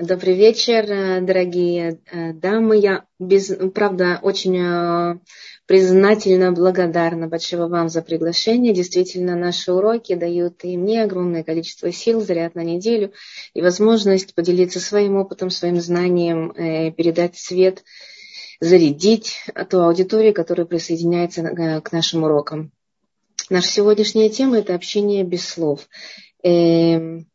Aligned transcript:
Добрый 0.00 0.34
вечер, 0.34 0.90
э, 0.90 1.20
дорогие 1.20 2.00
э, 2.10 2.32
дамы. 2.32 2.78
Я, 2.78 3.04
без, 3.18 3.54
правда, 3.74 4.18
очень 4.22 4.56
э, 4.56 5.18
признательна, 5.66 6.52
благодарна 6.52 7.26
большого 7.26 7.66
вам 7.66 7.90
за 7.90 8.00
приглашение. 8.00 8.72
Действительно, 8.72 9.36
наши 9.36 9.70
уроки 9.70 10.14
дают 10.14 10.64
и 10.64 10.78
мне 10.78 11.02
огромное 11.02 11.44
количество 11.44 11.92
сил, 11.92 12.22
заряд 12.22 12.54
на 12.54 12.64
неделю 12.64 13.12
и 13.52 13.60
возможность 13.60 14.34
поделиться 14.34 14.80
своим 14.80 15.16
опытом, 15.16 15.50
своим 15.50 15.78
знанием, 15.82 16.54
передать 16.94 17.36
свет, 17.36 17.84
зарядить 18.58 19.44
ту 19.68 19.80
аудиторию, 19.80 20.32
которая 20.32 20.66
присоединяется 20.66 21.42
к 21.82 21.92
нашим 21.92 22.22
урокам. 22.24 22.72
Наша 23.50 23.68
сегодняшняя 23.68 24.30
тема– 24.30 24.58
это 24.60 24.74
общение 24.74 25.24
без 25.24 25.46
слов. 25.46 25.90
Эм, 26.42 27.26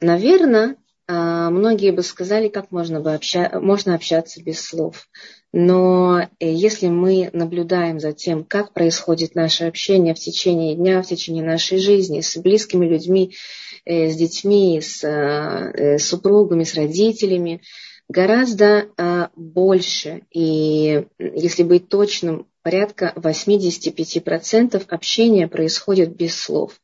Наверное, 0.00 0.76
многие 1.08 1.90
бы 1.90 2.02
сказали, 2.02 2.48
как 2.48 2.70
можно, 2.70 3.00
бы 3.00 3.14
обща... 3.14 3.58
можно 3.60 3.94
общаться 3.94 4.42
без 4.42 4.60
слов. 4.60 5.08
Но 5.56 6.20
э, 6.20 6.52
если 6.52 6.88
мы 6.88 7.30
наблюдаем 7.32 8.00
за 8.00 8.12
тем, 8.12 8.42
как 8.42 8.72
происходит 8.72 9.36
наше 9.36 9.66
общение 9.66 10.12
в 10.12 10.18
течение 10.18 10.74
дня, 10.74 11.00
в 11.00 11.06
течение 11.06 11.44
нашей 11.44 11.78
жизни 11.78 12.22
с 12.22 12.36
близкими 12.38 12.86
людьми, 12.86 13.36
э, 13.84 14.10
с 14.10 14.16
детьми, 14.16 14.80
с 14.80 15.04
э, 15.04 15.98
супругами, 15.98 16.64
с 16.64 16.74
родителями, 16.74 17.62
гораздо 18.08 18.88
а, 18.96 19.30
больше. 19.36 20.22
И 20.32 21.06
если 21.18 21.62
быть 21.62 21.88
точным, 21.88 22.48
порядка 22.62 23.12
85% 23.16 24.84
общения 24.88 25.46
происходит 25.48 26.16
без 26.16 26.34
слов. 26.34 26.80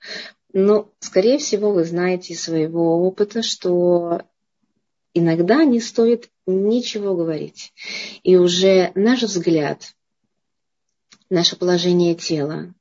Но, 0.52 0.90
скорее 0.98 1.38
всего, 1.38 1.72
вы 1.72 1.84
знаете 1.84 2.32
из 2.34 2.42
своего 2.42 3.06
опыта, 3.06 3.42
что 3.42 4.22
иногда 5.14 5.64
не 5.64 5.80
стоит 5.80 6.28
ничего 6.46 7.14
говорить. 7.14 7.73
И 8.23 8.36
уже 8.36 8.90
наш 8.95 9.23
взгляд, 9.23 9.95
наше 11.28 11.56
положение 11.56 12.15
тела, 12.15 12.74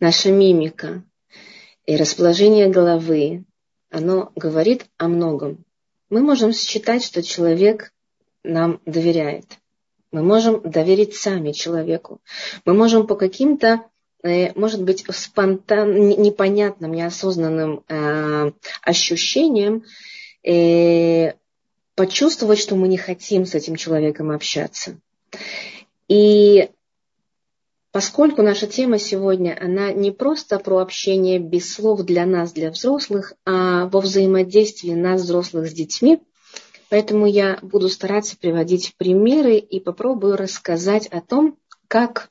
наша 0.00 0.30
мимика 0.30 1.02
и 1.86 1.96
расположение 1.96 2.68
головы, 2.68 3.44
оно 3.90 4.32
говорит 4.36 4.86
о 4.98 5.08
многом. 5.08 5.64
Мы 6.10 6.20
можем 6.20 6.52
считать, 6.52 7.02
что 7.02 7.22
человек 7.22 7.92
нам 8.42 8.80
доверяет. 8.84 9.46
Мы 10.12 10.22
можем 10.22 10.60
доверить 10.60 11.14
сами 11.16 11.52
человеку. 11.52 12.20
Мы 12.64 12.74
можем 12.74 13.06
по 13.06 13.16
каким-то 13.16 13.84
может 14.24 14.82
быть, 14.82 15.04
спонтанным, 15.10 16.22
непонятным, 16.22 16.92
неосознанным 16.92 17.84
э, 17.88 18.52
ощущением 18.82 19.84
э, 20.42 21.34
почувствовать, 21.94 22.58
что 22.58 22.74
мы 22.74 22.88
не 22.88 22.96
хотим 22.96 23.44
с 23.44 23.54
этим 23.54 23.76
человеком 23.76 24.30
общаться. 24.30 24.98
И 26.08 26.70
поскольку 27.92 28.42
наша 28.42 28.66
тема 28.66 28.98
сегодня, 28.98 29.58
она 29.60 29.92
не 29.92 30.10
просто 30.10 30.58
про 30.58 30.78
общение 30.78 31.38
без 31.38 31.74
слов 31.74 32.02
для 32.02 32.24
нас, 32.24 32.52
для 32.52 32.70
взрослых, 32.70 33.34
а 33.44 33.86
во 33.88 34.00
взаимодействии 34.00 34.94
нас, 34.94 35.20
взрослых, 35.20 35.68
с 35.68 35.72
детьми, 35.72 36.20
поэтому 36.88 37.26
я 37.26 37.58
буду 37.60 37.90
стараться 37.90 38.38
приводить 38.38 38.94
примеры 38.96 39.56
и 39.56 39.80
попробую 39.80 40.36
рассказать 40.36 41.08
о 41.08 41.20
том, 41.20 41.58
как 41.88 42.30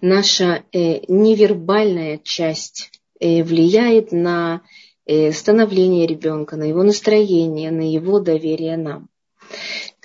наша 0.00 0.64
э, 0.72 1.00
невербальная 1.08 2.18
часть 2.22 2.90
э, 3.20 3.42
влияет 3.42 4.12
на 4.12 4.62
э, 5.06 5.32
становление 5.32 6.06
ребенка, 6.06 6.56
на 6.56 6.64
его 6.64 6.82
настроение, 6.82 7.70
на 7.70 7.90
его 7.90 8.20
доверие 8.20 8.76
нам. 8.76 9.08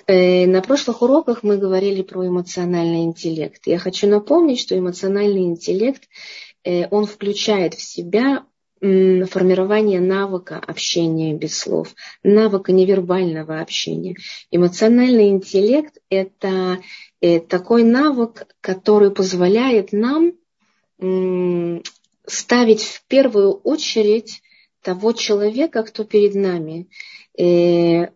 На 0.06 0.60
прошлых 0.60 1.00
уроках 1.00 1.42
мы 1.42 1.56
говорили 1.56 2.02
про 2.02 2.26
эмоциональный 2.26 3.04
интеллект. 3.04 3.62
Я 3.64 3.78
хочу 3.78 4.06
напомнить, 4.06 4.60
что 4.60 4.78
эмоциональный 4.78 5.44
интеллект, 5.44 6.02
он 6.90 7.06
включает 7.06 7.72
в 7.72 7.80
себя 7.80 8.44
формирование 8.80 10.00
навыка 10.00 10.58
общения 10.58 11.32
без 11.32 11.58
слов, 11.58 11.94
навыка 12.22 12.70
невербального 12.72 13.60
общения. 13.60 14.16
Эмоциональный 14.50 15.30
интеллект– 15.30 15.96
это 16.10 16.80
такой 17.48 17.84
навык, 17.84 18.46
который 18.60 19.10
позволяет 19.10 19.92
нам 19.92 20.32
ставить 22.26 22.82
в 22.82 23.04
первую 23.06 23.52
очередь 23.52 24.42
того 24.82 25.12
человека, 25.12 25.82
кто 25.82 26.04
перед 26.04 26.34
нами, 26.34 26.88
э, 27.38 28.08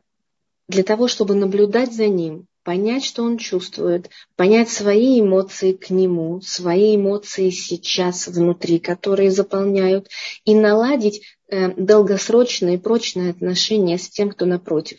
для 0.69 0.83
того, 0.83 1.09
чтобы 1.09 1.35
наблюдать 1.35 1.95
за 1.95 2.09
ним, 2.09 2.47
понять, 2.63 3.05
что 3.05 3.23
он 3.23 3.39
чувствует, 3.39 4.11
понять 4.37 4.69
свои 4.69 5.21
эмоции 5.21 5.73
к 5.73 5.89
нему, 5.89 6.43
свои 6.43 6.97
эмоции 6.97 7.49
сейчас 7.51 8.29
внутри, 8.29 8.79
которые 8.79 9.31
заполняют, 9.31 10.09
и 10.45 10.55
наладить 10.55 11.23
э, 11.49 11.73
долгосрочные 11.75 12.79
прочные 12.79 13.31
отношения 13.31 13.99
с 13.99 14.09
тем, 14.11 14.31
кто 14.31 14.45
напротив. 14.45 14.99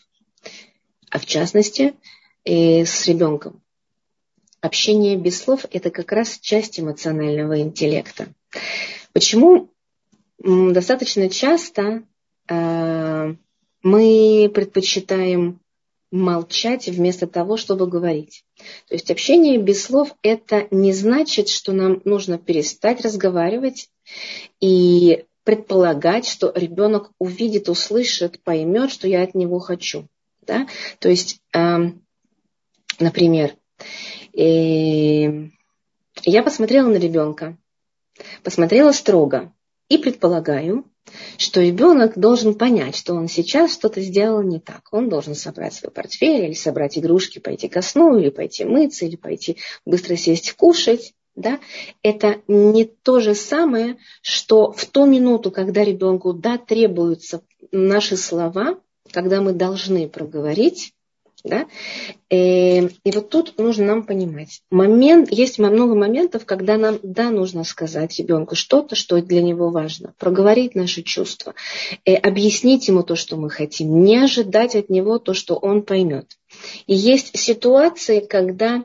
А 1.12 1.20
в 1.20 1.26
частности, 1.26 1.94
с 2.46 3.08
ребенком 3.08 3.62
общение 4.62 5.16
без 5.18 5.42
слов– 5.42 5.66
это 5.72 5.92
как 5.92 6.12
раз 6.12 6.40
часть 6.40 6.80
эмоционального 6.80 7.60
интеллекта. 7.60 8.28
Почему 9.14 9.70
достаточно 10.40 11.30
часто 11.30 12.04
э, 12.48 13.36
мы 13.84 14.52
предпочитаем 14.54 15.60
молчать 16.12 16.88
вместо 16.88 17.28
того, 17.28 17.56
чтобы 17.56 17.88
говорить. 17.88 18.44
То 18.88 18.96
есть 18.96 19.12
общение 19.12 19.58
без 19.58 19.84
слов– 19.84 20.16
это 20.24 20.68
не 20.72 20.92
значит, 20.92 21.50
что 21.50 21.72
нам 21.72 22.02
нужно 22.04 22.40
перестать 22.40 23.02
разговаривать 23.02 23.90
и 24.60 25.26
предполагать, 25.44 26.28
что 26.28 26.52
ребенок 26.56 27.12
увидит, 27.20 27.70
услышит, 27.70 28.42
поймет, 28.44 28.92
что 28.92 29.08
я 29.08 29.24
от 29.24 29.36
него 29.36 29.60
хочу. 29.60 30.08
Да? 30.46 30.68
То 31.00 31.10
есть, 31.10 31.42
э, 31.56 31.92
например, 33.00 33.56
и 34.40 35.52
я 36.24 36.44
посмотрела 36.44 36.88
на 36.88 36.96
ребенка, 36.96 37.58
посмотрела 38.42 38.94
строго 38.94 39.52
и 39.90 39.98
предполагаю, 39.98 40.86
что 41.38 41.60
ребенок 41.60 42.18
должен 42.18 42.54
понять, 42.54 42.96
что 42.96 43.16
он 43.16 43.28
сейчас 43.28 43.74
что-то 43.74 44.00
сделал 44.00 44.42
не 44.42 44.62
так. 44.62 44.88
Он 44.92 45.10
должен 45.10 45.36
собрать 45.36 45.74
свой 45.74 45.92
портфель 45.92 46.46
или 46.46 46.54
собрать 46.54 46.98
игрушки, 46.98 47.40
пойти 47.40 47.68
ко 47.68 47.82
сну, 47.82 48.18
или 48.18 48.30
пойти 48.30 48.64
мыться, 48.64 49.06
или 49.06 49.18
пойти 49.18 49.58
быстро 49.86 50.16
сесть 50.16 50.54
кушать. 50.54 51.14
Да? 51.36 51.60
Это 52.02 52.42
не 52.48 52.86
то 52.86 53.20
же 53.20 53.36
самое, 53.36 53.98
что 54.22 54.72
в 54.72 54.86
ту 54.86 55.06
минуту, 55.06 55.52
когда 55.52 55.84
ребенку 55.84 56.32
да, 56.32 56.58
требуются 56.58 57.42
наши 57.74 58.16
слова, 58.16 58.80
когда 59.12 59.42
мы 59.42 59.52
должны 59.52 60.08
проговорить, 60.08 60.94
да? 61.44 61.68
Э, 62.30 62.88
и 62.88 63.12
вот 63.12 63.30
тут 63.30 63.58
нужно 63.58 63.86
нам 63.86 64.04
понимать. 64.04 64.62
Момент, 64.70 65.32
есть 65.32 65.60
много 65.60 65.96
моментов, 65.96 66.46
когда 66.46 66.78
нам, 66.78 67.00
да, 67.04 67.30
нужно 67.30 67.64
сказать 67.64 68.18
ребенку 68.20 68.56
что-то, 68.56 68.96
что 68.96 69.22
для 69.22 69.42
него 69.42 69.70
важно. 69.70 70.14
Проговорить 70.18 70.76
наши 70.76 71.02
чувства. 71.02 71.54
Э, 72.06 72.16
объяснить 72.16 72.88
ему 72.88 73.04
то, 73.04 73.16
что 73.16 73.38
мы 73.38 73.50
хотим. 73.50 74.04
Не 74.04 74.18
ожидать 74.18 74.76
от 74.76 74.90
него 74.90 75.20
то, 75.20 75.34
что 75.34 75.56
он 75.56 75.84
поймет. 75.84 76.38
И 76.88 76.96
есть 76.96 77.38
ситуации, 77.38 78.20
когда 78.20 78.84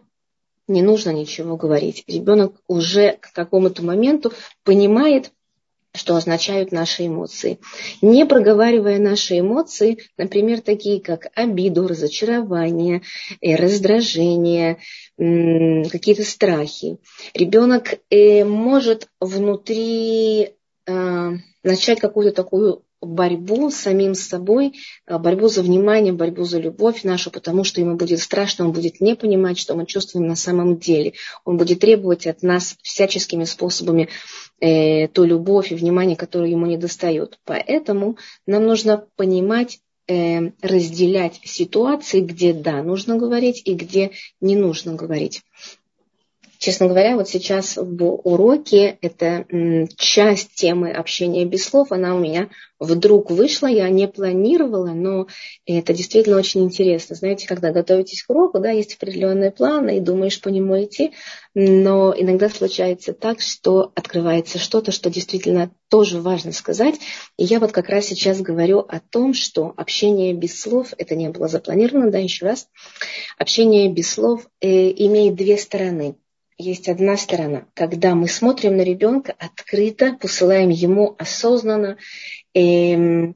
не 0.66 0.82
нужно 0.82 1.10
ничего 1.10 1.56
говорить. 1.56 2.04
Ребенок 2.06 2.54
уже 2.66 3.19
к 3.20 3.32
какому-то 3.32 3.84
моменту 3.84 4.32
понимает, 4.62 5.31
что 5.94 6.16
означают 6.16 6.72
наши 6.72 7.06
эмоции. 7.06 7.60
Не 8.03 8.27
проговаривая 8.27 8.99
наши 8.99 9.38
эмоции, 9.38 9.99
например, 10.19 10.60
такие 10.60 11.00
как 11.00 11.28
обиду, 11.34 11.87
разочарование, 11.87 13.02
э, 13.41 13.55
раздражение, 13.55 14.79
какие-то 15.17 16.25
страхи, 16.25 16.99
ребенок 17.35 18.00
э, 18.11 18.44
может 18.44 19.08
внутри 19.20 20.50
э, 20.87 21.31
начать 21.62 22.00
какую-то 22.00 22.35
такую 22.35 22.82
борьбу 23.00 23.70
с 23.70 23.76
самим 23.76 24.14
собой, 24.14 24.75
борьбу 25.06 25.49
за 25.49 25.62
внимание, 25.62 26.12
борьбу 26.12 26.44
за 26.44 26.58
любовь 26.58 27.05
нашу, 27.05 27.31
потому 27.31 27.62
что 27.64 27.81
ему 27.81 27.97
будет 27.97 28.20
страшно, 28.20 28.67
он 28.67 28.73
будет 28.73 29.00
не 29.00 29.14
понимать, 29.14 29.58
что 29.58 29.75
мы 29.75 29.87
чувствуем 29.87 30.26
на 30.26 30.37
самом 30.37 30.79
деле. 30.79 31.12
Он 31.44 31.56
будет 31.56 31.81
требовать 31.81 32.26
от 32.26 32.43
нас 32.43 32.76
всяческими 32.82 33.44
способами 33.44 34.08
э, 34.60 35.08
ту 35.08 35.24
любовь 35.24 35.72
и 35.72 35.74
внимание, 35.74 36.16
которое 36.16 36.50
ему 36.50 36.66
не 36.66 36.76
достает. 36.76 37.38
Поэтому 37.44 38.16
нам 38.46 38.64
нужно 38.64 39.06
понимать, 39.16 39.80
э, 40.06 40.50
разделять 40.62 41.40
ситуации, 41.44 42.20
где 42.20 42.52
да, 42.52 42.82
нужно 42.82 43.16
говорить 43.16 43.62
и 43.64 43.74
где 43.74 44.12
не 44.40 44.56
нужно 44.56 44.94
говорить. 44.94 45.42
Честно 46.64 46.87
говоря, 46.87 47.16
вот 47.16 47.28
сейчас 47.28 47.76
в 47.76 48.02
уроке 48.25 48.96
это 49.02 49.44
часть 49.99 50.55
темы 50.55 50.93
общения 50.93 51.44
без 51.44 51.66
слов, 51.66 51.93
она 51.93 52.14
у 52.14 52.19
меня 52.19 52.49
вдруг 52.81 53.31
вышла, 53.31 53.66
я 53.66 53.87
не 53.90 54.08
планировала, 54.08 54.93
но 54.94 55.26
это 55.66 55.93
действительно 55.93 56.38
очень 56.38 56.64
интересно. 56.64 57.16
Знаете, 57.16 57.46
когда 57.46 57.70
готовитесь 57.70 58.22
к 58.22 58.31
уроку, 58.31 58.61
да, 58.61 58.70
есть 58.70 58.94
определенные 58.94 59.50
планы 59.50 59.99
и 59.99 60.00
думаешь 60.00 60.40
по 60.40 60.49
нему 60.49 60.82
идти, 60.82 61.12
но 61.55 62.14
иногда 62.16 62.49
случается 62.49 63.12
так, 63.12 63.43
что 63.43 63.93
открывается 63.94 64.58
что-то, 64.58 64.90
что 64.90 65.11
действительно 65.11 65.70
тоже 65.90 66.22
важно 66.22 66.52
сказать. 66.52 66.94
И 67.37 67.44
я 67.44 67.61
вот 67.61 67.72
как 67.72 67.90
раз 67.90 68.06
сейчас 68.06 68.40
говорю 68.40 68.78
о 68.78 69.00
том, 69.00 69.34
что 69.34 69.75
общение 69.76 70.32
без 70.32 70.58
слов, 70.58 70.94
это 70.96 71.14
не 71.14 71.28
было 71.28 71.46
запланировано, 71.46 72.11
да, 72.11 72.16
еще 72.16 72.46
раз, 72.46 72.69
общение 73.37 73.93
без 73.93 74.11
слов 74.11 74.46
э, 74.62 74.90
имеет 74.93 75.34
две 75.34 75.58
стороны 75.58 76.16
есть 76.58 76.88
одна 76.88 77.16
сторона, 77.16 77.66
когда 77.74 78.14
мы 78.14 78.28
смотрим 78.28 78.76
на 78.76 78.82
ребенка 78.82 79.34
открыто, 79.38 80.16
посылаем 80.20 80.70
ему 80.70 81.14
осознанно 81.18 81.96
эм, 82.54 83.34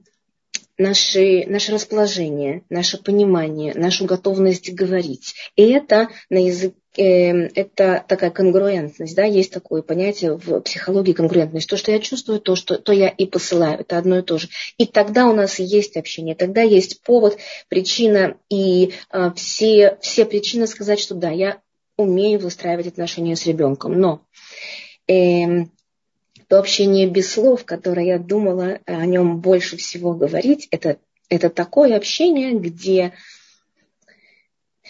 наши, 0.79 1.45
наше 1.47 1.73
расположение, 1.73 2.63
наше 2.71 3.03
понимание, 3.03 3.75
нашу 3.75 4.05
готовность 4.05 4.73
говорить. 4.73 5.35
И 5.57 5.63
это 5.71 6.09
на 6.31 6.39
язык 6.39 6.75
э, 6.97 7.49
это 7.55 8.05
такая 8.07 8.31
конгруентность, 8.31 9.17
да, 9.17 9.25
есть 9.25 9.53
такое 9.53 9.83
понятие 9.83 10.37
в 10.37 10.61
психологии 10.61 11.13
конгруентность. 11.13 11.69
То, 11.69 11.77
что 11.77 11.91
я 11.91 11.99
чувствую, 11.99 12.41
то, 12.41 12.55
что 12.55 12.79
то 12.79 12.93
я 12.93 13.09
и 13.09 13.27
посылаю, 13.27 13.81
это 13.81 13.99
одно 13.99 14.19
и 14.19 14.23
то 14.23 14.39
же. 14.39 14.49
И 14.79 14.87
тогда 14.87 15.27
у 15.27 15.35
нас 15.35 15.59
есть 15.59 15.97
общение, 15.97 16.37
тогда 16.37 16.63
есть 16.63 17.03
повод, 17.03 17.37
причина 17.69 18.37
и 18.49 18.93
э, 19.13 19.33
все, 19.35 19.99
все 20.01 20.25
причины 20.25 20.69
сказать, 20.69 21.01
что 21.01 21.17
да, 21.17 21.31
я 21.31 21.61
умею 21.99 22.41
выстраивать 22.41 22.87
отношения 22.87 23.37
с 23.37 23.45
ребенком. 23.45 24.01
Но 24.01 24.23
э, 25.07 25.67
то 26.47 26.59
общение 26.59 27.07
без 27.07 27.31
слов, 27.33 27.65
которое 27.65 28.07
я 28.07 28.19
думала 28.19 28.81
о 28.87 29.05
нем 29.05 29.41
больше 29.41 29.77
всего 29.77 30.15
говорить, 30.15 30.69
это, 30.71 30.99
это 31.29 31.51
такое 31.51 31.97
общение, 31.97 32.53
где 32.55 33.13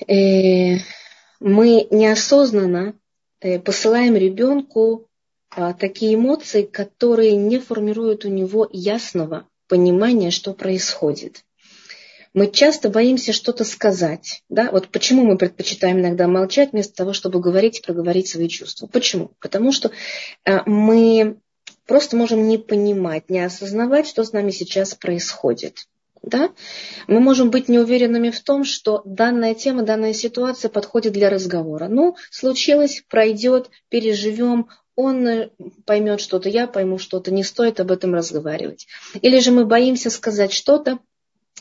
э, 0.06 0.76
мы 1.40 1.88
неосознанно 1.90 2.94
э, 3.40 3.58
посылаем 3.58 4.14
ребенку 4.14 5.08
э, 5.56 5.75
такие 5.78 6.14
эмоции, 6.14 6.62
которые 6.62 7.34
не 7.34 7.58
формируют 7.58 8.25
у 8.25 8.28
него 8.28 8.69
ясного 8.70 9.49
понимания, 9.66 10.31
что 10.31 10.52
происходит 10.52 11.44
мы 12.38 12.50
часто 12.50 12.88
боимся 12.88 13.32
что-то 13.32 13.64
сказать. 13.64 14.44
Да? 14.49 14.70
Вот 14.70 14.88
почему 14.88 15.25
мы 15.25 15.37
предпочитаем 15.37 15.99
иногда 15.99 16.29
молчать 16.29 16.70
вместо 16.70 16.94
того, 16.94 17.12
чтобы 17.12 17.40
говорить 17.40 17.81
и 17.81 17.82
проговорить 17.82 18.29
свои 18.29 18.49
чувства. 18.49 18.87
Почему? 18.87 19.32
Потому 19.40 19.73
что 19.73 19.90
э, 20.44 20.61
мы 20.64 21.38
просто 21.87 22.17
можем 22.17 22.46
не 22.46 22.56
понимать, 22.56 23.29
не 23.29 23.40
осознавать, 23.40 24.06
что 24.06 24.23
с 24.23 24.32
нами 24.32 24.52
сейчас 24.52 24.94
происходит. 24.94 25.88
Да? 26.23 26.50
Мы 27.08 27.19
можем 27.19 27.50
быть 27.50 27.69
неуверенными 27.69 28.31
в 28.31 28.40
том, 28.40 28.62
что 28.62 29.02
данная 29.05 29.55
тема, 29.55 29.82
данная 29.82 30.12
ситуация 30.12 30.69
подходит 30.69 31.14
для 31.14 31.31
разговора. 31.31 31.88
Ну, 31.88 32.14
случилось, 32.31 33.02
пройдет, 33.08 33.69
переживем, 33.88 34.69
он 34.94 35.26
э, 35.26 35.50
поймет 35.87 36.20
что-то, 36.20 36.49
я 36.49 36.69
пойму 36.69 36.99
что-то, 36.99 37.32
не 37.32 37.43
стоит 37.43 37.81
об 37.81 37.90
этом 37.90 38.14
разговаривать. 38.14 38.87
Или 39.23 39.40
же 39.40 39.50
мы 39.50 39.64
боимся 39.64 40.11
сказать 40.11 40.52
что-то, 40.52 40.99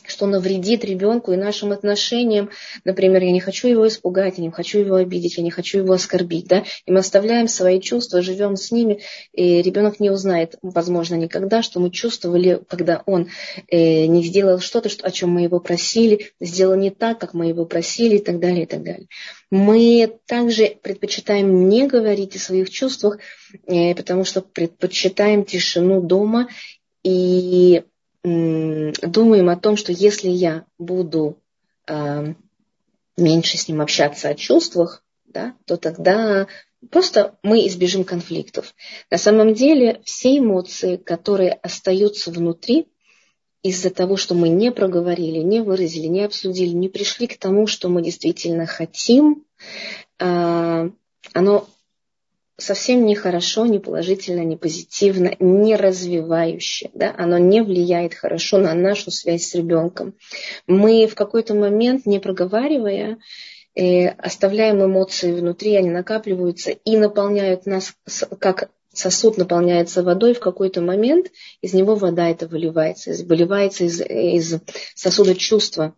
что 0.06 0.26
навредит 0.26 0.84
ребенку 0.84 1.32
и 1.32 1.36
нашим 1.36 1.72
отношениям. 1.72 2.50
Например, 2.84 3.22
я 3.22 3.32
не 3.32 3.40
хочу 3.40 3.68
его 3.68 3.86
испугать, 3.86 4.38
я 4.38 4.44
не 4.44 4.50
хочу 4.50 4.78
его 4.78 4.96
обидеть, 4.96 5.36
я 5.36 5.42
не 5.42 5.50
хочу 5.50 5.78
его 5.78 5.92
оскорбить. 5.92 6.46
Да? 6.46 6.64
И 6.86 6.92
мы 6.92 7.00
оставляем 7.00 7.48
свои 7.48 7.80
чувства, 7.80 8.22
живем 8.22 8.56
с 8.56 8.70
ними, 8.70 9.00
и 9.32 9.62
ребенок 9.62 10.00
не 10.00 10.10
узнает, 10.10 10.56
возможно, 10.62 11.14
никогда, 11.14 11.62
что 11.62 11.80
мы 11.80 11.90
чувствовали, 11.90 12.60
когда 12.68 13.02
он 13.06 13.28
э, 13.68 14.06
не 14.06 14.24
сделал 14.24 14.60
что-то, 14.60 14.88
о 15.02 15.10
чем 15.10 15.30
мы 15.30 15.42
его 15.42 15.60
просили, 15.60 16.30
сделал 16.40 16.76
не 16.76 16.90
так, 16.90 17.18
как 17.18 17.34
мы 17.34 17.46
его 17.46 17.64
просили 17.64 18.16
и 18.16 18.22
так 18.22 18.40
далее, 18.40 18.64
и 18.64 18.66
так 18.66 18.82
далее. 18.82 19.08
Мы 19.50 20.18
также 20.26 20.76
предпочитаем 20.82 21.68
не 21.68 21.86
говорить 21.86 22.36
о 22.36 22.40
своих 22.40 22.70
чувствах, 22.70 23.18
э, 23.66 23.94
потому 23.94 24.24
что 24.24 24.42
предпочитаем 24.42 25.44
тишину 25.44 26.02
дома 26.02 26.48
и 27.02 27.82
думаем 28.22 29.48
о 29.48 29.56
том, 29.56 29.76
что 29.76 29.92
если 29.92 30.28
я 30.28 30.64
буду 30.78 31.38
э, 31.86 32.34
меньше 33.16 33.56
с 33.56 33.68
ним 33.68 33.80
общаться 33.80 34.28
о 34.28 34.34
чувствах, 34.34 35.04
да, 35.26 35.54
то 35.66 35.76
тогда 35.76 36.46
просто 36.90 37.36
мы 37.42 37.66
избежим 37.66 38.04
конфликтов. 38.04 38.74
На 39.10 39.18
самом 39.18 39.54
деле 39.54 40.00
все 40.04 40.38
эмоции, 40.38 40.96
которые 40.96 41.52
остаются 41.52 42.30
внутри, 42.30 42.88
из-за 43.62 43.90
того, 43.90 44.16
что 44.16 44.34
мы 44.34 44.48
не 44.48 44.70
проговорили, 44.70 45.38
не 45.38 45.60
выразили, 45.60 46.06
не 46.06 46.24
обсудили, 46.24 46.70
не 46.70 46.88
пришли 46.88 47.26
к 47.26 47.38
тому, 47.38 47.66
что 47.66 47.88
мы 47.88 48.02
действительно 48.02 48.66
хотим, 48.66 49.44
э, 50.20 50.90
оно 51.32 51.68
совсем 52.58 53.06
не 53.06 53.14
хорошо, 53.14 53.66
не 53.66 53.78
положительно, 53.78 54.42
не 54.42 54.56
позитивно, 54.56 55.32
не 55.38 55.76
развивающе. 55.76 56.90
Да? 56.92 57.14
Оно 57.16 57.38
не 57.38 57.62
влияет 57.62 58.14
хорошо 58.14 58.58
на 58.58 58.74
нашу 58.74 59.10
связь 59.10 59.46
с 59.46 59.54
ребенком. 59.54 60.14
Мы 60.66 61.06
в 61.06 61.14
какой-то 61.14 61.54
момент, 61.54 62.04
не 62.04 62.18
проговаривая, 62.18 63.18
э, 63.74 64.08
оставляем 64.08 64.84
эмоции 64.84 65.32
внутри, 65.32 65.76
они 65.76 65.90
накапливаются 65.90 66.72
и 66.72 66.96
наполняют 66.96 67.64
нас, 67.64 67.94
как 68.40 68.70
сосуд 68.92 69.38
наполняется 69.38 70.02
водой, 70.02 70.34
в 70.34 70.40
какой-то 70.40 70.80
момент 70.80 71.28
из 71.62 71.72
него 71.72 71.94
вода 71.94 72.28
это 72.28 72.48
выливается, 72.48 73.12
выливается 73.24 73.84
из, 73.84 74.00
из 74.00 74.60
сосуда 74.96 75.36
чувства. 75.36 75.94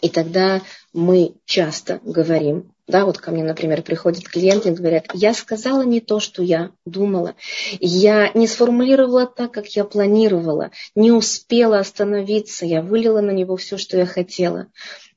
И 0.00 0.08
тогда 0.08 0.62
мы 0.92 1.34
часто 1.44 2.00
говорим, 2.04 2.72
да, 2.90 3.04
вот 3.04 3.18
ко 3.18 3.30
мне, 3.30 3.44
например, 3.44 3.82
приходят 3.82 4.24
клиенты 4.24 4.68
и 4.68 4.72
говорят, 4.72 5.06
я 5.14 5.32
сказала 5.32 5.82
не 5.82 6.00
то, 6.00 6.20
что 6.20 6.42
я 6.42 6.72
думала, 6.84 7.34
я 7.80 8.30
не 8.34 8.46
сформулировала 8.46 9.26
так, 9.26 9.52
как 9.52 9.68
я 9.68 9.84
планировала, 9.84 10.70
не 10.94 11.12
успела 11.12 11.78
остановиться, 11.78 12.66
я 12.66 12.82
вылила 12.82 13.20
на 13.20 13.30
него 13.30 13.56
все, 13.56 13.78
что 13.78 13.96
я 13.96 14.06
хотела. 14.06 14.66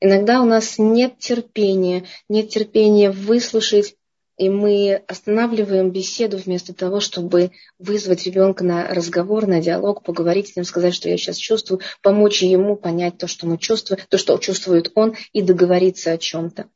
Иногда 0.00 0.40
у 0.40 0.44
нас 0.44 0.78
нет 0.78 1.18
терпения, 1.18 2.04
нет 2.28 2.48
терпения 2.48 3.10
выслушать 3.10 3.96
и 4.36 4.48
мы 4.48 5.02
останавливаем 5.06 5.90
беседу 5.90 6.36
вместо 6.38 6.74
того, 6.74 7.00
чтобы 7.00 7.52
вызвать 7.78 8.26
ребенка 8.26 8.64
на 8.64 8.88
разговор, 8.88 9.46
на 9.46 9.60
диалог, 9.60 10.02
поговорить 10.02 10.48
с 10.48 10.56
ним, 10.56 10.64
сказать, 10.64 10.94
что 10.94 11.08
я 11.08 11.16
сейчас 11.16 11.36
чувствую, 11.36 11.80
помочь 12.02 12.42
ему 12.42 12.76
понять 12.76 13.18
то, 13.18 13.28
что 13.28 13.46
мы 13.46 13.58
чувствуем, 13.58 14.02
то, 14.08 14.18
что 14.18 14.36
чувствует 14.38 14.90
он, 14.94 15.14
и 15.32 15.42
договориться 15.42 16.12
о 16.12 16.18
чем-то. 16.18 16.66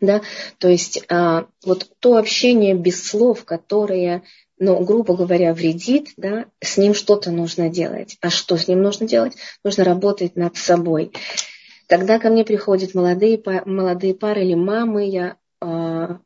Да? 0.00 0.22
То 0.58 0.68
есть 0.68 1.04
а, 1.08 1.46
вот 1.64 1.88
то 2.00 2.16
общение 2.16 2.74
без 2.74 3.06
слов, 3.06 3.44
которое, 3.44 4.22
ну, 4.58 4.82
грубо 4.84 5.16
говоря, 5.16 5.54
вредит, 5.54 6.08
да, 6.16 6.46
с 6.60 6.76
ним 6.76 6.94
что-то 6.94 7.30
нужно 7.30 7.68
делать. 7.68 8.16
А 8.20 8.30
что 8.30 8.56
с 8.56 8.68
ним 8.68 8.82
нужно 8.82 9.06
делать? 9.06 9.34
Нужно 9.64 9.84
работать 9.84 10.36
над 10.36 10.56
собой. 10.56 11.12
Когда 11.88 12.18
ко 12.18 12.30
мне 12.30 12.44
приходят 12.44 12.94
молодые, 12.94 13.42
молодые 13.66 14.14
пары 14.14 14.42
или 14.42 14.54
мамы, 14.54 15.08
я 15.08 15.36
а, 15.60 16.18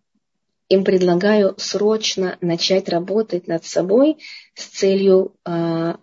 им 0.68 0.84
предлагаю 0.84 1.54
срочно 1.58 2.38
начать 2.40 2.88
работать 2.88 3.46
над 3.46 3.64
собой 3.64 4.18
с 4.54 4.66
целью 4.66 5.34
э, 5.44 5.94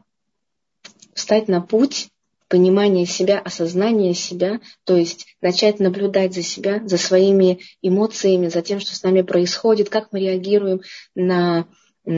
встать 1.13 1.47
на 1.47 1.61
путь 1.61 2.09
понимания 2.53 3.07
себя, 3.07 3.39
осознания 3.39 4.13
себя, 4.13 4.59
то 4.83 4.95
есть 4.95 5.25
начать 5.41 5.79
наблюдать 5.79 6.35
за 6.35 6.43
себя, 6.43 6.83
за 6.85 6.99
своими 6.99 7.61
эмоциями, 7.81 8.47
за 8.47 8.61
тем, 8.61 8.79
что 8.79 8.95
с 8.95 9.01
нами 9.01 9.23
происходит, 9.23 9.89
как 9.89 10.09
мы 10.11 10.19
реагируем 10.19 10.81
на 11.15 11.65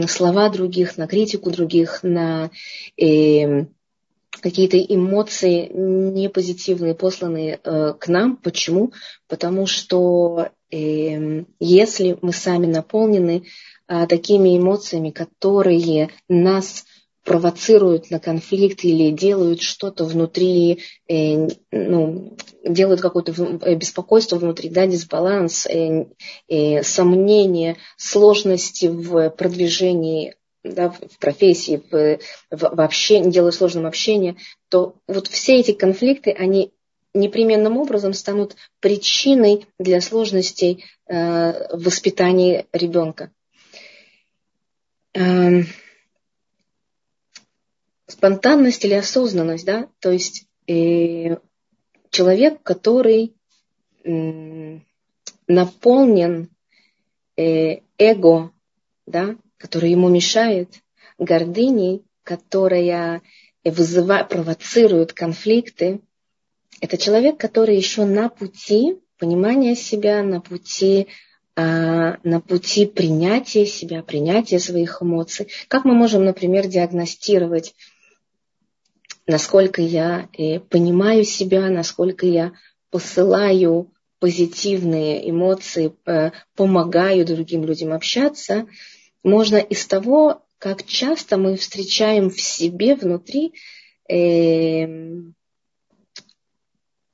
слова 0.09 0.49
других, 0.49 0.97
на 0.97 1.07
критику 1.07 1.51
других, 1.51 2.03
на 2.03 2.51
э, 3.01 3.67
какие-то 4.41 4.77
эмоции 4.77 5.71
непозитивные, 5.73 6.95
посланные 6.95 7.61
э, 7.63 7.93
к 7.97 8.09
нам. 8.09 8.35
Почему? 8.35 8.91
Потому 9.29 9.67
что 9.67 10.49
э, 10.69 11.45
если 11.61 12.17
мы 12.21 12.33
сами 12.33 12.65
наполнены 12.65 13.45
э, 13.87 14.05
такими 14.07 14.57
эмоциями, 14.57 15.11
которые 15.11 16.09
нас 16.27 16.83
провоцируют 17.25 18.11
на 18.11 18.19
конфликт 18.19 18.85
или 18.85 19.09
делают 19.09 19.61
что-то 19.61 20.05
внутри, 20.05 20.83
э, 21.09 21.47
ну, 21.71 22.37
делают 22.63 23.01
какое-то 23.01 23.33
э, 23.33 23.75
беспокойство 23.75 24.37
внутри, 24.37 24.69
да, 24.69 24.85
дисбаланс, 24.85 25.65
э, 25.65 26.05
э, 26.47 26.83
сомнения, 26.83 27.77
сложности 27.97 28.85
в 28.85 29.31
продвижении 29.31 30.35
да, 30.63 30.89
в 30.89 31.19
профессии, 31.19 31.81
в, 31.91 32.19
в, 32.51 32.75
в 32.75 32.81
общении, 32.81 33.31
делаю 33.31 33.51
сложным 33.51 33.85
общение, 33.85 34.37
то 34.69 34.95
вот 35.07 35.27
все 35.27 35.57
эти 35.59 35.73
конфликты, 35.73 36.31
они 36.31 36.71
непременным 37.13 37.77
образом 37.77 38.13
станут 38.13 38.55
причиной 38.79 39.65
для 39.79 39.99
сложностей 39.99 40.85
э, 41.07 41.75
в 41.75 41.83
воспитании 41.83 42.67
ребенка. 42.71 43.31
Э, 45.13 45.63
спонтанность 48.07 48.85
или 48.85 48.93
осознанность, 48.93 49.65
да, 49.65 49.87
то 49.99 50.11
есть 50.11 50.45
э, 50.67 51.37
человек, 52.09 52.61
который 52.63 53.33
э, 54.03 54.79
наполнен 55.47 56.49
э, 57.37 57.79
эго, 57.97 58.51
да, 59.05 59.35
который 59.57 59.91
ему 59.91 60.09
мешает, 60.09 60.81
гордыней, 61.17 62.03
которая 62.23 63.21
вызывает, 63.63 64.29
провоцирует 64.29 65.13
конфликты, 65.13 66.01
это 66.81 66.97
человек, 66.97 67.37
который 67.37 67.75
еще 67.75 68.05
на 68.05 68.29
пути 68.29 68.99
понимания 69.17 69.75
себя, 69.75 70.23
на 70.23 70.41
пути, 70.41 71.07
а, 71.55 72.17
на 72.23 72.41
пути 72.41 72.85
принятия 72.85 73.65
себя, 73.65 74.03
принятия 74.03 74.59
своих 74.59 75.01
эмоций. 75.01 75.47
Как 75.67 75.85
мы 75.85 75.93
можем, 75.93 76.25
например, 76.25 76.67
диагностировать, 76.67 77.73
насколько 79.27 79.81
я 79.81 80.29
э, 80.37 80.59
понимаю 80.59 81.23
себя, 81.23 81.69
насколько 81.69 82.25
я 82.25 82.53
посылаю 82.89 83.91
позитивные 84.19 85.29
эмоции, 85.29 85.93
э, 86.05 86.31
помогаю 86.55 87.25
другим 87.25 87.63
людям 87.63 87.93
общаться, 87.93 88.67
можно 89.23 89.57
из 89.57 89.85
того, 89.85 90.43
как 90.57 90.85
часто 90.85 91.37
мы 91.37 91.57
встречаем 91.57 92.29
в 92.29 92.39
себе 92.39 92.95
внутри 92.95 93.53
э, 94.09 94.87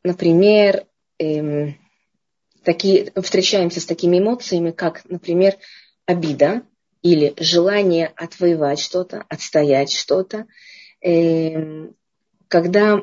например, 0.04 0.86
эм, 1.20 1.76
такие, 2.64 3.12
встречаемся 3.22 3.80
с 3.80 3.86
такими 3.86 4.20
эмоциями, 4.20 4.72
как, 4.72 5.04
например, 5.06 5.58
обида 6.06 6.64
или 7.02 7.34
желание 7.40 8.12
отвоевать 8.16 8.80
что-то, 8.80 9.26
отстоять 9.30 9.92
что-то, 9.92 10.48
эм, 11.02 11.96
когда 12.52 13.02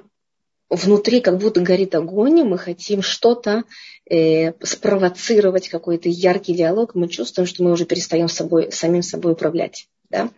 внутри 0.69 1.23
как 1.23 1.39
будто 1.39 1.61
горит 1.61 1.95
огонь, 1.95 2.41
и 2.41 2.45
мы 2.45 2.59
хотим 2.59 3.01
что-то 3.01 3.65
э, 4.09 4.53
спровоцировать, 4.63 5.71
какой-то 5.71 6.11
яркий 6.11 6.53
диалог, 6.53 6.95
мы 6.95 7.09
чувствуем, 7.09 7.47
что 7.47 7.65
мы 7.65 7.73
уже 7.73 7.87
перестаем 7.87 8.29
собой, 8.29 8.71
самим 8.71 9.01
собой 9.01 9.33
управлять. 9.33 9.89
Да? 10.11 10.29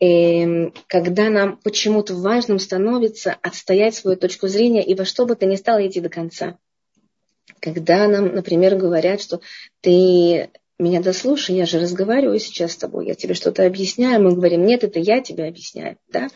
Эм, 0.00 0.72
когда 0.86 1.28
нам 1.28 1.58
почему-то 1.58 2.14
важным 2.14 2.58
становится 2.58 3.36
отстоять 3.42 3.94
свою 3.94 4.16
точку 4.16 4.48
зрения 4.48 4.82
и 4.82 4.94
во 4.94 5.04
что 5.04 5.26
бы 5.26 5.36
то 5.36 5.44
ни 5.44 5.56
стало 5.56 5.86
идти 5.86 6.00
до 6.00 6.08
конца. 6.08 6.56
Когда 7.60 8.08
нам, 8.08 8.34
например, 8.34 8.76
говорят, 8.76 9.20
что 9.20 9.42
ты 9.82 10.48
меня 10.78 11.02
дослушай, 11.02 11.54
я 11.54 11.66
же 11.66 11.78
разговариваю 11.78 12.38
сейчас 12.40 12.72
с 12.72 12.76
тобой, 12.76 13.08
я 13.08 13.14
тебе 13.14 13.34
что-то 13.34 13.66
объясняю, 13.66 14.22
мы 14.22 14.34
говорим, 14.34 14.64
нет, 14.64 14.84
это 14.84 14.98
я 14.98 15.20
тебе 15.20 15.44
объясняю. 15.44 15.98
Да? 16.08 16.28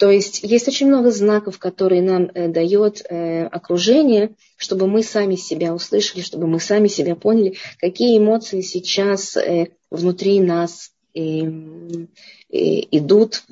То 0.00 0.10
есть 0.10 0.42
есть 0.42 0.66
очень 0.66 0.86
много 0.86 1.10
знаков, 1.10 1.58
которые 1.58 2.00
нам 2.00 2.30
э, 2.32 2.48
дает 2.48 3.04
э, 3.04 3.44
окружение, 3.44 4.34
чтобы 4.56 4.86
мы 4.86 5.02
сами 5.02 5.34
себя 5.34 5.74
услышали, 5.74 6.22
чтобы 6.22 6.46
мы 6.46 6.58
сами 6.58 6.88
себя 6.88 7.14
поняли, 7.16 7.58
какие 7.78 8.16
эмоции 8.16 8.62
сейчас 8.62 9.36
э, 9.36 9.72
внутри 9.90 10.40
нас 10.40 10.92
идут, 12.48 13.42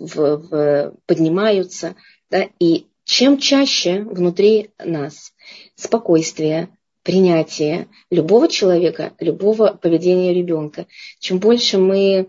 поднимаются. 1.06 1.96
Да, 2.30 2.46
и 2.60 2.86
чем 3.04 3.38
чаще 3.38 4.02
внутри 4.02 4.70
нас 4.78 5.34
спокойствие, 5.74 6.68
принятие 7.02 7.88
любого 8.12 8.46
человека, 8.46 9.12
любого 9.18 9.72
поведения 9.72 10.32
ребенка, 10.32 10.86
чем 11.18 11.40
больше 11.40 11.78
мы 11.78 12.28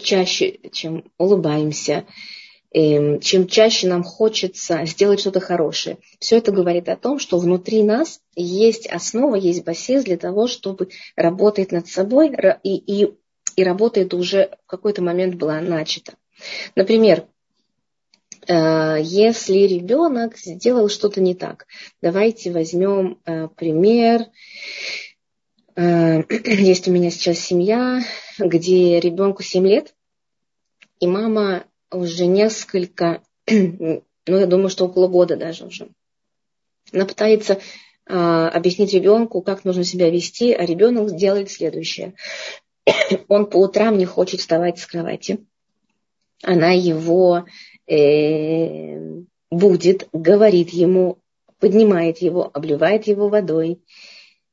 чаще, 0.00 0.58
чем 0.72 1.04
улыбаемся, 1.18 2.06
чем 2.74 3.46
чаще 3.46 3.86
нам 3.86 4.02
хочется 4.02 4.84
сделать 4.84 5.20
что-то 5.20 5.38
хорошее. 5.38 5.98
Все 6.18 6.38
это 6.38 6.50
говорит 6.50 6.88
о 6.88 6.96
том, 6.96 7.20
что 7.20 7.38
внутри 7.38 7.84
нас 7.84 8.20
есть 8.34 8.88
основа, 8.88 9.36
есть 9.36 9.64
бассейн 9.64 10.02
для 10.02 10.16
того, 10.16 10.48
чтобы 10.48 10.88
работать 11.14 11.70
над 11.70 11.86
собой 11.86 12.34
и, 12.64 12.74
и 12.74 13.14
и 13.56 13.64
работа 13.64 14.00
эта 14.00 14.16
уже 14.16 14.50
в 14.64 14.66
какой-то 14.66 15.02
момент 15.02 15.36
была 15.36 15.60
начата. 15.60 16.14
Например, 16.74 17.26
э, 18.46 18.98
если 19.00 19.58
ребенок 19.58 20.36
сделал 20.36 20.88
что-то 20.88 21.20
не 21.20 21.34
так, 21.34 21.66
давайте 22.02 22.50
возьмем 22.50 23.20
э, 23.24 23.48
пример. 23.48 24.26
Э, 25.76 26.22
есть 26.44 26.88
у 26.88 26.90
меня 26.90 27.10
сейчас 27.10 27.38
семья, 27.38 28.00
где 28.38 28.98
ребенку 28.98 29.42
7 29.42 29.66
лет, 29.66 29.94
и 31.00 31.06
мама 31.06 31.64
уже 31.94 32.26
несколько, 32.26 33.22
ну, 33.50 34.02
я 34.26 34.46
думаю, 34.46 34.68
что 34.68 34.86
около 34.86 35.08
года 35.08 35.36
даже 35.36 35.66
уже. 35.66 35.88
Она 36.92 37.06
пытается 37.06 37.60
объяснить 38.06 38.92
ребенку, 38.92 39.40
как 39.40 39.64
нужно 39.64 39.82
себя 39.82 40.10
вести, 40.10 40.52
а 40.52 40.66
ребенок 40.66 41.16
делает 41.16 41.50
следующее. 41.50 42.14
он 43.28 43.46
по 43.46 43.56
утрам 43.56 43.96
не 43.96 44.04
хочет 44.04 44.40
вставать 44.40 44.78
с 44.78 44.86
кровати. 44.86 45.38
Она 46.42 46.72
его 46.72 47.46
э, 47.86 48.98
будет, 49.50 50.08
говорит 50.12 50.70
ему, 50.70 51.18
поднимает 51.58 52.18
его, 52.18 52.50
обливает 52.52 53.06
его 53.06 53.28
водой, 53.28 53.80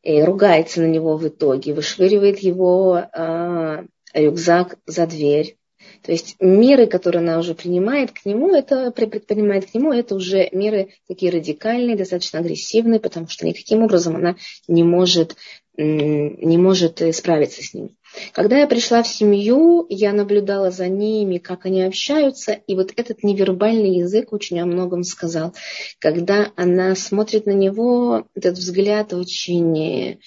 э, 0.04 0.24
ругается 0.24 0.82
на 0.82 0.88
него 0.88 1.18
в 1.18 1.28
итоге, 1.28 1.74
вышвыривает 1.74 2.40
его 2.40 2.98
э, 2.98 3.86
рюкзак 4.14 4.78
за 4.86 5.08
дверь. 5.08 5.58
То 6.04 6.12
есть 6.12 6.36
меры, 6.40 6.88
которые 6.88 7.22
она 7.22 7.38
уже 7.38 7.54
принимает 7.54 8.12
к 8.12 8.26
нему, 8.26 8.56
это 8.56 8.92
предпринимает 8.92 9.70
к 9.70 9.74
нему, 9.74 9.94
это 9.94 10.16
уже 10.16 10.50
меры 10.52 10.90
такие 11.08 11.32
радикальные, 11.32 11.96
достаточно 11.96 12.40
агрессивные, 12.40 13.00
потому 13.00 13.28
что 13.28 13.46
никаким 13.46 13.84
образом 13.84 14.16
она 14.16 14.36
не 14.68 14.84
может, 14.84 15.36
не 15.78 16.58
может 16.58 17.02
справиться 17.16 17.62
с 17.64 17.74
ним. 17.74 17.96
Когда 18.34 18.58
я 18.58 18.68
пришла 18.68 19.04
в 19.04 19.08
семью, 19.08 19.86
я 19.90 20.12
наблюдала 20.12 20.72
за 20.72 20.88
ними, 20.88 21.38
как 21.38 21.66
они 21.66 21.84
общаются, 21.84 22.52
и 22.52 22.76
вот 22.76 22.92
этот 22.98 23.24
невербальный 23.24 23.98
язык 23.98 24.34
очень 24.34 24.60
о 24.60 24.66
многом 24.66 25.04
сказал. 25.04 25.54
Когда 26.00 26.52
она 26.56 26.96
смотрит 26.96 27.46
на 27.46 27.54
него, 27.54 28.26
этот 28.36 28.58
взгляд 28.58 29.14
очень 29.14 30.20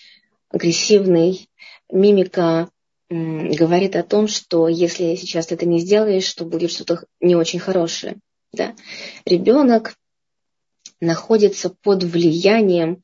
агрессивный, 0.50 1.48
мимика 1.90 2.68
говорит 3.10 3.96
о 3.96 4.02
том, 4.02 4.28
что 4.28 4.68
если 4.68 5.14
сейчас 5.14 5.46
ты 5.46 5.54
это 5.54 5.66
не 5.66 5.78
сделаешь, 5.80 6.32
то 6.32 6.44
будет 6.44 6.70
что-то 6.70 7.04
не 7.20 7.36
очень 7.36 7.58
хорошее. 7.58 8.16
Да? 8.52 8.74
Ребенок 9.26 9.94
находится 11.00 11.70
под 11.82 12.04
влиянием 12.04 13.02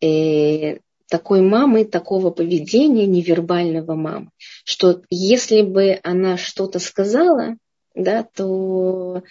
э, 0.00 0.78
такой 1.08 1.42
мамы, 1.42 1.84
такого 1.84 2.30
поведения 2.30 3.06
невербального 3.06 3.94
мамы, 3.94 4.30
что 4.64 5.02
если 5.10 5.62
бы 5.62 5.98
она 6.02 6.36
что-то 6.36 6.78
сказала, 6.78 7.56
да, 7.94 8.26
то, 8.34 9.22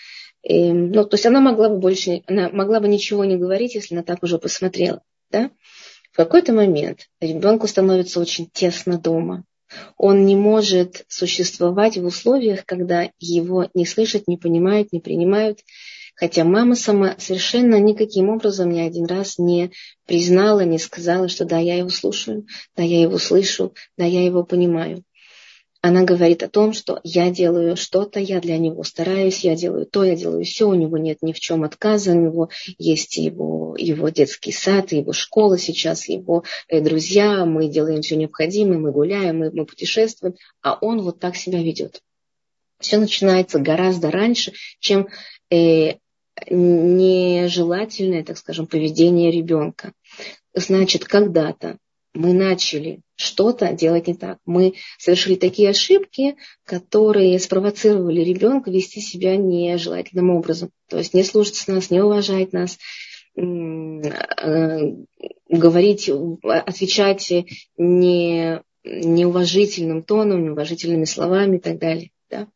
э, 0.44 0.72
ну, 0.72 1.04
то 1.06 1.16
есть 1.16 1.26
она 1.26 1.42
могла 1.42 1.70
бы 1.70 1.80
больше, 1.80 2.24
она 2.28 2.50
могла 2.50 2.80
бы 2.80 2.88
ничего 2.88 3.26
не 3.26 3.36
говорить, 3.36 3.76
если 3.76 3.96
она 3.96 4.04
так 4.04 4.24
уже 4.24 4.38
посмотрела, 4.38 5.02
да. 5.32 5.52
В 6.12 6.16
какой-то 6.16 6.54
момент 6.54 7.10
ребенку 7.20 7.68
становится 7.68 8.20
очень 8.20 8.48
тесно 8.54 9.00
дома. 9.00 9.44
Он 9.98 10.26
не 10.26 10.36
может 10.36 11.06
существовать 11.08 11.98
в 11.98 12.06
условиях, 12.06 12.66
когда 12.66 13.10
его 13.20 13.70
не 13.74 13.86
слышат, 13.86 14.28
не 14.28 14.38
понимают, 14.38 14.92
не 14.92 15.00
принимают. 15.00 15.60
Хотя 16.16 16.44
мама 16.44 16.76
сама 16.76 17.16
совершенно 17.18 17.80
никаким 17.80 18.30
образом 18.30 18.70
ни 18.70 18.80
один 18.80 19.06
раз 19.06 19.40
не 19.40 19.72
признала, 20.06 20.62
не 20.62 20.78
сказала, 20.78 21.28
что 21.28 21.46
да, 21.46 21.58
я 21.58 21.78
его 21.78 21.90
слушаю, 21.90 22.46
да, 22.78 22.84
я 22.84 23.02
его 23.02 23.18
слышу, 23.18 23.74
да, 23.98 24.06
я 24.06 24.24
его 24.24 24.44
понимаю. 24.44 25.04
Она 25.86 26.04
говорит 26.04 26.44
о 26.44 26.48
том, 26.48 26.72
что 26.72 27.02
я 27.04 27.30
делаю 27.30 27.76
что-то, 27.76 28.18
я 28.22 28.40
для 28.40 28.58
него 28.58 28.84
стараюсь, 28.86 29.44
я 29.44 29.54
делаю 29.54 29.86
то, 29.86 30.06
я 30.06 30.16
делаю 30.16 30.46
все, 30.46 30.70
у 30.70 30.76
него 30.76 30.98
нет 30.98 31.18
ни 31.22 31.34
в 31.34 31.42
чем 31.42 31.66
отказа, 31.66 32.14
у 32.14 32.16
него 32.16 32.50
есть 32.78 33.18
его, 33.18 33.76
его 33.78 34.08
детский 34.08 34.54
сад, 34.54 34.94
его 34.94 35.12
школа 35.12 35.58
сейчас, 35.58 36.08
его 36.08 36.46
э, 36.70 36.80
друзья, 36.80 37.44
мы 37.44 37.68
делаем 37.68 38.02
все 38.02 38.16
необходимое, 38.16 38.78
мы 38.78 38.94
гуляем, 38.94 39.40
мы, 39.40 39.52
мы 39.52 39.66
путешествуем, 39.66 40.36
а 40.62 40.78
он 40.80 41.02
вот 41.02 41.20
так 41.20 41.36
себя 41.36 41.62
ведет. 41.62 42.00
Все 42.80 42.98
начинается 42.98 43.60
гораздо 43.60 44.10
раньше, 44.10 44.54
чем 44.80 45.10
э, 45.52 45.96
нежелательное, 46.50 48.24
так 48.24 48.38
скажем, 48.38 48.68
поведение 48.68 49.32
ребенка. 49.32 49.92
Значит, 50.54 51.04
когда-то 51.04 51.78
мы 52.14 52.34
начали 52.34 53.02
что-то 53.16 53.74
делать 53.74 54.08
не 54.08 54.14
так. 54.14 54.38
Мы 54.46 54.74
совершили 55.00 55.36
такие 55.36 55.70
ошибки, 55.70 56.36
которые 56.64 57.40
спровоцировали 57.40 58.22
ребенка 58.22 58.70
вести 58.70 59.02
себя 59.02 59.36
нежелательным 59.36 60.30
образом. 60.30 60.70
То 60.90 60.98
есть 60.98 61.14
не 61.14 61.24
слушаться 61.24 61.72
нас, 61.72 61.90
не 61.90 62.02
уважать 62.02 62.54
нас. 62.54 62.78
говорить, 65.50 66.10
отвечать 66.44 67.32
не, 67.78 68.62
неуважительным 68.84 70.04
тоном, 70.04 70.44
неуважительными 70.44 71.06
словами 71.06 71.58
и 71.58 71.60
так 71.60 71.80
далее. 71.80 72.12
Да? 72.30 72.48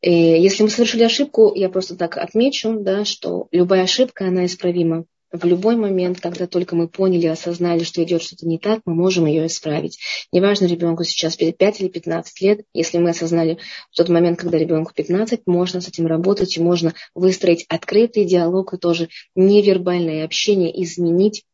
И 0.00 0.12
если 0.12 0.62
мы 0.62 0.70
совершили 0.70 1.02
ошибку, 1.04 1.52
я 1.54 1.68
просто 1.68 1.96
так 1.96 2.16
отмечу, 2.16 2.78
да, 2.80 3.04
что 3.04 3.48
любая 3.50 3.82
ошибка, 3.82 4.28
она 4.28 4.46
исправима 4.46 5.04
в 5.34 5.44
любой 5.44 5.76
момент, 5.76 6.20
когда 6.20 6.46
только 6.46 6.76
мы 6.76 6.88
поняли, 6.88 7.26
осознали, 7.26 7.82
что 7.82 8.02
идет 8.04 8.22
что-то 8.22 8.46
не 8.46 8.58
так, 8.58 8.80
мы 8.84 8.94
можем 8.94 9.26
ее 9.26 9.46
исправить. 9.46 9.98
Неважно, 10.32 10.66
ребенку 10.66 11.02
сейчас 11.02 11.36
5 11.36 11.80
или 11.80 11.88
15 11.88 12.40
лет, 12.40 12.60
если 12.72 12.98
мы 12.98 13.10
осознали 13.10 13.58
в 13.90 13.96
тот 13.96 14.08
момент, 14.08 14.38
когда 14.38 14.58
ребенку 14.58 14.92
15, 14.94 15.42
можно 15.46 15.80
с 15.80 15.88
этим 15.88 16.06
работать 16.06 16.56
и 16.56 16.62
можно 16.62 16.94
выстроить 17.14 17.66
открытый 17.68 18.24
диалог 18.24 18.74
и 18.74 18.78
тоже 18.78 19.08
невербальное 19.34 20.24
общение, 20.24 20.82
изменить 20.82 21.44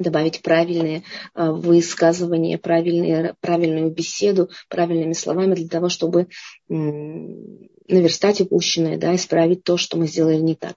добавить 0.00 0.42
правильные 0.42 1.04
а, 1.34 1.52
высказывания, 1.52 2.58
правильные, 2.58 3.34
правильную 3.40 3.90
беседу, 3.90 4.50
правильными 4.68 5.12
словами 5.12 5.54
для 5.54 5.68
того, 5.68 5.88
чтобы 5.88 6.28
наверстать 6.68 8.40
упущенное, 8.40 8.96
да, 8.96 9.14
исправить 9.14 9.64
то, 9.64 9.76
что 9.76 9.96
мы 9.96 10.06
сделали 10.06 10.36
не 10.36 10.54
так. 10.54 10.74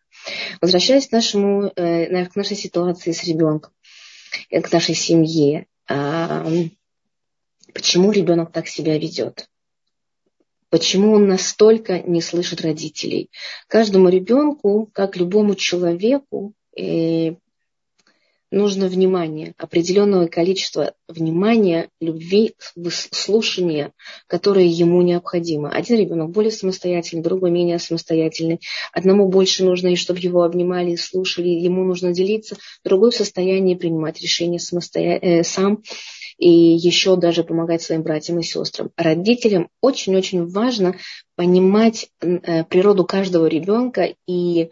Возвращаясь 0.62 1.08
к, 1.08 1.12
нашему, 1.12 1.72
э, 1.76 2.26
к 2.26 2.36
нашей 2.36 2.58
ситуации 2.58 3.12
с 3.12 3.24
ребенком, 3.24 3.72
к 4.50 4.72
нашей 4.72 4.96
семье, 4.96 5.68
почему 7.74 8.12
ребенок 8.12 8.52
так 8.52 8.68
себя 8.68 8.98
ведет? 8.98 9.48
Почему 10.74 11.12
он 11.12 11.28
настолько 11.28 12.00
не 12.00 12.20
слышит 12.20 12.62
родителей? 12.62 13.30
Каждому 13.68 14.10
ребенку, 14.10 14.90
как 14.92 15.16
любому 15.18 15.54
человеку, 15.54 16.56
э, 16.76 17.36
нужно 18.54 18.88
внимание, 18.88 19.54
определенное 19.58 20.28
количество 20.28 20.94
внимания, 21.08 21.90
любви, 22.00 22.54
слушания, 23.12 23.92
которое 24.28 24.66
ему 24.66 25.02
необходимо. 25.02 25.70
Один 25.70 26.00
ребенок 26.00 26.30
более 26.32 26.52
самостоятельный, 26.52 27.24
другой 27.24 27.52
менее 27.52 27.80
самостоятельный. 27.80 28.60
Одному 28.94 29.28
больше 29.28 29.64
нужно, 29.64 29.90
и 29.90 29.96
чтобы 29.96 30.20
его 30.20 30.44
обнимали 30.44 30.92
и 30.92 30.98
слушали, 30.98 31.50
ему 31.50 31.84
нужно 31.84 32.14
делиться, 32.14 32.56
другой 32.86 33.12
в 33.12 33.16
состоянии 33.16 33.76
принимать 33.76 34.22
решения 34.22 34.60
самостоя... 34.60 35.18
э, 35.20 35.44
сам 35.44 35.82
и 36.38 36.50
еще 36.50 37.16
даже 37.16 37.44
помогать 37.44 37.82
своим 37.82 38.04
братьям 38.04 38.40
и 38.40 38.44
сестрам. 38.44 38.90
Родителям 38.98 39.70
очень-очень 39.82 40.48
важно 40.48 40.96
понимать 41.36 42.10
э, 42.22 42.64
природу 42.66 43.06
каждого 43.06 43.48
ребенка 43.48 44.14
и 44.28 44.70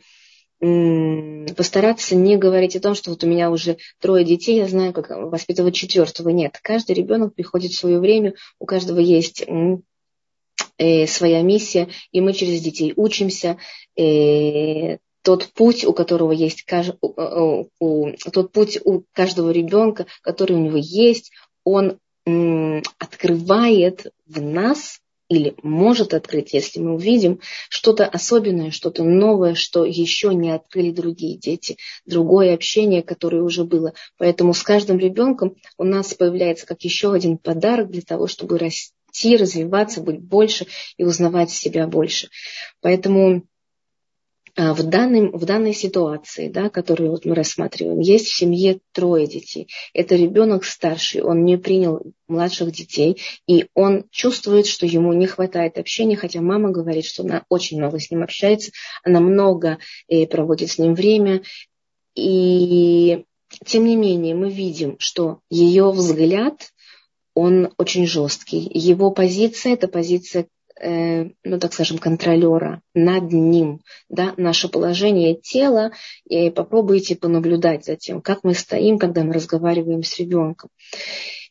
постараться 0.62 2.15
не 2.15 2.38
говорить 2.38 2.75
о 2.75 2.80
том, 2.80 2.94
что 2.94 3.10
вот 3.10 3.24
у 3.24 3.27
меня 3.27 3.50
уже 3.50 3.77
трое 4.00 4.24
детей, 4.24 4.58
я 4.58 4.68
знаю, 4.68 4.94
как 4.94 5.10
воспитывать 5.10 5.74
четвертого. 5.74 6.30
Нет, 6.30 6.60
каждый 6.62 6.94
ребенок 6.94 7.34
приходит 7.34 7.72
в 7.72 7.77
свое 7.77 8.00
время, 8.00 8.36
у 8.60 8.68
каждого 8.68 9.00
есть 9.00 9.44
э, 10.77 11.08
своя 11.08 11.41
миссия, 11.41 11.89
и 12.12 12.22
мы 12.22 12.34
через 12.34 12.62
детей 12.62 12.94
учимся. 12.96 13.58
Э, 13.98 14.98
тот 15.24 15.48
путь, 15.53 15.86
у 15.86 15.94
которого 15.94 16.32
есть 16.32 16.65
у, 17.01 17.68
у, 17.80 18.12
тот 18.32 18.51
путь 18.51 18.80
у 18.84 19.03
каждого 19.13 19.51
ребенка, 19.51 20.08
который 20.22 20.56
у 20.56 20.60
него 20.60 20.77
есть, 20.77 21.32
он 21.63 22.00
открывает 22.25 24.12
в 24.25 24.41
нас 24.41 25.00
или 25.31 25.55
может 25.63 26.13
открыть, 26.13 26.51
если 26.51 26.81
мы 26.81 26.93
увидим 26.93 27.39
что-то 27.69 28.05
особенное, 28.05 28.69
что-то 28.69 29.05
новое, 29.05 29.55
что 29.55 29.85
еще 29.85 30.33
не 30.33 30.51
открыли 30.51 30.91
другие 30.91 31.38
дети, 31.38 31.77
другое 32.05 32.53
общение, 32.53 33.01
которое 33.01 33.41
уже 33.41 33.63
было. 33.63 33.93
Поэтому 34.17 34.53
с 34.53 34.61
каждым 34.61 35.00
ребенком 35.00 35.55
у 35.77 35.85
нас 35.85 36.13
появляется 36.13 36.67
как 36.67 36.81
еще 36.81 37.13
один 37.13 37.38
подарок 37.38 37.91
для 37.91 38.01
того, 38.01 38.27
чтобы 38.27 38.57
расти, 38.57 39.38
развиваться, 39.38 40.01
быть 40.01 40.19
больше 40.19 40.67
и 40.97 41.05
узнавать 41.05 41.50
себя 41.50 41.88
больше. 41.88 42.27
Поэтому 42.81 43.43
в, 44.55 44.84
данной, 44.84 45.31
в 45.31 45.46
данной 45.46 45.74
ситуации, 45.74 46.50
да, 46.50 46.70
которую 46.70 47.12
вот 47.12 47.25
мы 47.25 47.36
рассматриваем, 47.36 48.00
есть 48.00 48.27
в 48.27 48.38
семье 48.38 48.79
трое 48.91 49.27
детей. 49.27 49.67
Это 49.93 50.15
ребенок 50.15 50.65
старший, 50.65 51.22
он 51.22 51.46
не 51.46 51.58
принял 51.58 52.02
младших 52.28 52.71
детей, 52.71 53.21
и 53.47 53.67
он 53.73 54.06
чувствует, 54.12 54.65
что 54.67 54.86
ему 54.86 55.13
не 55.13 55.28
хватает 55.28 55.78
общения, 55.78 56.15
хотя 56.15 56.41
мама 56.41 56.71
говорит, 56.71 57.06
что 57.06 57.23
она 57.23 57.45
очень 57.49 57.78
много 57.78 57.99
с 57.99 58.12
ним 58.12 58.23
общается, 58.23 58.71
она 59.04 59.19
много 59.19 59.78
э, 60.08 60.25
проводит 60.28 60.69
с 60.71 60.78
ним 60.78 60.95
время. 60.95 61.41
И 62.15 63.25
тем 63.65 63.86
не 63.86 63.95
менее 63.95 64.36
мы 64.36 64.49
видим, 64.49 64.95
что 64.99 65.39
ее 65.49 65.91
взгляд, 65.91 66.71
он 67.34 67.73
очень 67.78 68.06
жесткий. 68.06 68.69
Его 68.73 69.12
позиция– 69.12 69.73
это 69.75 69.88
позиция 69.88 70.47
Э, 70.79 71.29
ну 71.43 71.60
так 71.60 71.73
скажем, 71.73 71.97
контролера 71.97 72.81
над 72.93 73.31
ним, 73.31 73.81
да, 74.10 74.34
наше 74.38 74.69
положение 74.69 75.36
тела, 75.36 75.91
и 76.25 76.49
попробуйте 76.49 77.15
понаблюдать 77.15 77.86
за 77.86 77.95
тем, 77.95 78.21
как 78.21 78.43
мы 78.43 78.53
стоим, 78.53 78.97
когда 78.97 79.23
мы 79.23 79.34
разговариваем 79.34 80.03
с 80.03 80.17
ребенком. 80.19 80.69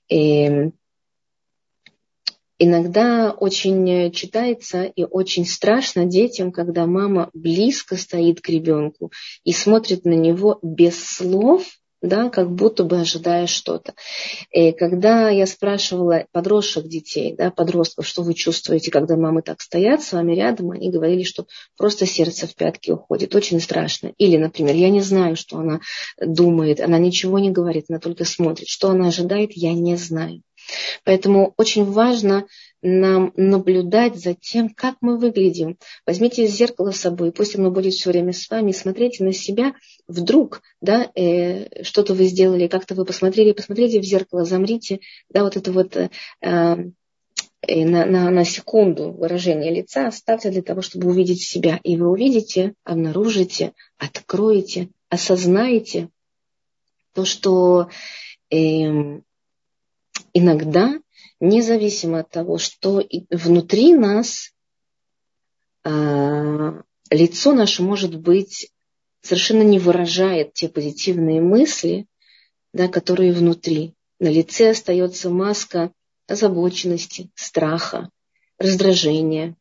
И 0.09 0.71
иногда 2.59 3.31
очень 3.31 4.13
читается 4.13 4.85
и 4.85 5.05
очень 5.05 5.47
страшно 5.47 6.05
детям, 6.05 6.53
когда 6.53 6.87
мама 6.87 7.31
близко 7.33 7.97
стоит 7.97 8.41
к 8.41 8.49
ребенку 8.49 9.13
и 9.45 9.53
смотрит 9.53 10.05
на 10.05 10.15
него 10.15 10.59
без 10.63 11.03
слов– 11.03 11.65
да, 12.03 12.31
как 12.31 12.51
будто 12.51 12.85
бы 12.85 13.01
ожидая 13.01 13.47
что-то. 13.47 13.95
И 14.51 14.73
когда 14.73 15.29
я 15.29 15.47
спрашивала 15.47 16.27
подросших 16.33 16.89
детей, 16.89 17.35
да, 17.37 17.51
подростков, 17.51 18.07
что 18.07 18.23
вы 18.23 18.35
чувствуете, 18.35 18.91
когда 18.91 19.17
мамы 19.17 19.43
так 19.43 19.61
стоят 19.61 20.03
с 20.03 20.13
вами 20.13 20.35
рядом, 20.35 20.71
они 20.71 20.91
говорили, 20.91 21.23
что 21.23 21.47
просто 21.77 22.07
сердце 22.07 22.47
в 22.47 22.55
пятки 22.55 22.91
уходит, 22.91 23.35
очень 23.35 23.61
страшно. 23.61 24.13
Или, 24.19 24.37
например, 24.37 24.75
я 24.75 24.91
не 24.91 25.01
знаю, 25.01 25.37
что 25.37 25.59
она 25.59 25.81
думает, 26.21 26.81
она 26.81 26.99
ничего 26.99 27.39
не 27.39 27.51
говорит, 27.51 27.87
она 27.89 27.99
только 27.99 28.25
смотрит. 28.25 28.69
Что 28.69 28.91
она 28.91 29.09
ожидает, 29.09 29.53
я 29.53 29.73
не 29.75 29.97
знаю. 29.97 30.43
Поэтому 31.05 31.55
очень 31.57 31.85
важно 31.85 32.47
нам 32.83 33.33
наблюдать 33.37 34.17
за 34.17 34.35
тем, 34.35 34.71
как 34.71 34.97
мы 35.01 35.19
выглядим. 35.19 35.77
Возьмите 36.07 36.47
зеркало 36.47 36.93
с 36.93 37.01
собой, 37.01 37.33
пусть 37.33 37.57
оно 37.57 37.71
будет 37.71 37.93
все 37.93 38.11
время 38.11 38.33
с 38.33 38.49
вами, 38.49 38.73
смотрите 38.73 39.25
на 39.25 39.33
себя. 39.33 39.75
Вдруг 40.09 40.63
да, 40.81 41.11
э, 41.15 41.83
что-то 41.83 42.15
вы 42.15 42.25
сделали, 42.25 42.69
как-то 42.69 42.95
вы 42.95 43.05
посмотрели, 43.05 43.53
посмотрите 43.53 44.01
в 44.01 44.05
зеркало, 44.05 44.45
замрите, 44.45 45.01
да, 45.29 45.45
вот 45.45 45.57
это 45.57 45.73
вот 45.73 45.97
э, 45.97 46.11
э, 46.41 46.87
на, 47.67 48.07
на, 48.07 48.31
на 48.31 48.45
секунду 48.45 49.13
выражение 49.13 49.73
лица 49.73 50.07
оставьте 50.07 50.51
для 50.51 50.63
того, 50.63 50.81
чтобы 50.81 51.09
увидеть 51.09 51.43
себя. 51.43 51.81
И 51.83 51.97
вы 51.97 52.09
увидите, 52.11 52.75
обнаружите, 52.85 53.73
откроете, 53.99 54.89
осознаете 55.11 56.09
то, 57.13 57.25
что 57.25 57.89
э, 58.51 59.21
иногда 60.33 61.01
независимо 61.41 62.21
от 62.21 62.31
того, 62.31 62.59
что 62.59 63.03
внутри 63.31 63.95
нас 63.95 64.53
а, 65.83 66.83
лицо 67.11 67.53
наше, 67.53 67.83
может 67.83 68.19
быть, 68.19 68.71
совершенно 69.23 69.63
не 69.63 69.79
выражает 69.79 70.53
те 70.55 70.69
позитивные 70.69 71.41
мысли, 71.41 72.07
да, 72.73 72.89
которые 72.89 73.33
внутри. 73.33 73.95
На 74.19 74.29
лице 74.29 74.71
остается 74.71 75.31
маска 75.31 75.93
озабоченности, 76.27 77.31
страха, 77.35 78.11
раздражения. 78.59 79.57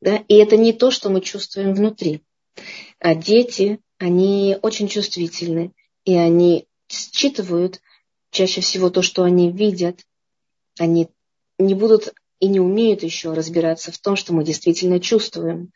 Да? 0.00 0.16
И 0.28 0.34
это 0.34 0.56
не 0.56 0.72
то, 0.72 0.90
что 0.90 1.10
мы 1.10 1.20
чувствуем 1.20 1.74
внутри. 1.74 2.22
А 2.98 3.14
дети, 3.14 3.80
они 3.98 4.56
очень 4.62 4.88
чувствительны, 4.88 5.72
и 6.04 6.14
они 6.14 6.66
считывают 6.88 7.80
чаще 8.32 8.60
всего 8.62 8.90
то, 8.90 9.02
что 9.02 9.22
они 9.22 9.52
видят, 9.52 10.00
они 10.78 11.08
не 11.58 11.74
будут 11.74 12.12
и 12.40 12.48
не 12.48 12.58
умеют 12.58 13.04
еще 13.04 13.32
разбираться 13.34 13.92
в 13.92 13.98
том, 13.98 14.16
что 14.16 14.32
мы 14.32 14.42
действительно 14.42 14.98
чувствуем. 14.98 15.70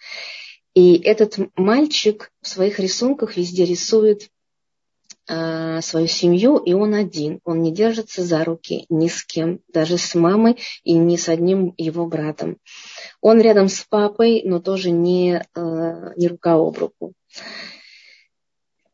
И 0.74 0.96
этот 0.96 1.38
мальчик 1.54 2.32
в 2.42 2.48
своих 2.48 2.80
рисунках 2.80 3.36
везде 3.36 3.64
рисует 3.64 4.30
э, 5.28 5.80
свою 5.80 6.06
семью, 6.06 6.56
и 6.56 6.72
он 6.72 6.94
один. 6.94 7.40
Он 7.44 7.62
не 7.62 7.72
держится 7.72 8.22
за 8.22 8.42
руки 8.42 8.86
ни 8.88 9.08
с 9.08 9.22
кем, 9.22 9.60
даже 9.72 9.96
с 9.96 10.14
мамой 10.14 10.58
и 10.82 10.94
ни 10.94 11.16
с 11.16 11.28
одним 11.28 11.72
его 11.76 12.06
братом. 12.06 12.58
Он 13.20 13.40
рядом 13.40 13.68
с 13.68 13.86
папой, 13.88 14.42
но 14.44 14.60
тоже 14.60 14.90
не, 14.90 15.44
э, 15.54 16.12
не 16.16 16.28
рука 16.28 16.54
об 16.54 16.76
руку. 16.78 17.12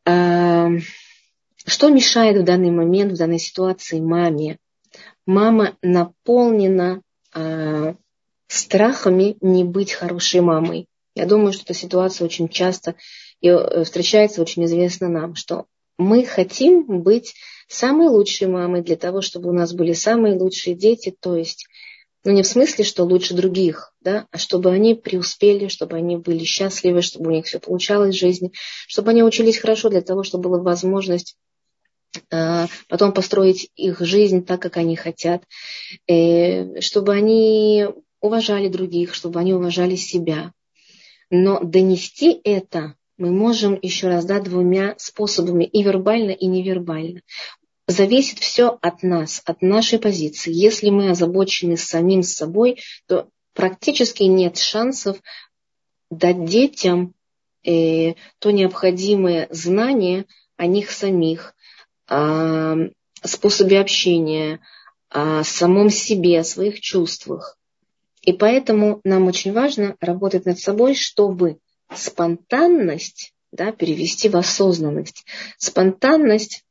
Э, 0.05 0.69
что 1.65 1.89
мешает 1.89 2.41
в 2.41 2.43
данный 2.43 2.71
момент, 2.71 3.13
в 3.13 3.17
данной 3.17 3.39
ситуации 3.39 3.99
маме 3.99 4.57
мама 5.25 5.77
наполнена 5.81 7.01
э, 7.33 7.93
страхами 8.47 9.37
не 9.41 9.63
быть 9.63 9.93
хорошей 9.93 10.41
мамой. 10.41 10.87
Я 11.15 11.25
думаю, 11.25 11.53
что 11.53 11.63
эта 11.63 11.73
ситуация 11.73 12.25
очень 12.25 12.49
часто 12.49 12.95
э, 13.41 13.83
встречается 13.83 14.41
очень 14.41 14.65
известно 14.65 15.09
нам, 15.09 15.35
что 15.35 15.65
мы 15.97 16.25
хотим 16.25 17.01
быть 17.01 17.35
самой 17.67 18.07
лучшей 18.07 18.47
мамой 18.47 18.81
для 18.81 18.95
того, 18.95 19.21
чтобы 19.21 19.49
у 19.49 19.53
нас 19.53 19.73
были 19.73 19.93
самые 19.93 20.35
лучшие 20.35 20.75
дети, 20.75 21.15
то 21.17 21.35
есть 21.35 21.67
ну, 22.25 22.31
не 22.31 22.41
в 22.41 22.47
смысле, 22.47 22.85
что 22.85 23.03
лучше 23.03 23.33
других, 23.33 23.93
да, 23.99 24.27
а 24.31 24.37
чтобы 24.37 24.71
они 24.71 24.95
преуспели, 24.95 25.67
чтобы 25.67 25.97
они 25.97 26.15
были 26.15 26.45
счастливы, 26.45 27.01
чтобы 27.01 27.29
у 27.29 27.33
них 27.33 27.45
все 27.45 27.59
получалось 27.59 28.15
в 28.15 28.19
жизни, 28.19 28.53
чтобы 28.87 29.11
они 29.11 29.23
учились 29.23 29.57
хорошо 29.57 29.89
для 29.89 30.01
того, 30.01 30.23
чтобы 30.23 30.49
была 30.49 30.59
возможность 30.59 31.35
потом 32.29 33.11
построить 33.13 33.69
их 33.75 33.99
жизнь 34.01 34.45
так, 34.45 34.61
как 34.61 34.77
они 34.77 34.95
хотят, 34.95 35.43
э, 36.07 36.79
чтобы 36.79 37.13
они 37.13 37.85
уважали 38.21 38.67
других, 38.67 39.13
чтобы 39.13 39.39
они 39.39 39.53
уважали 39.53 39.95
себя. 39.95 40.53
Но 41.29 41.59
донести 41.59 42.39
это 42.43 42.95
мы 43.17 43.31
можем 43.31 43.77
еще 43.81 44.07
раз 44.07 44.25
да, 44.25 44.39
двумя 44.39 44.95
способами, 44.97 45.65
и 45.65 45.83
вербально, 45.83 46.31
и 46.31 46.45
невербально 46.45 47.21
зависит 47.87 48.39
все 48.39 48.77
от 48.81 49.03
нас, 49.03 49.41
от 49.45 49.61
нашей 49.61 49.99
позиции. 49.99 50.53
Если 50.53 50.89
мы 50.89 51.09
озабочены 51.09 51.77
самим 51.77 52.23
собой, 52.23 52.79
то 53.07 53.27
практически 53.53 54.23
нет 54.23 54.57
шансов 54.57 55.21
дать 56.09 56.45
детям 56.45 57.13
э, 57.65 58.13
то 58.39 58.51
необходимое 58.51 59.47
знание 59.51 60.25
о 60.57 60.65
них 60.65 60.91
самих, 60.91 61.55
способе 63.23 63.79
общения, 63.79 64.59
о 65.09 65.43
самом 65.43 65.89
себе, 65.89 66.39
о 66.39 66.43
своих 66.43 66.81
чувствах. 66.81 67.57
И 68.21 68.33
поэтому 68.33 68.99
нам 69.03 69.27
очень 69.27 69.53
важно 69.53 69.95
работать 69.99 70.45
над 70.45 70.59
собой, 70.59 70.95
чтобы 70.95 71.59
спонтанность 71.93 73.33
да, 73.51 73.71
перевести 73.71 74.29
в 74.29 74.35
осознанность. 74.35 75.25
Спонтанность 75.57 76.63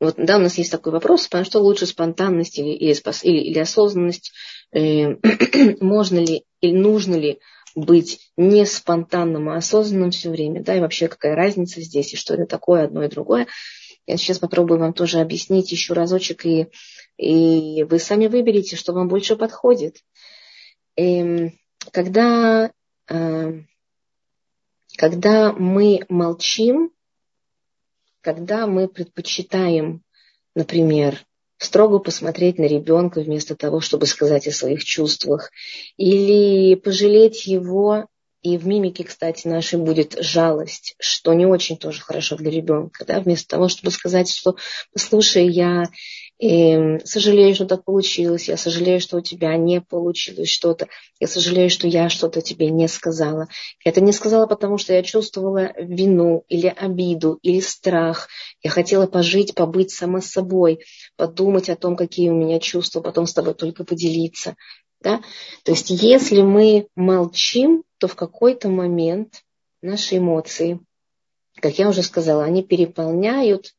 вот, 0.00 0.16
да, 0.18 0.36
у 0.36 0.40
нас 0.40 0.58
есть 0.58 0.72
такой 0.72 0.92
вопрос, 0.92 1.28
что 1.44 1.60
лучше 1.60 1.86
спонтанность 1.86 2.58
или, 2.58 2.70
или, 2.70 2.92
или, 3.22 3.38
или 3.38 3.58
осознанность, 3.60 4.32
э, 4.72 5.14
можно 5.80 6.18
ли 6.18 6.44
или 6.60 6.76
нужно 6.76 7.14
ли 7.14 7.38
быть 7.76 8.18
не 8.36 8.66
спонтанным, 8.66 9.48
а 9.48 9.56
осознанным 9.56 10.10
все 10.10 10.30
время, 10.30 10.60
да, 10.60 10.76
и 10.76 10.80
вообще 10.80 11.06
какая 11.06 11.36
разница 11.36 11.80
здесь, 11.80 12.12
и 12.12 12.16
что 12.16 12.34
это 12.34 12.46
такое 12.46 12.84
одно 12.84 13.04
и 13.04 13.08
другое. 13.08 13.46
Я 14.06 14.16
сейчас 14.16 14.38
попробую 14.38 14.80
вам 14.80 14.92
тоже 14.92 15.20
объяснить 15.20 15.70
еще 15.70 15.94
разочек, 15.94 16.44
и, 16.44 16.68
и 17.16 17.84
вы 17.84 17.98
сами 17.98 18.26
выберете, 18.26 18.76
что 18.76 18.92
вам 18.92 19.08
больше 19.08 19.36
подходит. 19.36 19.98
И, 20.96 21.02
эм, 21.02 21.58
когда, 21.92 22.72
э, 23.08 23.62
когда 24.96 25.52
мы 25.52 26.04
молчим, 26.08 26.92
когда 28.20 28.66
мы 28.66 28.88
предпочитаем, 28.88 30.02
например, 30.54 31.24
строго 31.58 31.98
посмотреть 31.98 32.58
на 32.58 32.64
ребенка 32.64 33.20
вместо 33.20 33.56
того, 33.56 33.80
чтобы 33.80 34.06
сказать 34.06 34.46
о 34.48 34.52
своих 34.52 34.84
чувствах, 34.84 35.50
или 35.96 36.74
пожалеть 36.74 37.46
его, 37.46 38.08
и 38.42 38.58
в 38.58 38.66
мимике, 38.66 39.04
кстати, 39.04 39.46
нашей 39.46 39.78
будет 39.78 40.16
жалость, 40.18 40.94
что 40.98 41.32
не 41.32 41.46
очень 41.46 41.76
тоже 41.76 42.00
хорошо 42.00 42.36
для 42.36 42.50
ребенка, 42.50 43.04
да, 43.04 43.20
вместо 43.20 43.48
того, 43.48 43.68
чтобы 43.68 43.90
сказать, 43.90 44.28
что, 44.28 44.56
послушай, 44.92 45.48
я 45.48 45.84
и 46.42 46.98
сожалею, 47.04 47.54
что 47.54 47.66
так 47.66 47.84
получилось. 47.84 48.48
Я 48.48 48.56
сожалею, 48.56 49.00
что 49.00 49.18
у 49.18 49.20
тебя 49.20 49.56
не 49.56 49.80
получилось 49.80 50.48
что-то. 50.48 50.88
Я 51.20 51.28
сожалею, 51.28 51.70
что 51.70 51.86
я 51.86 52.08
что-то 52.08 52.40
тебе 52.40 52.68
не 52.68 52.88
сказала. 52.88 53.46
Я 53.84 53.92
это 53.92 54.00
не 54.00 54.10
сказала, 54.10 54.46
потому 54.48 54.76
что 54.76 54.92
я 54.92 55.04
чувствовала 55.04 55.72
вину 55.78 56.44
или 56.48 56.66
обиду 56.66 57.38
или 57.42 57.60
страх. 57.60 58.26
Я 58.60 58.70
хотела 58.70 59.06
пожить, 59.06 59.54
побыть 59.54 59.92
сама 59.92 60.20
собой, 60.20 60.80
подумать 61.16 61.70
о 61.70 61.76
том, 61.76 61.94
какие 61.94 62.30
у 62.30 62.34
меня 62.34 62.58
чувства, 62.58 63.00
потом 63.00 63.28
с 63.28 63.34
тобой 63.34 63.54
только 63.54 63.84
поделиться. 63.84 64.56
Да? 65.00 65.20
То 65.64 65.70
есть 65.70 65.90
если 65.90 66.42
мы 66.42 66.88
молчим, 66.96 67.84
то 68.02 68.08
в 68.08 68.16
какой-то 68.16 68.68
момент 68.68 69.44
наши 69.80 70.16
эмоции, 70.16 70.80
как 71.60 71.78
я 71.78 71.88
уже 71.88 72.02
сказала, 72.02 72.42
они 72.42 72.64
переполняют 72.64 73.76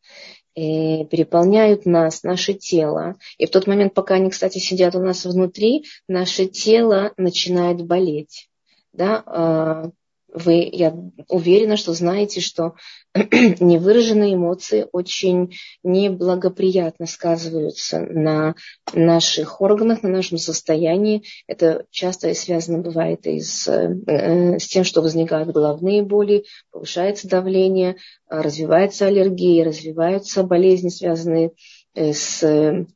и 0.56 1.04
переполняют 1.12 1.86
нас, 1.86 2.24
наше 2.24 2.54
тело. 2.54 3.18
И 3.38 3.46
в 3.46 3.50
тот 3.50 3.68
момент, 3.68 3.94
пока 3.94 4.14
они, 4.14 4.30
кстати, 4.30 4.60
сидят 4.60 4.96
у 4.96 5.00
нас 5.00 5.26
внутри, 5.26 5.84
наше 6.08 6.46
тело 6.46 7.12
начинает 7.18 7.86
болеть. 7.86 8.50
Да? 8.94 9.92
Вы, 10.34 10.67
я 10.72 10.96
уверена, 11.30 11.78
что 11.78 11.93
знаете, 11.93 12.41
что 12.41 12.74
невыраженные 13.13 14.34
эмоции 14.34 14.88
очень 14.91 15.54
неблагоприятно 15.84 17.06
сказываются 17.06 18.00
на 18.00 18.56
наших 18.93 19.62
органах, 19.62 20.02
на 20.02 20.10
нашем 20.10 20.39
состоянии. 20.39 21.24
Это 21.46 21.86
часто 21.91 22.30
и 22.30 22.34
связано 22.34 22.80
бывает 22.80 23.28
и 23.28 23.39
с, 23.39 23.67
э, 23.67 24.58
с 24.58 24.67
тем, 24.67 24.84
что 24.84 25.04
возникают 25.04 25.52
головные 25.52 26.02
боли, 26.02 26.46
повышается 26.72 27.28
давление, 27.28 27.98
развивается 28.28 29.06
аллергия, 29.06 29.63
развиваются 29.63 30.41
болезни, 30.41 30.89
связанные 30.89 31.52
э, 31.93 32.12
с 32.12 32.88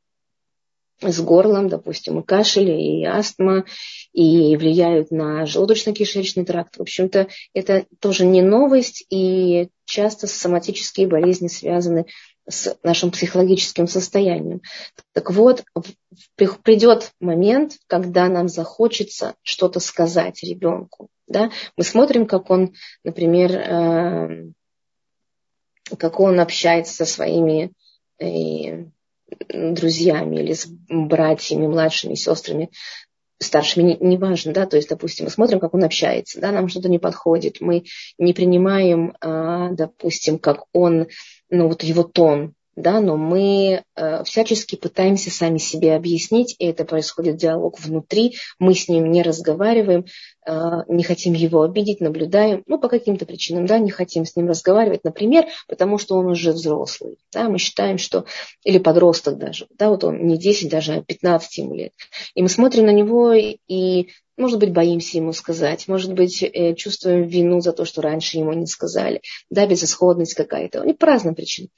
с 1.01 1.21
горлом, 1.21 1.69
допустим, 1.69 2.19
и 2.19 2.23
кашель, 2.23 2.71
и 2.71 3.05
астма, 3.05 3.65
и 4.17 4.57
влияют 4.57 5.11
на 5.11 5.45
желудочно-кишечный 5.45 6.43
тракт. 6.43 6.77
В 6.77 6.81
общем-то, 6.81 7.27
это 7.53 7.85
тоже 7.99 8.25
не 8.25 8.41
новость, 8.41 9.05
и 9.11 9.69
часто 9.85 10.25
соматические 10.25 11.05
болезни 11.05 11.47
связаны 11.47 12.07
с 12.49 12.75
нашим 12.81 13.11
психологическим 13.11 13.87
состоянием. 13.87 14.61
Так 15.13 15.29
вот, 15.29 15.63
придет 16.35 17.11
момент, 17.19 17.73
когда 17.85 18.27
нам 18.27 18.47
захочется 18.49 19.35
что-то 19.43 19.79
сказать 19.79 20.41
ребенку. 20.41 21.09
Да? 21.27 21.51
Мы 21.77 21.83
смотрим, 21.83 22.25
как 22.25 22.49
он, 22.49 22.73
например, 23.03 23.51
э, 23.51 24.51
как 25.95 26.19
он 26.19 26.39
общается 26.39 26.95
со 26.95 27.05
своими 27.05 27.71
э, 28.19 28.85
друзьями 29.49 30.37
или 30.37 30.53
с 30.53 30.65
братьями, 30.89 31.67
младшими, 31.67 32.15
сестрами, 32.15 32.71
старшими, 33.39 33.97
неважно, 33.99 34.49
не 34.49 34.53
да, 34.53 34.65
то 34.65 34.77
есть, 34.77 34.89
допустим, 34.89 35.25
мы 35.25 35.31
смотрим, 35.31 35.59
как 35.59 35.73
он 35.73 35.83
общается, 35.83 36.39
да, 36.39 36.51
нам 36.51 36.67
что-то 36.67 36.89
не 36.89 36.99
подходит, 36.99 37.61
мы 37.61 37.83
не 38.17 38.33
принимаем, 38.33 39.15
а, 39.21 39.69
допустим, 39.71 40.39
как 40.39 40.65
он, 40.73 41.07
ну, 41.49 41.67
вот 41.67 41.83
его 41.83 42.03
тон, 42.03 42.53
да, 42.77 43.01
но 43.01 43.17
мы 43.17 43.81
э, 43.95 44.23
всячески 44.23 44.75
пытаемся 44.75 45.31
сами 45.31 45.57
себе 45.57 45.95
объяснить, 45.95 46.55
и 46.59 46.65
это 46.67 46.85
происходит 46.85 47.35
диалог 47.37 47.79
внутри, 47.79 48.35
мы 48.59 48.75
с 48.75 48.87
ним 48.87 49.11
не 49.11 49.23
разговариваем, 49.23 50.05
не 50.87 51.03
хотим 51.03 51.33
его 51.33 51.61
обидеть, 51.61 52.01
наблюдаем, 52.01 52.63
ну, 52.67 52.79
по 52.79 52.89
каким-то 52.89 53.25
причинам, 53.25 53.65
да, 53.65 53.79
не 53.79 53.91
хотим 53.91 54.25
с 54.25 54.35
ним 54.35 54.47
разговаривать, 54.47 55.03
например, 55.03 55.45
потому 55.67 55.97
что 55.97 56.15
он 56.15 56.27
уже 56.27 56.51
взрослый, 56.51 57.17
да, 57.33 57.49
мы 57.49 57.57
считаем, 57.57 57.97
что, 57.97 58.25
или 58.63 58.77
подросток 58.77 59.37
даже, 59.37 59.67
да, 59.77 59.89
вот 59.89 60.03
он 60.03 60.25
не 60.25 60.37
10, 60.37 60.69
даже 60.69 60.93
а 60.93 61.01
15 61.01 61.57
ему 61.57 61.75
лет, 61.75 61.93
и 62.33 62.41
мы 62.41 62.49
смотрим 62.49 62.85
на 62.85 62.91
него 62.91 63.33
и 63.33 64.07
может 64.37 64.59
быть, 64.59 64.71
боимся 64.71 65.17
ему 65.17 65.33
сказать, 65.33 65.87
может 65.87 66.13
быть, 66.13 66.43
э, 66.43 66.75
чувствуем 66.75 67.23
вину 67.27 67.59
за 67.59 67.73
то, 67.73 67.85
что 67.85 68.01
раньше 68.01 68.37
ему 68.37 68.53
не 68.53 68.67
сказали, 68.67 69.21
да, 69.49 69.65
безысходность 69.65 70.35
какая-то, 70.35 70.83
не 70.83 70.93
по 70.93 71.07
разным 71.07 71.33
причинам. 71.33 71.71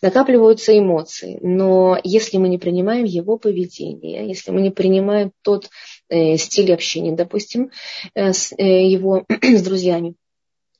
Накапливаются 0.00 0.76
эмоции, 0.76 1.38
но 1.42 1.98
если 2.02 2.38
мы 2.38 2.48
не 2.48 2.58
принимаем 2.58 3.04
его 3.04 3.36
поведение, 3.36 4.26
если 4.26 4.50
мы 4.50 4.62
не 4.62 4.70
принимаем 4.70 5.32
тот 5.42 5.68
э, 6.08 6.36
стиль 6.36 6.72
общения, 6.72 7.12
допустим, 7.12 7.70
э, 8.14 8.32
с, 8.32 8.52
э, 8.56 8.86
его 8.88 9.24
с 9.42 9.62
друзьями, 9.62 10.14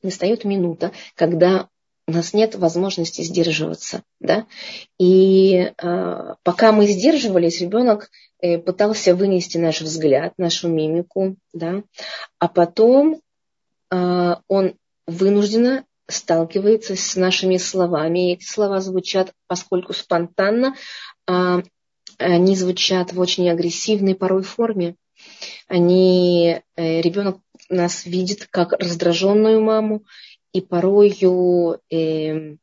настает 0.02 0.44
минута, 0.44 0.92
когда 1.14 1.68
у 2.08 2.12
нас 2.12 2.32
нет 2.32 2.54
возможности 2.54 3.22
сдерживаться, 3.22 4.02
да, 4.20 4.46
и 4.98 5.72
э, 5.76 6.34
пока 6.44 6.72
мы 6.72 6.86
сдерживались, 6.86 7.60
ребенок 7.60 8.10
Э, 8.38 8.58
пытался 8.58 9.14
вынести 9.14 9.56
наш 9.56 9.80
взгляд, 9.80 10.34
нашу 10.36 10.68
мимику, 10.68 11.36
да, 11.54 11.82
а 12.38 12.48
потом 12.48 13.22
э, 13.90 14.34
он 14.46 14.74
вынужденно 15.06 15.86
сталкивается 16.06 16.96
с 16.96 17.16
нашими 17.16 17.56
словами. 17.56 18.30
И 18.30 18.34
эти 18.34 18.44
слова 18.44 18.80
звучат, 18.80 19.32
поскольку 19.46 19.94
спонтанно, 19.94 20.74
э, 21.26 21.62
они 22.18 22.56
звучат 22.56 23.14
в 23.14 23.20
очень 23.20 23.48
агрессивной 23.48 24.14
порой 24.14 24.42
форме. 24.42 24.96
Они, 25.68 26.60
э, 26.76 27.00
ребенок 27.00 27.38
нас 27.68 28.06
видит 28.06 28.46
как 28.50 28.72
раздраженную 28.72 29.62
маму, 29.62 30.04
и 30.52 30.60
порою 30.60 31.80
э, 31.90 32.56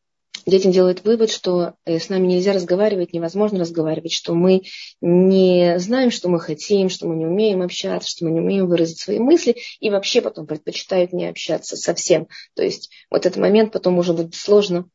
детям 0.46 0.72
делают 0.72 1.04
вывод, 1.04 1.30
что 1.30 1.76
э, 1.86 2.00
с 2.00 2.10
нами 2.10 2.28
нельзя 2.28 2.54
разговаривать, 2.54 3.14
невозможно 3.14 3.60
разговаривать, 3.60 4.14
что 4.14 4.34
мы 4.34 4.64
не 5.02 5.78
знаем, 5.80 6.12
что 6.12 6.30
мы 6.30 6.40
хотим, 6.40 6.90
что 6.90 7.08
мы 7.08 7.16
не 7.16 7.26
умеем 7.26 7.62
общаться, 7.62 8.10
что 8.10 8.26
мы 8.26 8.32
не 8.32 8.40
умеем 8.40 8.68
выразить 8.68 9.00
свои 9.00 9.20
мысли, 9.20 9.56
и 9.80 9.90
вообще 9.90 10.22
потом 10.22 10.48
предпочитают 10.48 11.14
не 11.14 11.28
общаться 11.28 11.78
совсем. 11.78 12.28
То 12.56 12.64
есть 12.64 12.90
вот 13.10 13.26
этот 13.26 13.38
момент 13.38 13.72
потом 13.72 13.98
уже 13.98 14.14
будет 14.14 14.36
сложно 14.36 14.88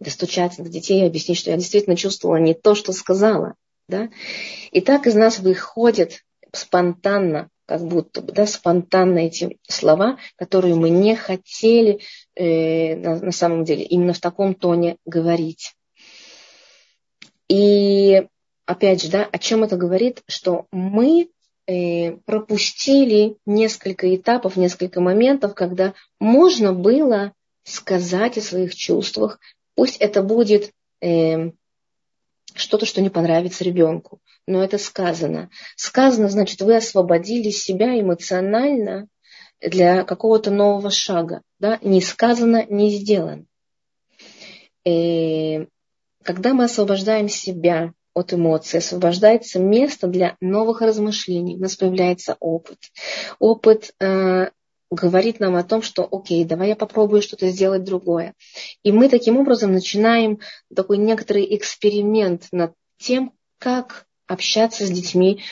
достучаться 0.00 0.62
до 0.62 0.68
детей 0.68 1.02
и 1.02 1.06
объяснить, 1.06 1.38
что 1.38 1.50
я 1.50 1.56
действительно 1.56 1.96
чувствовала 1.96 2.36
не 2.36 2.54
то, 2.54 2.74
что 2.74 2.92
сказала. 2.92 3.54
Да? 3.88 4.10
И 4.70 4.80
так 4.80 5.06
из 5.06 5.14
нас 5.14 5.38
выходит 5.38 6.24
спонтанно 6.52 7.50
как 7.68 7.82
будто 7.82 8.22
бы, 8.22 8.32
да, 8.32 8.46
спонтанно 8.46 9.18
эти 9.18 9.58
слова, 9.68 10.16
которые 10.36 10.74
мы 10.74 10.88
не 10.88 11.14
хотели 11.14 12.00
э, 12.34 12.96
на, 12.96 13.20
на 13.20 13.30
самом 13.30 13.64
деле 13.64 13.84
именно 13.84 14.14
в 14.14 14.20
таком 14.20 14.54
тоне 14.54 14.96
говорить. 15.04 15.74
И 17.48 18.26
опять 18.64 19.02
же, 19.02 19.10
да, 19.10 19.28
о 19.30 19.38
чем 19.38 19.64
это 19.64 19.76
говорит, 19.76 20.22
что 20.26 20.64
мы 20.72 21.28
э, 21.66 22.12
пропустили 22.24 23.36
несколько 23.44 24.16
этапов, 24.16 24.56
несколько 24.56 25.02
моментов, 25.02 25.54
когда 25.54 25.92
можно 26.18 26.72
было 26.72 27.34
сказать 27.64 28.38
о 28.38 28.42
своих 28.42 28.74
чувствах, 28.74 29.40
пусть 29.74 29.98
это 29.98 30.22
будет 30.22 30.72
э, 31.02 31.50
что-то, 32.54 32.86
что 32.86 33.02
не 33.02 33.10
понравится 33.10 33.62
ребенку 33.62 34.20
но 34.48 34.64
это 34.64 34.78
сказано. 34.78 35.50
Сказано, 35.76 36.28
значит, 36.28 36.62
вы 36.62 36.76
освободили 36.76 37.50
себя 37.50 38.00
эмоционально 38.00 39.06
для 39.60 40.04
какого-то 40.04 40.50
нового 40.50 40.90
шага. 40.90 41.42
Да? 41.58 41.78
Не 41.82 42.00
сказано, 42.00 42.64
не 42.68 42.90
сделано. 42.90 43.44
И 44.84 45.66
когда 46.24 46.54
мы 46.54 46.64
освобождаем 46.64 47.28
себя 47.28 47.92
от 48.14 48.32
эмоций, 48.32 48.78
освобождается 48.78 49.58
место 49.60 50.06
для 50.06 50.36
новых 50.40 50.80
размышлений, 50.80 51.56
у 51.56 51.60
нас 51.60 51.76
появляется 51.76 52.36
опыт. 52.40 52.78
Опыт 53.38 53.92
э, 54.00 54.48
говорит 54.90 55.40
нам 55.40 55.56
о 55.56 55.62
том, 55.62 55.82
что 55.82 56.08
окей, 56.10 56.44
давай 56.44 56.68
я 56.68 56.76
попробую 56.76 57.20
что-то 57.20 57.48
сделать 57.50 57.84
другое. 57.84 58.34
И 58.82 58.92
мы 58.92 59.10
таким 59.10 59.36
образом 59.36 59.72
начинаем 59.72 60.40
такой 60.74 60.96
некоторый 60.96 61.54
эксперимент 61.54 62.48
над 62.50 62.72
тем, 62.98 63.32
как 63.58 64.07
общаться 64.28 64.86
с 64.86 64.90
детьми, 64.90 65.42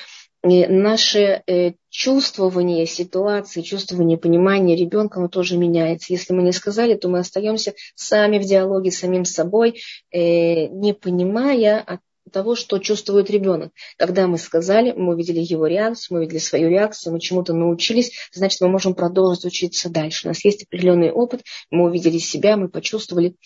и 0.44 0.66
наше 0.66 1.42
э, 1.46 1.72
чувствование 1.90 2.86
ситуации, 2.86 3.62
чувствование 3.62 4.16
понимания 4.16 4.76
ребенка, 4.76 5.18
оно 5.18 5.28
тоже 5.28 5.56
меняется. 5.56 6.12
Если 6.12 6.32
мы 6.32 6.42
не 6.42 6.52
сказали, 6.52 6.94
то 6.94 7.08
мы 7.08 7.18
остаемся 7.18 7.74
сами 7.96 8.38
в 8.38 8.44
диалоге 8.44 8.92
с 8.92 8.98
самим 8.98 9.24
собой, 9.24 9.80
э, 10.12 10.66
не 10.68 10.92
понимая 10.92 11.80
от 11.80 12.00
того, 12.30 12.54
что 12.54 12.78
чувствует 12.78 13.30
ребенок. 13.30 13.72
Когда 13.96 14.26
мы 14.26 14.38
сказали, 14.38 14.92
мы 14.92 15.14
увидели 15.14 15.40
его 15.40 15.66
реакцию, 15.66 16.16
мы 16.16 16.18
увидели 16.20 16.38
свою 16.38 16.68
реакцию, 16.68 17.12
мы 17.12 17.20
чему-то 17.20 17.52
научились, 17.52 18.12
значит, 18.32 18.60
мы 18.60 18.68
можем 18.68 18.94
продолжить 18.94 19.44
учиться 19.44 19.88
дальше. 19.88 20.26
У 20.26 20.28
нас 20.28 20.44
есть 20.44 20.64
определенный 20.64 21.10
опыт, 21.10 21.42
мы 21.70 21.84
увидели 21.84 22.18
себя, 22.18 22.56
мы 22.56 22.68
почувствовали, 22.68 23.36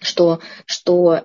что, 0.00 0.40
что 0.66 1.24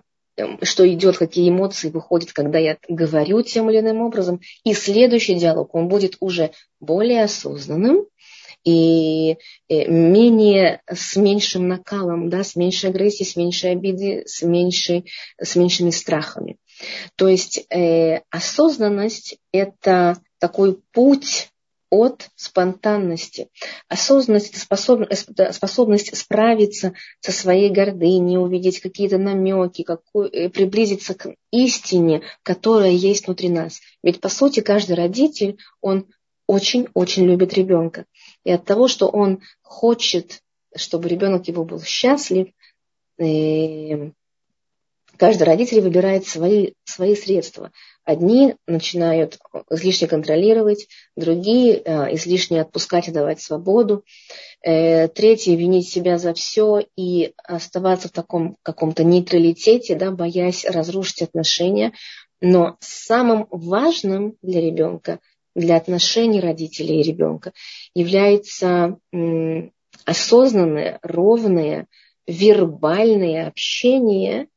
что 0.62 0.91
идет, 0.91 1.17
какие 1.17 1.49
эмоции 1.49 1.89
выходят, 1.89 2.34
когда 2.34 2.60
я 2.60 2.78
говорю 2.88 3.41
тем 3.41 3.69
или 3.69 3.80
иным 3.80 4.02
образом. 4.02 4.41
И 4.63 4.73
следующий 4.73 5.36
диалог, 5.36 5.73
он 5.75 5.88
будет 5.88 6.17
уже 6.19 6.52
более 6.80 7.23
осознанным 7.23 8.06
и 8.63 9.38
э, 9.69 9.88
менее 9.88 10.82
с 10.91 11.15
меньшим 11.15 11.67
накалом, 11.67 12.30
да, 12.30 12.43
с 12.43 12.56
меньшей 12.56 12.89
агрессией, 12.89 13.30
с 13.30 13.36
меньшей 13.36 13.71
обидой, 13.71 14.23
с, 14.25 14.41
меньшей, 14.41 15.06
с 15.41 15.56
меньшими 15.56 15.91
страхами. 15.91 16.58
То 17.15 17.28
есть 17.28 17.65
э, 17.69 18.21
осознанность– 18.30 19.38
это 19.52 20.17
такой 20.39 20.80
путь 20.91 21.49
от 21.89 22.30
спонтанности. 22.36 23.49
Осознанность– 23.88 24.52
это 24.52 25.52
способность, 25.54 26.15
справиться 26.15 26.93
со 27.19 27.32
своей 27.32 27.69
гордыней, 27.69 28.38
увидеть 28.38 28.80
какие-то 28.80 29.17
намеки, 29.17 29.86
э, 29.86 30.49
приблизиться 30.49 31.15
к 31.15 31.34
истине, 31.52 32.21
которая 32.43 32.91
есть 32.91 33.25
внутри 33.25 33.49
нас. 33.49 33.80
Ведь, 34.04 34.21
по 34.21 34.30
сути, 34.30 34.60
каждый 34.60 34.95
родитель, 34.95 35.58
он 35.82 36.08
очень-очень 36.47 37.25
любит 37.25 37.54
ребенка. 37.54 38.06
И 38.43 38.52
от 38.52 38.65
того, 38.65 38.88
что 38.88 39.08
он 39.08 39.41
хочет, 39.62 40.41
чтобы 40.75 41.10
ребенок 41.10 41.47
его 41.47 41.63
был 41.63 41.82
счастлив, 41.82 42.47
э, 43.17 44.12
каждый 45.19 45.43
родитель 45.43 45.82
выбирает 45.82 46.25
свои, 46.25 46.71
свои 46.86 47.13
средства. 47.13 47.71
Одни 48.05 48.55
начинают 48.65 49.38
излишне 49.69 50.08
контролировать, 50.08 50.88
другие 51.15 51.73
э, 51.75 52.15
излишне 52.15 52.62
отпускать 52.62 53.10
и 53.10 53.12
давать 53.12 53.41
свободу, 53.41 54.05
э, 54.63 55.10
третьи 55.10 55.51
винить 55.51 55.89
себя 55.89 56.17
за 56.17 56.34
все 56.34 56.82
и 56.95 57.34
оставаться 57.43 58.08
в 58.08 58.12
таком 58.12 58.55
каком-то 58.63 59.03
нейтралитете, 59.03 59.95
да, 59.95 60.12
боясь 60.12 60.65
разрушить 60.65 61.21
отношения. 61.21 61.93
Но 62.41 62.77
самым 62.79 63.47
важным 63.51 64.38
для 64.41 64.62
ребенка, 64.62 65.19
для 65.53 65.75
отношений 65.75 66.39
родителей 66.39 67.01
и 67.01 67.03
ребенка 67.03 67.51
является 67.93 68.97
осознанное, 70.05 70.99
ровное, 71.01 71.88
вербальное 72.25 73.47
общение, 73.47 74.47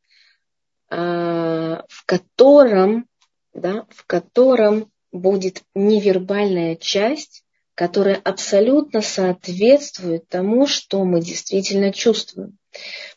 в 0.95 2.05
котором 2.07 3.07
да, 3.55 3.87
в 3.91 4.07
котором 4.07 4.91
будет 5.11 5.63
невербальная 5.75 6.77
часть, 6.77 7.45
которая 7.75 8.17
абсолютно 8.17 9.03
соответствует 9.03 10.29
тому, 10.29 10.67
что 10.67 11.05
мы 11.05 11.21
действительно 11.21 11.93
чувствуем. 11.93 12.59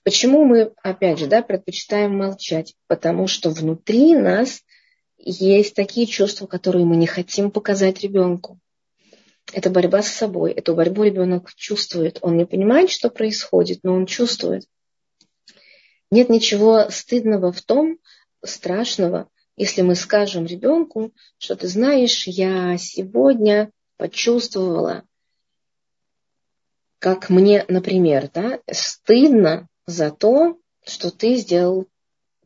Почему 0.03 0.45
мы, 0.45 0.73
опять 0.83 1.19
же, 1.19 1.27
да, 1.27 1.41
предпочитаем 1.41 2.17
молчать? 2.17 2.75
Потому 2.87 3.27
что 3.27 3.49
внутри 3.49 4.15
нас 4.15 4.61
есть 5.17 5.75
такие 5.75 6.05
чувства, 6.07 6.47
которые 6.47 6.85
мы 6.85 6.97
не 6.97 7.07
хотим 7.07 7.51
показать 7.51 8.01
ребенку. 8.01 8.59
Это 9.53 9.69
борьба 9.69 10.01
с 10.01 10.07
собой. 10.07 10.51
Эту 10.51 10.75
борьбу 10.75 11.03
ребенок 11.03 11.53
чувствует. 11.55 12.19
Он 12.21 12.35
не 12.37 12.45
понимает, 12.45 12.89
что 12.89 13.09
происходит, 13.09 13.79
но 13.83 13.93
он 13.93 14.05
чувствует. 14.05 14.65
Нет 16.11 16.29
ничего 16.29 16.89
стыдного 16.89 17.51
в 17.51 17.61
том, 17.61 17.99
страшного, 18.43 19.29
если 19.57 19.81
мы 19.81 19.95
скажем 19.95 20.45
ребенку, 20.45 21.13
что 21.37 21.55
ты 21.55 21.67
знаешь, 21.67 22.27
я 22.27 22.77
сегодня 22.77 23.71
почувствовала, 23.97 25.03
как 26.99 27.29
мне, 27.29 27.65
например, 27.67 28.29
да, 28.33 28.59
стыдно 28.69 29.67
за 29.85 30.11
то, 30.11 30.57
что 30.85 31.11
ты 31.11 31.35
сделал 31.35 31.87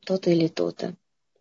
то-то 0.05 0.29
или 0.29 0.47
то-то 0.47 0.95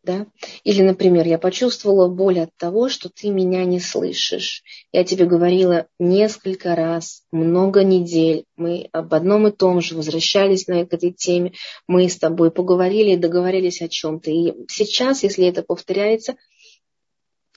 да? 0.09 0.27
Или, 0.65 0.81
например, 0.81 1.27
я 1.27 1.39
почувствовала 1.39 2.09
боль 2.09 2.41
от 2.41 2.57
того, 2.57 2.89
что 2.89 3.11
ты 3.11 3.29
меня 3.29 3.67
не 3.67 3.79
слышишь. 3.79 4.63
Я 4.91 5.05
тебе 5.05 5.27
говорила 5.27 5.87
несколько 5.99 6.75
раз, 6.75 7.25
много 7.31 7.85
недель, 7.85 8.45
мы 8.57 8.89
об 8.93 9.13
одном 9.13 9.49
и 9.49 9.51
том 9.51 9.83
же 9.83 9.95
возвращались 9.95 10.67
на 10.67 10.87
к 10.87 10.95
этой 10.95 11.13
теме, 11.13 11.53
мы 11.87 12.09
с 12.09 12.17
тобой 12.17 12.51
поговорили 12.51 13.11
и 13.11 13.17
договорились 13.19 13.83
о 13.83 13.89
чем-то. 13.89 14.31
И 14.31 14.55
сейчас, 14.69 15.23
если 15.25 15.47
это 15.47 15.63
повторяется, 15.63 16.37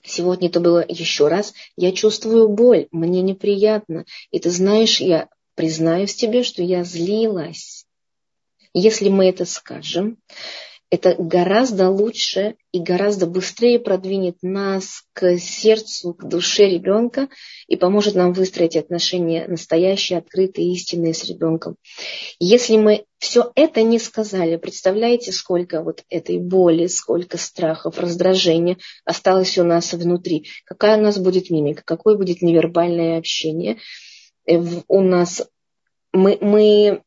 сегодня 0.03 0.49
это 0.49 0.59
было 0.59 0.83
еще 0.85 1.29
раз, 1.29 1.53
я 1.77 1.93
чувствую 1.93 2.49
боль, 2.49 2.87
мне 2.91 3.21
неприятно. 3.21 4.03
И 4.31 4.39
ты 4.39 4.49
знаешь, 4.49 4.99
я 4.99 5.29
признаюсь 5.55 6.15
тебе, 6.15 6.43
что 6.43 6.61
я 6.61 6.83
злилась. 6.83 7.85
Если 8.73 9.07
мы 9.07 9.29
это 9.29 9.45
скажем, 9.45 10.17
это 10.91 11.15
гораздо 11.17 11.89
лучше 11.89 12.55
и 12.73 12.79
гораздо 12.79 13.25
быстрее 13.25 13.79
продвинет 13.79 14.35
нас 14.41 15.03
к 15.13 15.37
сердцу, 15.37 16.13
к 16.13 16.27
душе 16.27 16.67
ребенка 16.67 17.29
и 17.67 17.77
поможет 17.77 18.15
нам 18.15 18.33
выстроить 18.33 18.75
отношения 18.75 19.47
настоящие, 19.47 20.19
открытые, 20.19 20.73
истинные 20.73 21.13
с 21.13 21.23
ребенком. 21.23 21.77
Если 22.39 22.75
мы 22.75 23.05
все 23.19 23.51
это 23.55 23.83
не 23.83 23.99
сказали, 23.99 24.57
представляете, 24.57 25.31
сколько 25.31 25.81
вот 25.81 26.03
этой 26.09 26.39
боли, 26.39 26.87
сколько 26.87 27.37
страхов, 27.37 27.97
раздражения 27.97 28.77
осталось 29.05 29.57
у 29.57 29.63
нас 29.63 29.93
внутри, 29.93 30.45
какая 30.65 30.97
у 30.97 31.01
нас 31.01 31.17
будет 31.17 31.49
мимика, 31.49 31.83
какое 31.85 32.17
будет 32.17 32.41
невербальное 32.41 33.17
общение. 33.17 33.77
Э, 34.45 34.61
у 34.89 34.99
нас 34.99 35.41
мы, 36.11 36.37
мы 36.41 37.01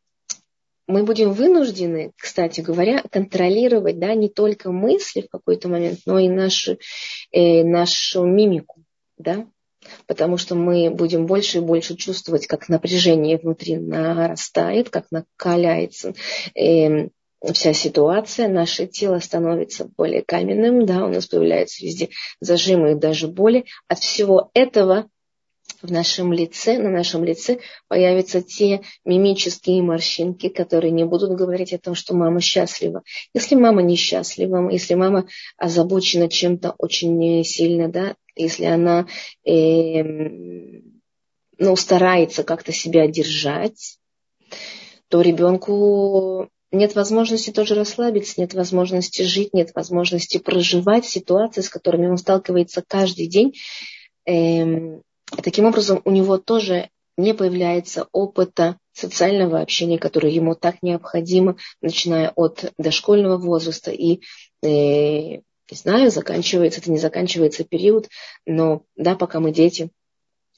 мы 0.86 1.04
будем 1.04 1.32
вынуждены, 1.32 2.12
кстати 2.16 2.60
говоря, 2.60 3.02
контролировать 3.10 3.98
да, 3.98 4.14
не 4.14 4.28
только 4.28 4.70
мысли 4.70 5.22
в 5.22 5.28
какой-то 5.30 5.68
момент, 5.68 6.00
но 6.06 6.18
и 6.18 6.28
нашу, 6.28 6.78
э, 7.32 7.64
нашу 7.64 8.24
мимику. 8.24 8.82
Да? 9.16 9.46
Потому 10.06 10.36
что 10.36 10.54
мы 10.54 10.90
будем 10.90 11.26
больше 11.26 11.58
и 11.58 11.62
больше 11.62 11.96
чувствовать, 11.96 12.46
как 12.46 12.68
напряжение 12.68 13.38
внутри 13.38 13.76
нарастает, 13.76 14.90
как 14.90 15.06
накаляется. 15.10 16.14
Э, 16.54 17.08
вся 17.52 17.72
ситуация, 17.74 18.48
наше 18.48 18.86
тело 18.86 19.18
становится 19.18 19.88
более 19.96 20.22
каменным, 20.22 20.86
да, 20.86 21.04
у 21.04 21.08
нас 21.08 21.26
появляются 21.26 21.84
везде 21.84 22.08
зажимы 22.40 22.92
и 22.92 22.94
даже 22.94 23.28
боли. 23.28 23.66
От 23.88 23.98
всего 23.98 24.50
этого 24.54 25.08
в 25.84 25.92
нашем 25.92 26.32
лице, 26.32 26.78
на 26.78 26.90
нашем 26.90 27.24
лице 27.24 27.58
появятся 27.88 28.40
те 28.42 28.80
мимические 29.04 29.82
морщинки, 29.82 30.48
которые 30.48 30.90
не 30.90 31.04
будут 31.04 31.32
говорить 31.32 31.74
о 31.74 31.78
том, 31.78 31.94
что 31.94 32.14
мама 32.14 32.40
счастлива. 32.40 33.02
Если 33.34 33.54
мама 33.54 33.82
несчастлива, 33.82 34.70
если 34.70 34.94
мама 34.94 35.26
озабочена 35.58 36.28
чем-то 36.28 36.74
очень 36.78 37.44
сильно, 37.44 37.88
да, 37.88 38.16
если 38.34 38.64
она 38.64 39.06
э, 39.46 40.02
ну, 41.58 41.76
старается 41.76 42.44
как-то 42.44 42.72
себя 42.72 43.06
держать, 43.06 43.98
то 45.08 45.20
ребенку 45.20 46.48
нет 46.72 46.94
возможности 46.94 47.50
тоже 47.50 47.74
расслабиться, 47.74 48.40
нет 48.40 48.54
возможности 48.54 49.22
жить, 49.22 49.52
нет 49.52 49.72
возможности 49.74 50.38
проживать 50.38 51.04
ситуации, 51.04 51.60
с 51.60 51.68
которыми 51.68 52.08
он 52.08 52.16
сталкивается 52.16 52.82
каждый 52.86 53.28
день. 53.28 53.54
Эм, 54.24 55.02
таким 55.42 55.66
образом, 55.66 56.00
у 56.04 56.10
него 56.10 56.38
тоже 56.38 56.90
не 57.16 57.34
появляется 57.34 58.08
опыта 58.12 58.78
социального 58.92 59.60
общения, 59.60 59.98
которое 59.98 60.32
ему 60.32 60.54
так 60.54 60.76
необходимо, 60.82 61.56
начиная 61.80 62.30
от 62.30 62.72
дошкольного 62.78 63.36
возраста. 63.38 63.90
И 63.90 64.20
э, 64.62 65.40
не 65.70 65.76
знаю, 65.76 66.10
заканчивается, 66.10 66.80
это 66.80 66.90
не 66.90 66.98
заканчивается 66.98 67.64
период, 67.64 68.08
но 68.46 68.82
да, 68.96 69.16
пока 69.16 69.40
мы 69.40 69.52
дети, 69.52 69.90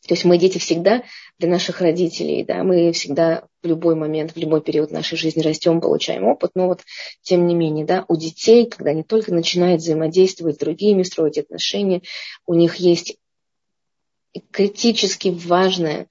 то 0.07 0.15
есть 0.15 0.25
мы 0.25 0.39
дети 0.39 0.59
всегда 0.59 1.03
для 1.39 1.49
наших 1.49 1.81
родителей, 1.81 2.45
да, 2.45 2.63
мы 2.63 2.93
всегда 2.93 3.45
в 3.63 3.67
любой 3.67 3.97
момент, 3.97 4.33
в 4.33 4.37
любой 4.37 4.61
период 4.61 4.93
нашей 4.93 5.19
жизни 5.19 5.43
растем, 5.43 5.81
получаем 5.81 6.25
опыт, 6.25 6.53
но 6.55 6.69
вот 6.69 6.83
тем 7.23 7.47
не 7.47 7.55
менее, 7.55 7.85
да, 7.85 8.05
у 8.09 8.17
детей, 8.17 8.67
когда 8.67 8.91
они 8.91 9.03
только 9.03 9.35
начинают 9.35 9.81
взаимодействовать 9.81 10.57
с 10.57 10.59
другими, 10.59 11.03
строить 11.03 11.39
отношения, 11.39 12.03
у 12.47 12.55
них 12.55 12.77
есть 12.77 13.17
критически 14.51 15.29
важная 15.29 16.09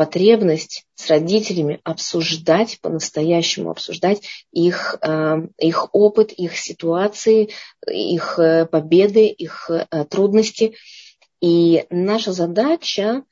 потребность 0.00 0.86
с 0.94 1.10
родителями 1.10 1.78
обсуждать, 1.84 2.80
по-настоящему 2.80 3.70
обсуждать 3.70 4.22
их, 4.50 4.96
э, 5.02 5.46
их 5.58 5.88
опыт, 5.92 6.32
их 6.32 6.56
ситуации, 6.56 7.50
их 7.86 8.38
э, 8.38 8.64
победы, 8.64 9.26
их 9.26 9.68
э, 9.68 10.06
трудности. 10.06 10.74
И 11.42 11.84
наша 11.90 12.32
задача 12.32 13.24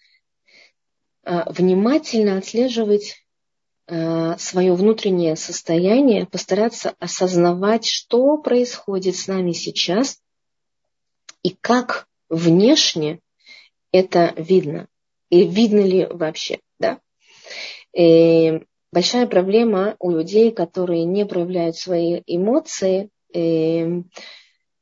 внимательно 1.24 2.36
отслеживать 2.36 3.16
свое 3.86 4.74
внутреннее 4.74 5.36
состояние, 5.36 6.26
постараться 6.26 6.94
осознавать, 6.98 7.86
что 7.86 8.36
происходит 8.36 9.16
с 9.16 9.26
нами 9.26 9.52
сейчас 9.52 10.20
и 11.42 11.56
как 11.58 12.06
внешне 12.28 13.20
это 13.92 14.34
видно. 14.36 14.88
И 15.30 15.46
видно 15.46 15.80
ли 15.80 16.06
вообще, 16.06 16.60
да? 16.78 17.00
И 17.94 18.62
большая 18.92 19.26
проблема 19.26 19.96
у 19.98 20.10
людей, 20.10 20.50
которые 20.50 21.04
не 21.04 21.26
проявляют 21.26 21.76
свои 21.76 22.22
эмоции, 22.26 23.10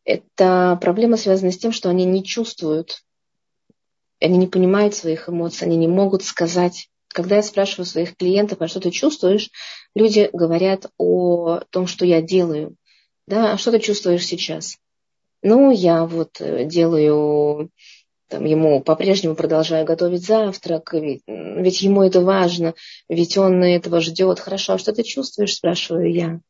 это 0.05 0.79
проблема 0.81 1.17
связана 1.17 1.51
с 1.51 1.59
тем, 1.59 1.73
что 1.73 1.89
они 1.89 2.05
не 2.05 2.23
чувствуют, 2.23 3.03
они 4.21 4.39
не 4.39 4.47
понимают 4.47 4.95
своих 4.95 5.29
эмоций, 5.29 5.67
они 5.67 5.77
не 5.77 5.89
могут 5.89 6.23
сказать. 6.23 6.89
Когда 7.09 7.37
я 7.37 7.43
спрашиваю 7.43 7.87
своих 7.87 8.17
клиентов, 8.17 8.61
а 8.61 8.69
что 8.69 8.81
ты 8.81 8.91
чувствуешь, 8.91 9.51
люди 9.95 10.29
говорят 10.33 10.87
о 10.99 11.61
том, 11.71 11.87
что 11.87 12.05
я 12.05 12.23
делаю. 12.23 12.77
Да, 13.27 13.53
а 13.53 13.59
что 13.59 13.73
ты 13.73 13.81
чувствуешь 13.81 14.27
сейчас? 14.27 14.77
Ну, 15.43 15.71
я 15.71 16.05
вот 16.05 16.41
э, 16.41 16.65
делаю 16.65 17.71
там, 18.29 18.45
ему 18.45 18.81
по-прежнему 18.81 19.37
продолжаю 19.37 19.87
готовить 19.87 20.27
завтрак, 20.27 20.93
ведь, 20.95 21.23
ведь 21.27 21.83
ему 21.83 22.03
это 22.03 22.21
важно, 22.21 22.75
ведь 23.09 23.39
он 23.39 23.63
этого 23.63 24.01
ждет. 24.01 24.41
Хорошо, 24.41 24.75
а 24.75 24.79
что 24.79 24.93
ты 24.93 25.03
чувствуешь, 25.05 25.55
спрашиваю 25.55 26.13
я. 26.13 26.41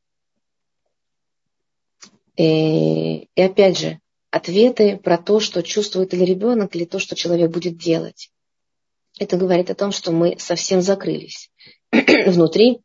И, 2.37 3.29
и 3.35 3.43
опять 3.43 3.79
же, 3.79 4.01
ответы 4.31 4.97
про 4.97 5.19
то, 5.19 5.41
что 5.41 5.63
чувствует 5.63 6.15
или 6.15 6.25
ребенок, 6.25 6.75
или 6.75 6.85
то, 6.85 6.99
что 6.99 7.15
человек 7.15 7.51
будет 7.51 7.77
делать. 7.77 8.31
Это 9.19 9.37
говорит 9.37 9.71
о 9.71 9.75
том, 9.75 9.93
что 9.93 10.13
мы 10.13 10.37
совсем 10.39 10.83
закрылись. 10.83 11.51
Внутри, 11.93 12.81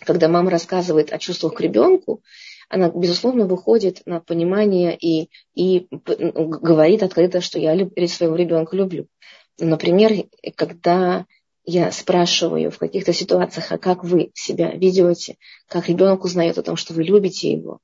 когда 0.00 0.28
мама 0.28 0.50
рассказывает 0.50 1.12
о 1.12 1.18
чувствах 1.18 1.54
к 1.54 1.60
ребенку, 1.60 2.22
она, 2.70 2.88
безусловно, 2.88 3.46
выходит 3.46 4.02
на 4.06 4.20
понимание 4.20 4.96
и, 4.96 5.28
и 5.54 5.88
говорит 5.90 7.02
открыто, 7.02 7.40
что 7.40 7.58
я 7.58 7.74
люб, 7.74 7.92
своего 8.08 8.36
ребенка 8.36 8.76
люблю. 8.76 9.06
Например, 9.58 10.12
когда 10.54 11.26
я 11.64 11.92
спрашиваю 11.92 12.70
в 12.70 12.78
каких-то 12.78 13.12
ситуациях, 13.12 13.72
а 13.72 13.78
как 13.78 14.04
вы 14.04 14.30
себя 14.34 14.70
ведете, 14.70 15.36
как 15.68 15.88
ребенок 15.88 16.24
узнает 16.24 16.56
о 16.58 16.62
том, 16.62 16.76
что 16.76 16.94
вы 16.94 17.02
любите 17.02 17.52
его, 17.52 17.80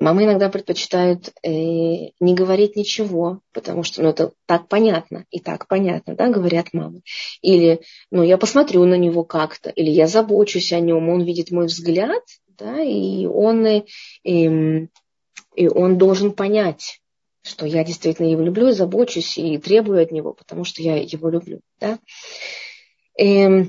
Мамы 0.00 0.24
иногда 0.24 0.48
предпочитают 0.48 1.28
э, 1.42 1.50
не 1.50 2.34
говорить 2.34 2.74
ничего, 2.74 3.40
потому 3.52 3.82
что 3.82 4.02
ну, 4.02 4.08
это 4.08 4.32
так 4.46 4.66
понятно, 4.66 5.26
и 5.30 5.40
так 5.40 5.68
понятно, 5.68 6.16
да, 6.16 6.30
говорят 6.30 6.72
мамы. 6.72 7.02
Или, 7.42 7.82
ну, 8.10 8.22
я 8.22 8.38
посмотрю 8.38 8.86
на 8.86 8.94
него 8.94 9.24
как-то, 9.24 9.68
или 9.68 9.90
я 9.90 10.06
забочусь 10.06 10.72
о 10.72 10.80
нем, 10.80 11.10
он 11.10 11.22
видит 11.22 11.50
мой 11.50 11.66
взгляд, 11.66 12.22
да, 12.60 12.80
и 12.80 13.26
он, 13.26 13.66
э, 13.66 13.84
э, 14.24 14.86
и 15.56 15.68
он 15.68 15.98
должен 15.98 16.32
понять, 16.32 17.00
что 17.42 17.66
я 17.66 17.84
действительно 17.84 18.26
его 18.26 18.42
люблю, 18.42 18.68
и 18.68 18.72
забочусь 18.72 19.38
и 19.38 19.58
требую 19.58 20.02
от 20.02 20.12
него, 20.12 20.32
потому 20.34 20.64
что 20.64 20.82
я 20.82 20.96
его 20.96 21.30
люблю. 21.30 21.60
Да. 21.80 21.98
Э, 23.18 23.64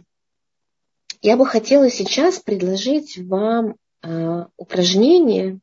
я 1.22 1.38
бы 1.38 1.46
хотела 1.46 1.90
сейчас 1.90 2.40
предложить 2.40 3.18
вам 3.18 3.76
э, 4.04 4.46
упражнение, 4.58 5.60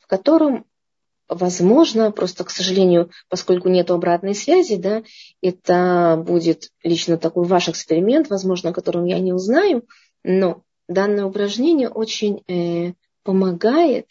в 0.00 0.06
котором 0.06 0.64
возможно, 1.28 2.10
просто, 2.12 2.44
к 2.44 2.50
сожалению, 2.50 3.10
поскольку 3.28 3.68
нет 3.68 3.90
обратной 3.90 4.34
связи, 4.34 4.76
да, 4.76 5.02
это 5.40 6.22
будет 6.24 6.70
лично 6.82 7.16
такой 7.16 7.44
ваш 7.44 7.68
эксперимент, 7.68 8.28
возможно, 8.28 8.70
о 8.70 8.74
котором 8.74 9.04
я 9.06 9.18
не 9.18 9.32
узнаю, 9.32 9.84
но 10.22 10.62
данное 10.88 11.24
упражнение 11.24 11.88
очень 11.88 12.42
э, 12.48 12.94
помогает 13.22 14.08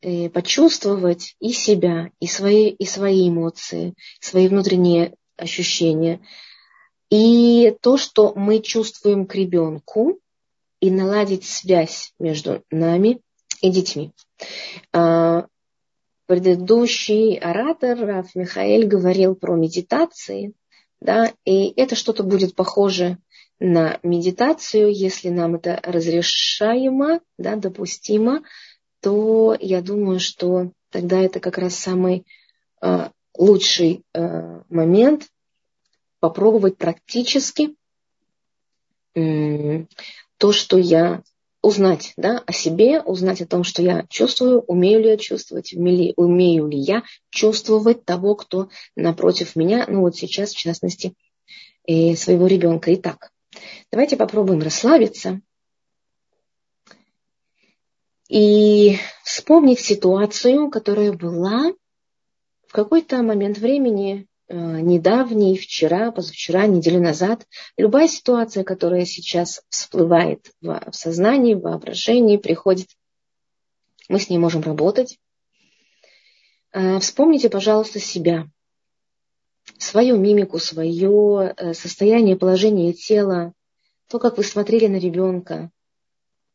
э, 0.00 0.28
почувствовать 0.30 1.36
и 1.40 1.52
себя, 1.52 2.10
и 2.20 2.26
свои, 2.26 2.68
и 2.68 2.84
свои 2.84 3.28
эмоции, 3.28 3.94
свои 4.20 4.48
внутренние 4.48 5.14
ощущения, 5.36 6.20
и 7.10 7.74
то, 7.80 7.96
что 7.96 8.32
мы 8.34 8.60
чувствуем 8.60 9.26
к 9.26 9.34
ребенку, 9.34 10.20
и 10.80 10.90
наладить 10.90 11.44
связь 11.44 12.12
между 12.18 12.62
нами 12.70 13.20
и 13.60 13.70
детьми. 13.70 14.12
А, 14.92 15.46
предыдущий 16.26 17.36
оратор 17.36 17.98
Раф 17.98 18.34
Михаэль 18.34 18.86
говорил 18.86 19.34
про 19.34 19.56
медитации, 19.56 20.52
да, 21.00 21.32
и 21.44 21.72
это 21.80 21.94
что-то 21.94 22.22
будет 22.22 22.54
похоже 22.54 23.18
на 23.60 23.98
медитацию, 24.02 24.92
если 24.92 25.30
нам 25.30 25.56
это 25.56 25.80
разрешаемо, 25.82 27.20
да, 27.38 27.56
допустимо, 27.56 28.42
то 29.00 29.56
я 29.58 29.82
думаю, 29.82 30.20
что 30.20 30.70
тогда 30.90 31.20
это 31.20 31.40
как 31.40 31.58
раз 31.58 31.74
самый 31.74 32.24
э, 32.82 33.10
лучший 33.36 34.04
э, 34.14 34.60
момент 34.68 35.28
попробовать 36.20 36.76
практически 36.76 37.74
э, 39.14 39.84
то, 40.36 40.52
что 40.52 40.78
я 40.78 41.22
узнать 41.60 42.12
да, 42.16 42.42
о 42.46 42.52
себе, 42.52 43.00
узнать 43.00 43.40
о 43.40 43.46
том, 43.46 43.64
что 43.64 43.82
я 43.82 44.06
чувствую, 44.08 44.60
умею 44.60 45.00
ли 45.00 45.08
я 45.10 45.16
чувствовать, 45.16 45.72
умею, 45.74 46.68
ли 46.68 46.78
я 46.78 47.02
чувствовать 47.30 48.04
того, 48.04 48.36
кто 48.36 48.68
напротив 48.94 49.56
меня, 49.56 49.84
ну 49.88 50.02
вот 50.02 50.14
сейчас, 50.16 50.50
в 50.52 50.56
частности, 50.56 51.14
своего 51.84 52.46
ребенка. 52.46 52.94
Итак, 52.94 53.32
давайте 53.90 54.16
попробуем 54.16 54.60
расслабиться 54.60 55.40
и 58.28 58.98
вспомнить 59.24 59.80
ситуацию, 59.80 60.70
которая 60.70 61.12
была 61.12 61.72
в 62.66 62.72
какой-то 62.72 63.22
момент 63.22 63.58
времени 63.58 64.28
Э, 64.50 64.80
недавний, 64.80 65.58
вчера, 65.58 66.10
позавчера, 66.10 66.66
неделю 66.66 67.02
назад, 67.02 67.46
любая 67.76 68.08
ситуация, 68.08 68.64
которая 68.64 69.04
сейчас 69.04 69.62
всплывает 69.68 70.50
в, 70.62 70.80
сознании, 70.92 71.52
в 71.52 71.60
воображении, 71.60 72.38
приходит, 72.38 72.88
мы 74.08 74.18
с 74.18 74.30
ней 74.30 74.38
можем 74.38 74.62
работать. 74.62 75.18
Э, 76.72 76.98
вспомните, 76.98 77.50
пожалуйста, 77.50 78.00
себя, 78.00 78.48
свою 79.78 80.16
мимику, 80.18 80.58
свое 80.58 81.54
э, 81.56 81.72
состояние, 81.72 82.36
положение 82.36 82.92
тела, 82.92 83.52
то, 84.08 84.18
как 84.18 84.36
вы 84.36 84.44
смотрели 84.44 84.86
на 84.86 84.96
ребенка, 84.96 85.70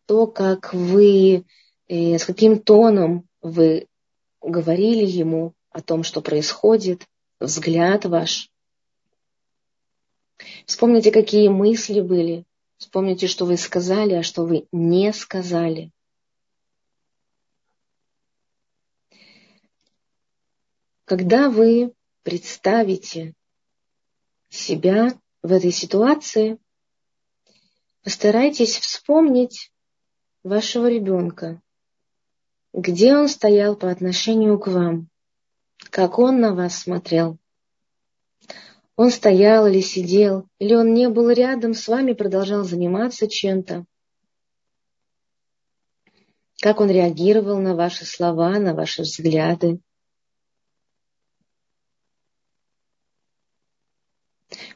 то, 0.05 0.27
как 0.27 0.73
вы, 0.73 1.45
э, 1.87 2.17
с 2.17 2.25
каким 2.25 2.59
тоном 2.59 3.27
вы 3.41 3.87
говорили 4.41 5.05
ему 5.05 5.53
о 5.69 5.81
том, 5.81 6.03
что 6.03 6.21
происходит, 6.21 7.07
взгляд 7.39 8.05
ваш. 8.05 8.51
Вспомните, 10.65 11.11
какие 11.11 11.47
мысли 11.47 12.01
были. 12.01 12.45
Вспомните, 12.77 13.27
что 13.27 13.45
вы 13.45 13.55
сказали, 13.55 14.15
а 14.15 14.23
что 14.23 14.45
вы 14.45 14.67
не 14.73 15.13
сказали. 15.13 15.91
Когда 21.05 21.49
вы 21.49 21.93
представите 22.23 23.33
себя 24.49 25.17
в 25.41 25.51
этой 25.51 25.71
ситуации, 25.71 26.57
постарайтесь 28.03 28.77
вспомнить 28.77 29.71
вашего 30.43 30.89
ребенка, 30.89 31.61
где 32.73 33.15
он 33.15 33.27
стоял 33.27 33.75
по 33.75 33.89
отношению 33.89 34.59
к 34.59 34.67
вам, 34.67 35.09
как 35.89 36.19
он 36.19 36.39
на 36.39 36.53
вас 36.53 36.79
смотрел. 36.79 37.37
Он 38.95 39.09
стоял 39.09 39.65
или 39.67 39.81
сидел, 39.81 40.47
или 40.59 40.75
он 40.75 40.93
не 40.93 41.09
был 41.09 41.29
рядом 41.31 41.73
с 41.73 41.87
вами, 41.87 42.13
продолжал 42.13 42.63
заниматься 42.63 43.27
чем-то. 43.27 43.85
Как 46.61 46.79
он 46.79 46.89
реагировал 46.89 47.59
на 47.59 47.75
ваши 47.75 48.05
слова, 48.05 48.59
на 48.59 48.73
ваши 48.73 49.01
взгляды. 49.01 49.79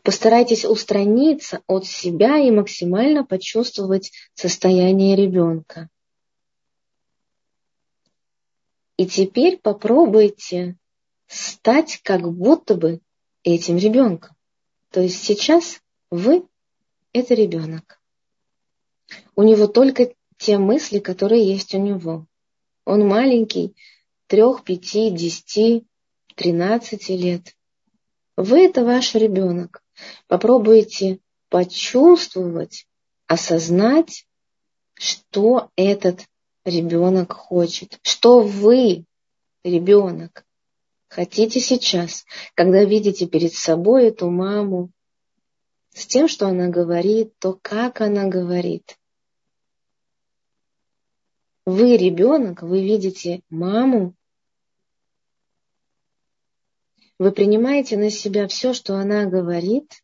Постарайтесь 0.04 0.66
устраниться 0.66 1.62
от 1.68 1.86
себя 1.86 2.38
и 2.38 2.52
максимально 2.52 3.26
почувствовать 3.26 4.12
состояние 4.34 5.16
ребенка. 5.16 5.90
И 8.98 9.06
теперь 9.06 9.58
попробуйте 9.58 10.76
стать 11.28 12.00
как 12.04 12.32
будто 12.32 12.76
бы 12.76 13.00
этим 13.44 13.78
ребенком. 13.78 14.36
То 14.92 15.02
есть 15.02 15.24
сейчас 15.24 15.82
вы– 16.10 16.44
это 17.14 17.34
ребенок. 17.34 18.02
У 19.36 19.44
него 19.44 19.68
только 19.68 20.14
те 20.38 20.58
мысли, 20.58 21.00
которые 21.00 21.46
есть 21.46 21.76
у 21.76 21.80
него. 21.80 22.26
Он 22.86 23.06
маленький, 23.08 23.76
трех, 24.28 24.64
пяти, 24.64 25.12
десяти, 25.12 25.86
тринадцати 26.36 27.12
лет. 27.12 27.57
Вы– 28.38 28.66
это 28.68 28.86
ваш 28.86 29.16
ребенок. 29.16 29.82
Попробуйте 30.28 31.20
почувствовать, 31.50 32.86
осознать, 33.26 34.28
что 34.94 35.72
этот 35.76 36.28
ребенок 36.64 37.34
хочет, 37.34 38.00
что 38.04 38.42
вы, 38.42 39.06
ребенок, 39.64 40.46
хотите 41.08 41.60
сейчас, 41.60 42.26
когда 42.54 42.84
видите 42.84 43.26
перед 43.26 43.54
собой 43.54 44.10
эту 44.10 44.30
маму, 44.30 44.92
с 45.94 46.06
тем, 46.06 46.28
что 46.28 46.48
она 46.48 46.68
говорит, 46.68 47.34
то 47.40 47.58
как 47.60 48.02
она 48.02 48.28
говорит. 48.28 49.00
Вы 51.66 51.98
ребенок, 51.98 52.62
вы 52.62 52.84
видите 52.84 53.42
маму, 53.50 54.14
вы 57.20 57.32
принимаете 57.32 57.97
на 57.97 58.09
себя 58.09 58.47
все, 58.47 58.74
что 58.74 58.95
она 58.95 59.26
говорит, 59.26 60.03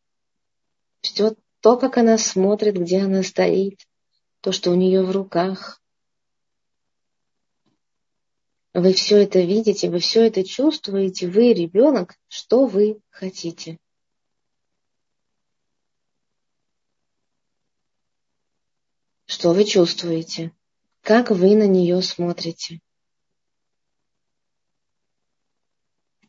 все 1.02 1.36
то, 1.62 1.78
как 1.78 1.98
она 1.98 2.18
смотрит, 2.18 2.76
где 2.76 3.02
она 3.02 3.24
стоит, 3.24 3.88
то, 4.42 4.52
что 4.52 4.72
у 4.72 4.76
нее 4.76 5.04
в 5.04 5.12
руках. 5.12 5.82
Вы 8.74 8.94
все 8.94 9.22
это 9.22 9.40
видите, 9.40 9.90
вы 9.90 10.00
все 10.00 10.26
это 10.26 10.44
чувствуете, 10.44 11.28
вы 11.28 11.54
ребенок, 11.54 12.16
что 12.28 12.66
вы 12.66 13.00
хотите. 13.10 13.78
Что 19.26 19.54
вы 19.54 19.64
чувствуете? 19.66 20.52
Как 21.02 21.30
вы 21.30 21.56
на 21.56 21.68
нее 21.68 22.02
смотрите? 22.02 22.80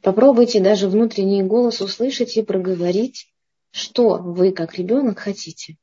Попробуйте 0.04 0.60
даже 0.60 0.86
внутренний 0.86 1.42
голос 1.42 1.80
услышать 1.80 2.36
и 2.36 2.42
проговорить, 2.42 3.32
что 3.70 4.18
вы 4.18 4.52
как 4.52 4.74
ребенок 4.74 5.18
хотите. 5.18 5.78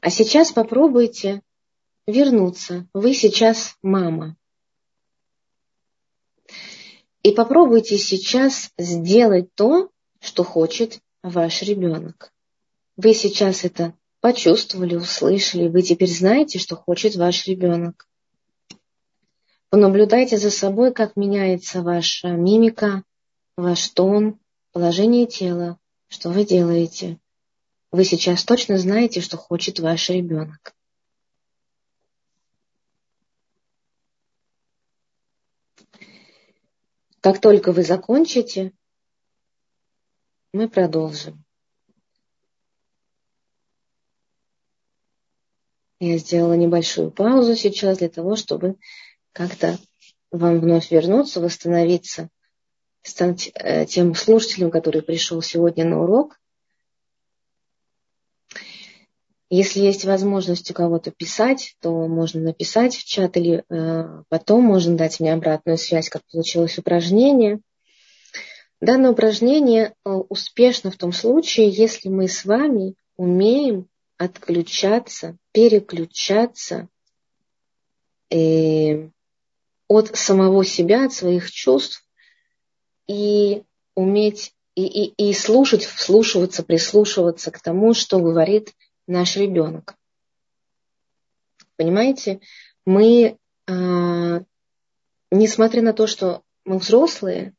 А 0.00 0.10
сейчас 0.10 0.52
попробуйте 0.52 1.42
вернуться. 2.06 2.88
Вы 2.94 3.14
сейчас 3.14 3.76
мама. 3.82 4.36
И 7.24 7.32
попробуйте 7.32 7.98
сейчас 7.98 8.70
сделать 8.78 9.52
то, 9.56 9.90
что 10.20 10.44
хочет 10.44 11.00
ваш 11.24 11.62
ребенок. 11.62 12.32
Вы 12.96 13.12
сейчас 13.12 13.64
это 13.64 13.92
почувствовали, 14.20 14.96
услышали, 14.96 15.68
вы 15.68 15.82
теперь 15.82 16.10
знаете, 16.10 16.58
что 16.58 16.76
хочет 16.76 17.16
ваш 17.16 17.46
ребенок. 17.46 18.06
Понаблюдайте 19.70 20.36
за 20.36 20.50
собой, 20.50 20.92
как 20.92 21.16
меняется 21.16 21.82
ваша 21.82 22.28
мимика, 22.28 23.04
ваш 23.56 23.88
тон, 23.88 24.38
положение 24.72 25.26
тела, 25.26 25.78
что 26.08 26.30
вы 26.30 26.44
делаете. 26.44 27.18
Вы 27.92 28.04
сейчас 28.04 28.44
точно 28.44 28.78
знаете, 28.78 29.20
что 29.20 29.36
хочет 29.36 29.78
ваш 29.78 30.10
ребенок. 30.10 30.74
Как 37.20 37.40
только 37.40 37.72
вы 37.72 37.82
закончите, 37.82 38.72
мы 40.52 40.68
продолжим. 40.68 41.44
Я 46.00 46.16
сделала 46.16 46.54
небольшую 46.54 47.10
паузу 47.10 47.54
сейчас 47.54 47.98
для 47.98 48.08
того, 48.08 48.34
чтобы 48.34 48.76
как-то 49.32 49.78
вам 50.30 50.60
вновь 50.60 50.90
вернуться, 50.90 51.42
восстановиться, 51.42 52.30
стать 53.02 53.50
э, 53.54 53.84
тем 53.84 54.14
слушателем, 54.14 54.70
который 54.70 55.02
пришел 55.02 55.42
сегодня 55.42 55.84
на 55.84 56.02
урок. 56.02 56.40
Если 59.50 59.80
есть 59.80 60.06
возможность 60.06 60.70
у 60.70 60.74
кого-то 60.74 61.10
писать, 61.10 61.74
то 61.80 62.06
можно 62.06 62.40
написать 62.40 62.94
в 62.94 63.04
чат 63.04 63.36
или 63.36 63.64
э, 63.68 64.22
потом 64.30 64.62
можно 64.62 64.96
дать 64.96 65.20
мне 65.20 65.34
обратную 65.34 65.76
связь, 65.76 66.08
как 66.08 66.22
получилось 66.32 66.78
упражнение. 66.78 67.60
Данное 68.80 69.10
упражнение 69.10 69.92
э, 70.06 70.10
успешно 70.10 70.90
в 70.90 70.96
том 70.96 71.12
случае, 71.12 71.68
если 71.68 72.08
мы 72.08 72.26
с 72.26 72.46
вами 72.46 72.94
умеем 73.18 73.89
отключаться, 74.20 75.38
переключаться 75.52 76.88
э, 78.28 79.08
от 79.88 80.14
самого 80.14 80.62
себя, 80.62 81.06
от 81.06 81.14
своих 81.14 81.50
чувств 81.50 82.06
и 83.06 83.62
уметь 83.94 84.54
и, 84.74 84.84
и, 84.84 85.30
и 85.30 85.32
слушать, 85.32 85.84
вслушиваться, 85.84 86.62
прислушиваться 86.62 87.50
к 87.50 87.62
тому, 87.62 87.94
что 87.94 88.20
говорит 88.20 88.74
наш 89.06 89.38
ребенок. 89.38 89.94
Понимаете, 91.76 92.40
мы, 92.84 93.38
э, 93.68 94.40
несмотря 95.30 95.80
на 95.80 95.94
то, 95.94 96.06
что 96.06 96.42
мы 96.66 96.76
взрослые, 96.76 97.54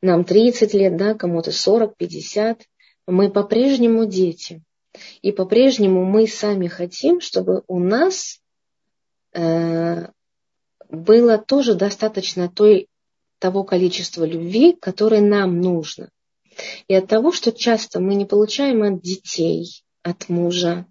нам 0.00 0.22
30 0.24 0.74
лет, 0.74 0.96
да, 0.96 1.14
кому-то 1.14 1.50
40, 1.50 1.96
50, 1.96 2.68
мы 3.08 3.32
по-прежнему 3.32 4.06
дети. 4.06 4.62
И 5.22 5.32
по-прежнему 5.32 6.04
мы 6.04 6.26
сами 6.26 6.68
хотим, 6.68 7.20
чтобы 7.20 7.62
у 7.66 7.78
нас 7.78 8.40
э, 9.32 10.06
было 10.88 11.38
тоже 11.38 11.74
достаточно 11.74 12.48
той, 12.48 12.88
того 13.38 13.64
количества 13.64 14.24
любви, 14.24 14.72
которое 14.72 15.20
нам 15.20 15.60
нужно. 15.60 16.10
И 16.88 16.94
от 16.94 17.08
того, 17.08 17.32
что 17.32 17.52
часто 17.52 18.00
мы 18.00 18.14
не 18.14 18.26
получаем 18.26 18.82
от 18.82 19.00
детей, 19.00 19.82
от 20.02 20.28
мужа, 20.28 20.86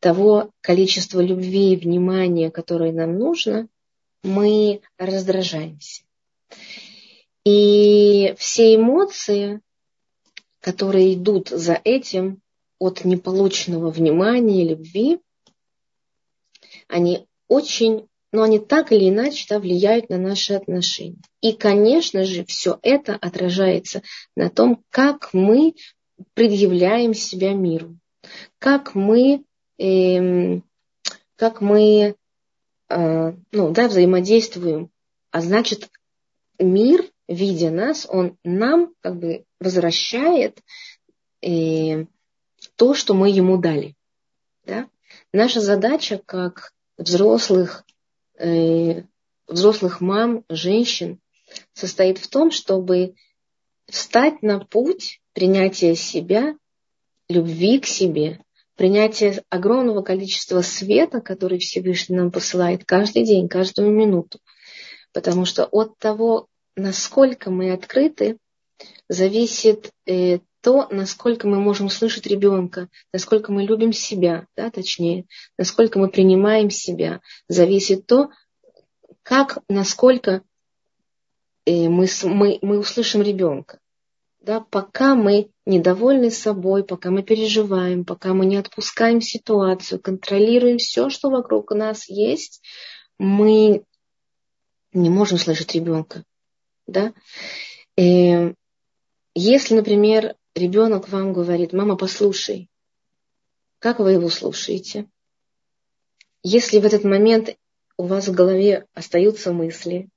того 0.00 0.50
количества 0.60 1.20
любви 1.20 1.72
и 1.72 1.76
внимания, 1.76 2.50
которое 2.50 2.92
нам 2.92 3.18
нужно, 3.18 3.68
мы 4.22 4.80
раздражаемся. 4.98 6.02
И 7.44 8.34
все 8.38 8.74
эмоции, 8.74 9.60
которые 10.60 11.14
идут 11.14 11.48
за 11.48 11.80
этим, 11.84 12.40
от 12.78 13.04
неполученного 13.04 13.90
внимания, 13.90 14.68
любви, 14.68 15.20
они 16.88 17.26
очень, 17.48 18.08
но 18.32 18.42
они 18.42 18.58
так 18.58 18.92
или 18.92 19.08
иначе 19.08 19.46
да, 19.48 19.58
влияют 19.58 20.08
на 20.10 20.18
наши 20.18 20.54
отношения. 20.54 21.18
И, 21.40 21.52
конечно 21.52 22.24
же, 22.24 22.44
все 22.44 22.78
это 22.82 23.14
отражается 23.14 24.02
на 24.36 24.50
том, 24.50 24.84
как 24.90 25.32
мы 25.32 25.74
предъявляем 26.34 27.14
себя 27.14 27.52
миру, 27.52 27.98
как 28.58 28.94
мы, 28.94 29.44
э, 29.78 30.60
как 31.36 31.60
мы 31.60 32.14
э, 32.88 33.32
ну, 33.52 33.70
да, 33.70 33.88
взаимодействуем. 33.88 34.90
А 35.30 35.40
значит, 35.40 35.90
мир, 36.58 37.04
видя 37.28 37.70
нас, 37.70 38.06
он 38.08 38.36
нам 38.44 38.92
как 39.00 39.18
бы 39.18 39.44
возвращает 39.60 40.60
э, 41.42 42.06
то, 42.76 42.94
что 42.94 43.14
мы 43.14 43.30
ему 43.30 43.56
дали. 43.58 43.94
Да? 44.64 44.88
Наша 45.32 45.60
задача 45.60 46.20
как 46.24 46.72
взрослых, 46.98 47.84
э, 48.38 49.02
взрослых 49.46 50.00
мам, 50.00 50.44
женщин, 50.48 51.20
состоит 51.72 52.18
в 52.18 52.28
том, 52.28 52.50
чтобы 52.50 53.14
встать 53.86 54.42
на 54.42 54.58
путь 54.58 55.20
принятия 55.32 55.94
себя, 55.94 56.56
любви 57.28 57.80
к 57.80 57.86
себе, 57.86 58.40
принятия 58.76 59.42
огромного 59.48 60.02
количества 60.02 60.60
света, 60.60 61.20
который 61.20 61.58
Всевышний 61.58 62.16
нам 62.16 62.30
посылает 62.30 62.84
каждый 62.84 63.24
день, 63.24 63.48
каждую 63.48 63.90
минуту. 63.90 64.38
Потому 65.12 65.44
что 65.44 65.64
от 65.64 65.98
того, 65.98 66.48
насколько 66.76 67.50
мы 67.50 67.72
открыты, 67.72 68.38
зависит 69.08 69.90
э, 70.06 70.40
то, 70.66 70.88
насколько 70.90 71.46
мы 71.46 71.60
можем 71.60 71.88
слышать 71.88 72.26
ребенка, 72.26 72.88
насколько 73.12 73.52
мы 73.52 73.62
любим 73.62 73.92
себя, 73.92 74.48
да, 74.56 74.68
точнее, 74.68 75.26
насколько 75.56 76.00
мы 76.00 76.08
принимаем 76.08 76.70
себя, 76.70 77.20
зависит 77.46 78.08
то, 78.08 78.30
как, 79.22 79.58
насколько 79.68 80.42
э, 81.66 81.88
мы, 81.88 82.08
мы, 82.24 82.58
мы 82.62 82.80
услышим 82.80 83.22
ребенка. 83.22 83.78
Да, 84.40 84.58
пока 84.58 85.14
мы 85.14 85.50
недовольны 85.66 86.32
собой, 86.32 86.82
пока 86.82 87.12
мы 87.12 87.22
переживаем, 87.22 88.04
пока 88.04 88.34
мы 88.34 88.44
не 88.44 88.56
отпускаем 88.56 89.20
ситуацию, 89.20 90.00
контролируем 90.00 90.78
все, 90.78 91.10
что 91.10 91.30
вокруг 91.30 91.70
нас 91.70 92.08
есть, 92.08 92.60
мы 93.18 93.84
не 94.92 95.10
можем 95.10 95.38
слышать 95.38 95.76
ребенка. 95.76 96.24
Да? 96.88 97.12
И 97.94 98.32
э, 98.32 98.54
если, 99.36 99.76
например, 99.76 100.34
ребенок 100.56 101.08
вам 101.08 101.32
говорит, 101.32 101.72
мама, 101.72 101.96
послушай, 101.96 102.68
как 103.78 103.98
вы 103.98 104.12
его 104.12 104.28
слушаете? 104.30 105.06
Если 106.42 106.78
в 106.78 106.86
этот 106.86 107.04
момент 107.04 107.56
у 107.96 108.04
вас 108.04 108.28
в 108.28 108.32
голове 108.32 108.86
остаются 108.94 109.52
мысли, 109.52 110.08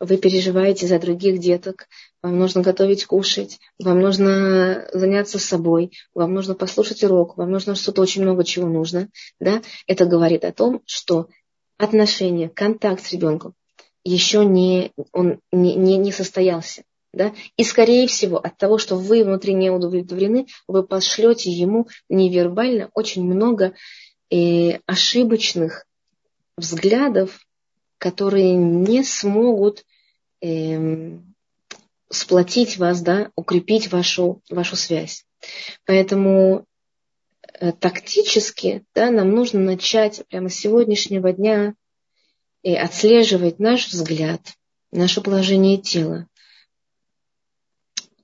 вы 0.00 0.16
переживаете 0.16 0.86
за 0.86 0.98
других 1.00 1.40
деток, 1.40 1.88
вам 2.22 2.38
нужно 2.38 2.62
готовить 2.62 3.04
кушать, 3.04 3.58
вам 3.78 4.00
нужно 4.00 4.88
заняться 4.92 5.38
собой, 5.38 5.92
вам 6.14 6.34
нужно 6.34 6.54
послушать 6.54 7.02
урок, 7.02 7.36
вам 7.36 7.50
нужно 7.50 7.74
что-то 7.74 8.02
очень 8.02 8.22
много 8.22 8.44
чего 8.44 8.68
нужно, 8.68 9.08
да, 9.40 9.62
это 9.86 10.06
говорит 10.06 10.44
о 10.44 10.52
том, 10.52 10.82
что 10.86 11.28
отношения, 11.78 12.48
контакт 12.48 13.04
с 13.04 13.12
ребенком 13.12 13.54
еще 14.04 14.44
не, 14.44 14.92
он 15.12 15.40
не, 15.52 15.74
не, 15.74 15.96
не 15.96 16.12
состоялся. 16.12 16.82
Да? 17.18 17.34
И, 17.56 17.64
скорее 17.64 18.06
всего, 18.06 18.38
от 18.38 18.56
того, 18.58 18.78
что 18.78 18.96
вы 18.96 19.24
внутри 19.24 19.52
не 19.52 19.70
удовлетворены, 19.70 20.46
вы 20.68 20.84
пошлете 20.84 21.50
ему 21.50 21.88
невербально 22.08 22.90
очень 22.94 23.24
много 23.24 23.74
э, 24.30 24.78
ошибочных 24.86 25.84
взглядов, 26.56 27.40
которые 27.98 28.54
не 28.54 29.02
смогут 29.02 29.84
э, 30.40 31.18
сплотить 32.08 32.76
вас, 32.76 33.00
да, 33.02 33.32
укрепить 33.34 33.90
вашу, 33.90 34.40
вашу 34.48 34.76
связь. 34.76 35.26
Поэтому 35.86 36.66
э, 37.52 37.72
тактически 37.72 38.84
да, 38.94 39.10
нам 39.10 39.32
нужно 39.32 39.58
начать 39.58 40.24
прямо 40.28 40.50
с 40.50 40.54
сегодняшнего 40.54 41.32
дня 41.32 41.74
и 42.62 42.76
отслеживать 42.76 43.58
наш 43.58 43.88
взгляд, 43.88 44.40
наше 44.92 45.20
положение 45.20 45.78
тела, 45.78 46.28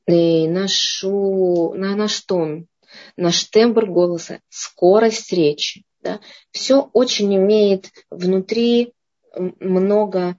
нашу, 0.07 1.73
на 1.75 1.97
наш 1.97 2.21
тон, 2.21 2.67
наш 3.17 3.45
тембр 3.45 3.87
голоса, 3.87 4.41
скорость 4.49 5.33
речи. 5.33 5.85
Да? 6.01 6.21
Все 6.51 6.91
очень 6.93 7.35
имеет 7.35 7.91
внутри 8.11 8.93
много 9.37 10.37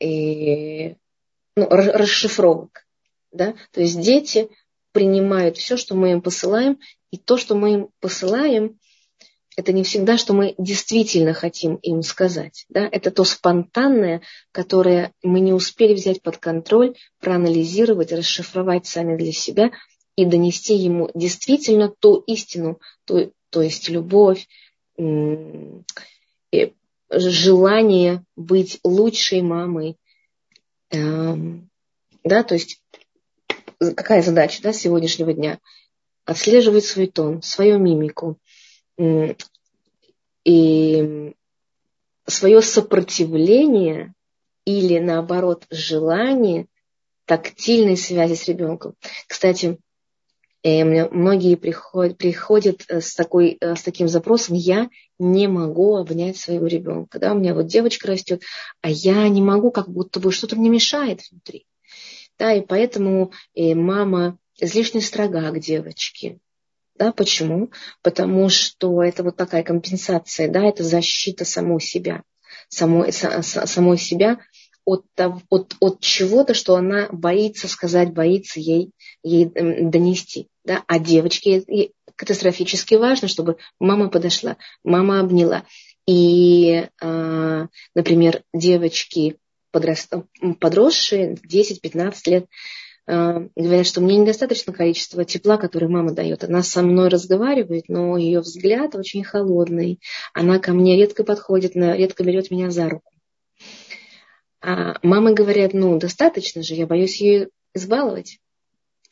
э, 0.00 0.94
ну, 1.56 1.68
расшифровок. 1.68 2.86
Да? 3.30 3.54
То 3.72 3.80
есть 3.80 4.00
дети 4.00 4.48
принимают 4.92 5.56
все, 5.56 5.76
что 5.76 5.94
мы 5.94 6.12
им 6.12 6.22
посылаем, 6.22 6.78
и 7.10 7.18
то, 7.18 7.36
что 7.36 7.54
мы 7.54 7.74
им 7.74 7.88
посылаем, 8.00 8.78
это 9.56 9.72
не 9.72 9.84
всегда, 9.84 10.16
что 10.16 10.32
мы 10.32 10.54
действительно 10.58 11.34
хотим 11.34 11.76
им 11.76 12.02
сказать. 12.02 12.64
Да? 12.68 12.88
Это 12.90 13.10
то 13.10 13.24
спонтанное, 13.24 14.22
которое 14.50 15.12
мы 15.22 15.40
не 15.40 15.52
успели 15.52 15.94
взять 15.94 16.22
под 16.22 16.38
контроль, 16.38 16.96
проанализировать, 17.20 18.12
расшифровать 18.12 18.86
сами 18.86 19.16
для 19.16 19.32
себя 19.32 19.70
и 20.16 20.24
донести 20.24 20.74
ему 20.74 21.10
действительно 21.14 21.88
ту 21.88 22.16
истину, 22.26 22.80
то, 23.04 23.30
то 23.50 23.62
есть 23.62 23.88
любовь, 23.88 24.46
желание 27.10 28.24
быть 28.36 28.80
лучшей 28.84 29.42
мамой. 29.42 29.96
Эм, 30.90 31.68
да, 32.24 32.42
то 32.42 32.54
есть 32.54 32.80
какая 33.78 34.22
задача 34.22 34.62
да, 34.62 34.72
сегодняшнего 34.72 35.32
дня? 35.32 35.58
Отслеживать 36.24 36.84
свой 36.84 37.08
тон, 37.08 37.42
свою 37.42 37.78
мимику, 37.78 38.38
и 40.44 41.34
свое 42.26 42.62
сопротивление 42.62 44.14
или 44.64 44.98
наоборот 44.98 45.66
желание 45.70 46.66
тактильной 47.24 47.96
связи 47.96 48.34
с 48.34 48.48
ребенком. 48.48 48.94
Кстати, 49.26 49.78
э, 50.62 50.84
многие 50.84 51.56
приходят, 51.56 52.18
приходят 52.18 52.84
э, 52.88 53.00
с, 53.00 53.14
такой, 53.14 53.56
э, 53.60 53.74
с 53.74 53.82
таким 53.82 54.08
запросом, 54.08 54.54
я 54.54 54.88
не 55.18 55.48
могу 55.48 55.96
обнять 55.96 56.36
своего 56.36 56.66
ребенка. 56.66 57.18
Да? 57.18 57.32
У 57.32 57.38
меня 57.38 57.54
вот 57.54 57.66
девочка 57.66 58.08
растет, 58.08 58.42
а 58.80 58.90
я 58.90 59.28
не 59.28 59.42
могу, 59.42 59.70
как 59.70 59.88
будто 59.88 60.20
бы 60.20 60.32
что-то 60.32 60.56
мне 60.56 60.68
мешает 60.68 61.20
внутри. 61.30 61.66
Да, 62.38 62.52
и 62.52 62.60
поэтому 62.60 63.30
мама 63.54 64.38
излишне 64.58 65.00
строга 65.00 65.50
к 65.50 65.60
девочке. 65.60 66.38
Да, 66.96 67.12
почему? 67.12 67.70
Потому 68.02 68.48
что 68.48 69.02
это 69.02 69.22
вот 69.22 69.36
такая 69.36 69.62
компенсация, 69.62 70.48
да, 70.48 70.62
это 70.64 70.84
защита 70.84 71.44
самой 71.44 71.80
себя, 71.80 72.22
самой, 72.68 73.12
самой 73.12 73.98
себя 73.98 74.38
от, 74.84 75.04
от, 75.48 75.76
от 75.80 76.00
чего-то, 76.00 76.54
что 76.54 76.76
она 76.76 77.08
боится 77.10 77.68
сказать, 77.68 78.12
боится 78.12 78.60
ей, 78.60 78.90
ей 79.22 79.50
эм, 79.54 79.90
донести. 79.90 80.48
Да? 80.64 80.82
А 80.86 80.98
девочке 80.98 81.64
катастрофически 82.16 82.94
важно, 82.94 83.28
чтобы 83.28 83.56
мама 83.78 84.08
подошла, 84.08 84.56
мама 84.84 85.20
обняла. 85.20 85.64
И, 86.06 86.88
а, 87.00 87.68
например, 87.94 88.42
девочки 88.52 89.36
подросшие, 89.70 91.36
10-15 91.48 92.14
лет, 92.26 92.46
говорят, 93.06 93.86
что 93.86 94.00
мне 94.00 94.16
недостаточно 94.16 94.72
количества 94.72 95.24
тепла, 95.24 95.56
которое 95.56 95.88
мама 95.88 96.12
дает. 96.12 96.44
Она 96.44 96.62
со 96.62 96.82
мной 96.82 97.08
разговаривает, 97.08 97.88
но 97.88 98.16
ее 98.16 98.40
взгляд 98.40 98.94
очень 98.94 99.24
холодный. 99.24 100.00
Она 100.34 100.58
ко 100.58 100.72
мне 100.72 100.96
редко 100.96 101.24
подходит, 101.24 101.74
редко 101.74 102.24
берет 102.24 102.50
меня 102.50 102.70
за 102.70 102.88
руку. 102.88 103.12
А 104.60 104.98
мамы 105.02 105.34
говорят, 105.34 105.72
ну, 105.72 105.98
достаточно 105.98 106.62
же, 106.62 106.74
я 106.74 106.86
боюсь 106.86 107.20
ее 107.20 107.48
избаловать. 107.74 108.38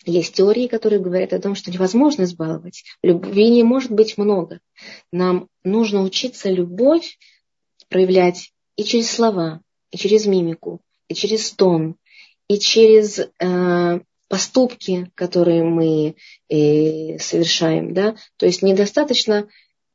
Есть 0.06 0.34
теории, 0.34 0.66
которые 0.66 1.00
говорят 1.00 1.32
о 1.32 1.40
том, 1.40 1.54
что 1.54 1.70
невозможно 1.70 2.22
избаловать. 2.22 2.84
Любви 3.02 3.50
не 3.50 3.64
может 3.64 3.90
быть 3.90 4.16
много. 4.16 4.60
Нам 5.12 5.48
нужно 5.64 6.02
учиться 6.02 6.48
любовь 6.48 7.18
проявлять 7.88 8.52
и 8.76 8.84
через 8.84 9.10
слова, 9.10 9.60
и 9.90 9.98
через 9.98 10.24
мимику, 10.26 10.80
и 11.08 11.14
через 11.14 11.50
тон, 11.50 11.96
и 12.50 12.58
через 12.58 13.20
э, 13.20 14.00
поступки, 14.28 15.08
которые 15.14 15.62
мы 15.62 16.16
э, 16.48 17.16
совершаем. 17.20 17.94
Да? 17.94 18.16
То 18.38 18.46
есть 18.46 18.62
недостаточно 18.62 19.46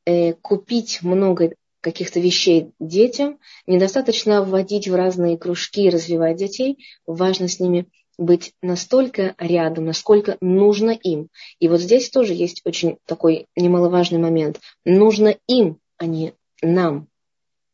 э, 0.06 0.32
купить 0.36 1.00
много 1.02 1.52
каких-то 1.82 2.22
вещей 2.22 2.72
детям, 2.80 3.40
недостаточно 3.68 4.42
вводить 4.42 4.88
в 4.88 4.96
разные 4.96 5.38
кружки 5.38 5.84
и 5.84 5.90
развивать 5.90 6.38
детей, 6.38 6.78
важно 7.06 7.50
с 7.50 7.60
ними 7.60 7.88
быть 8.18 8.54
настолько 8.62 9.36
рядом, 9.38 9.88
насколько 9.88 10.38
нужно 10.40 10.92
им. 10.92 11.28
И 11.60 11.68
вот 11.68 11.82
здесь 11.82 12.10
тоже 12.10 12.34
есть 12.34 12.62
очень 12.64 13.00
такой 13.06 13.48
немаловажный 13.58 14.20
момент. 14.20 14.62
Нужно 14.86 15.36
им, 15.48 15.80
а 15.98 16.06
не 16.06 16.32
нам. 16.62 17.10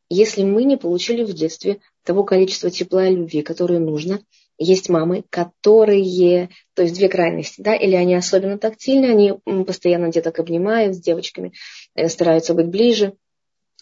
Если 0.09 0.41
мы 0.41 0.63
не 0.63 0.75
получили 0.75 1.23
в 1.23 1.34
детстве 1.34 1.82
того 2.03 2.23
количества 2.23 2.71
тепла 2.71 3.07
и 3.07 3.15
любви, 3.15 3.43
которое 3.43 3.79
нужно, 3.79 4.21
есть 4.62 4.89
мамы, 4.89 5.24
которые, 5.30 6.49
то 6.76 6.84
есть 6.84 6.95
две 6.95 7.09
крайности, 7.09 7.62
да, 7.62 7.76
или 7.76 7.95
они 7.95 8.16
особенно 8.16 8.57
тактильны, 8.57 9.05
они 9.05 9.34
постоянно 9.66 10.12
деток 10.12 10.39
обнимают 10.39 10.95
с 10.95 10.99
девочками, 10.99 11.53
э, 11.95 12.07
стараются 12.07 12.53
быть 12.53 12.68
ближе, 12.68 13.14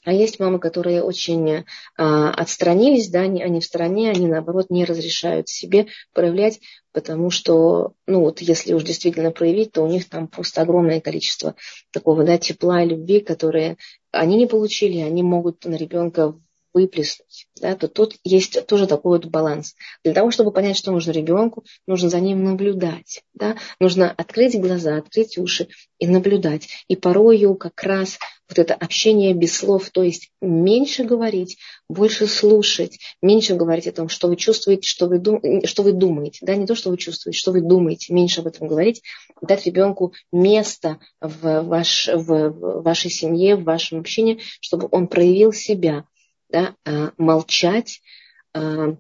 а 0.05 0.13
есть 0.13 0.39
мамы, 0.39 0.59
которые 0.59 1.03
очень 1.03 1.65
а, 1.97 2.32
отстранились, 2.32 3.09
да, 3.09 3.21
они, 3.21 3.43
они 3.43 3.59
в 3.59 3.65
стороне, 3.65 4.09
они 4.11 4.27
наоборот 4.27 4.69
не 4.69 4.86
разрешают 4.86 5.49
себе 5.49 5.88
проявлять, 6.13 6.61
потому 6.93 7.30
что, 7.32 7.93
ну 8.07 8.21
вот 8.21 8.39
если 8.39 8.73
уж 8.73 8.84
действительно 8.84 9.32
проявить, 9.32 9.73
то 9.73 9.84
у 9.84 9.88
них 9.88 10.07
там 10.07 10.27
просто 10.30 10.61
огромное 10.61 11.01
количество 11.01 11.55
такого, 11.91 12.23
да, 12.23 12.38
тепла 12.38 12.84
и 12.84 12.88
любви, 12.88 13.19
которые 13.19 13.77
они 14.11 14.38
не 14.38 14.47
получили, 14.47 14.99
они 14.99 15.21
могут 15.21 15.65
на 15.65 15.75
ребенка 15.75 16.34
выплеснуть. 16.74 17.47
Да, 17.59 17.76
то 17.76 17.88
тут 17.88 18.15
есть 18.24 18.65
тоже 18.67 18.88
такой 18.88 19.17
вот 19.17 19.28
баланс. 19.28 19.76
Для 20.03 20.13
того, 20.13 20.32
чтобы 20.32 20.51
понять, 20.51 20.78
что 20.78 20.91
нужно 20.91 21.11
ребенку, 21.11 21.65
нужно 21.88 22.09
за 22.09 22.20
ним 22.20 22.43
наблюдать. 22.43 23.24
Да? 23.34 23.57
Нужно 23.80 24.11
открыть 24.11 24.59
глаза, 24.59 24.97
открыть 24.97 25.38
уши 25.38 25.67
и 25.97 26.07
наблюдать. 26.07 26.67
И 26.88 26.95
порою 26.95 27.55
как 27.55 27.84
раз 27.84 28.17
вот 28.49 28.57
это 28.57 28.74
общение 28.74 29.34
без 29.34 29.55
слов, 29.55 29.91
то 29.91 30.01
есть 30.01 30.32
меньше 30.41 31.03
говорить, 31.03 31.57
больше 31.88 32.26
слушать, 32.26 32.99
меньше 33.22 33.55
говорить 33.55 33.88
о 33.88 33.91
том, 33.91 34.09
что 34.09 34.28
вы 34.28 34.36
чувствуете, 34.36 34.88
что 34.88 35.05
вы, 35.05 35.20
дум, 35.20 35.41
что 35.65 35.84
вы 35.84 35.91
думаете, 35.91 36.39
да, 36.41 36.55
не 36.55 36.65
то, 36.65 36.74
что 36.74 36.89
вы 36.89 36.97
чувствуете, 36.97 37.38
что 37.38 37.51
вы 37.51 37.61
думаете, 37.61 38.11
меньше 38.11 38.41
об 38.41 38.47
этом 38.47 38.67
говорить, 38.67 39.03
дать 39.41 39.65
ребенку 39.65 40.13
место 40.32 40.99
в, 41.22 41.61
ваш, 41.61 42.09
в 42.11 42.82
вашей 42.82 43.11
семье, 43.11 43.55
в 43.55 43.63
вашем 43.63 43.99
общении, 43.99 44.41
чтобы 44.61 44.88
он 44.91 45.07
проявил 45.07 45.53
себя, 45.53 46.05
да, 46.49 46.75
а, 46.85 47.11
молчать, 47.17 48.01
а, 48.53 48.95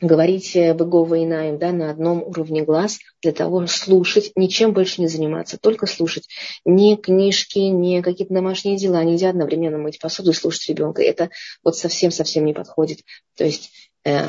говорить 0.00 0.54
быгова 0.54 1.22
инаем 1.22 1.58
да, 1.58 1.72
на 1.72 1.90
одном 1.90 2.22
уровне 2.22 2.62
глаз 2.62 3.00
для 3.20 3.32
того, 3.32 3.66
слушать, 3.66 4.32
ничем 4.36 4.72
больше 4.72 5.00
не 5.00 5.08
заниматься, 5.08 5.58
только 5.58 5.86
слушать. 5.86 6.28
Ни 6.64 6.94
книжки, 6.94 7.58
ни 7.58 8.00
какие-то 8.00 8.32
домашние 8.32 8.76
дела. 8.76 9.02
Нельзя 9.02 9.30
одновременно 9.30 9.78
мыть 9.78 9.98
посуду 9.98 10.30
и 10.30 10.34
слушать 10.34 10.68
ребенка. 10.68 11.02
Это 11.02 11.30
вот 11.64 11.76
совсем-совсем 11.76 12.44
не 12.44 12.54
подходит. 12.54 13.00
То 13.36 13.44
есть 13.44 13.70
э, 14.04 14.28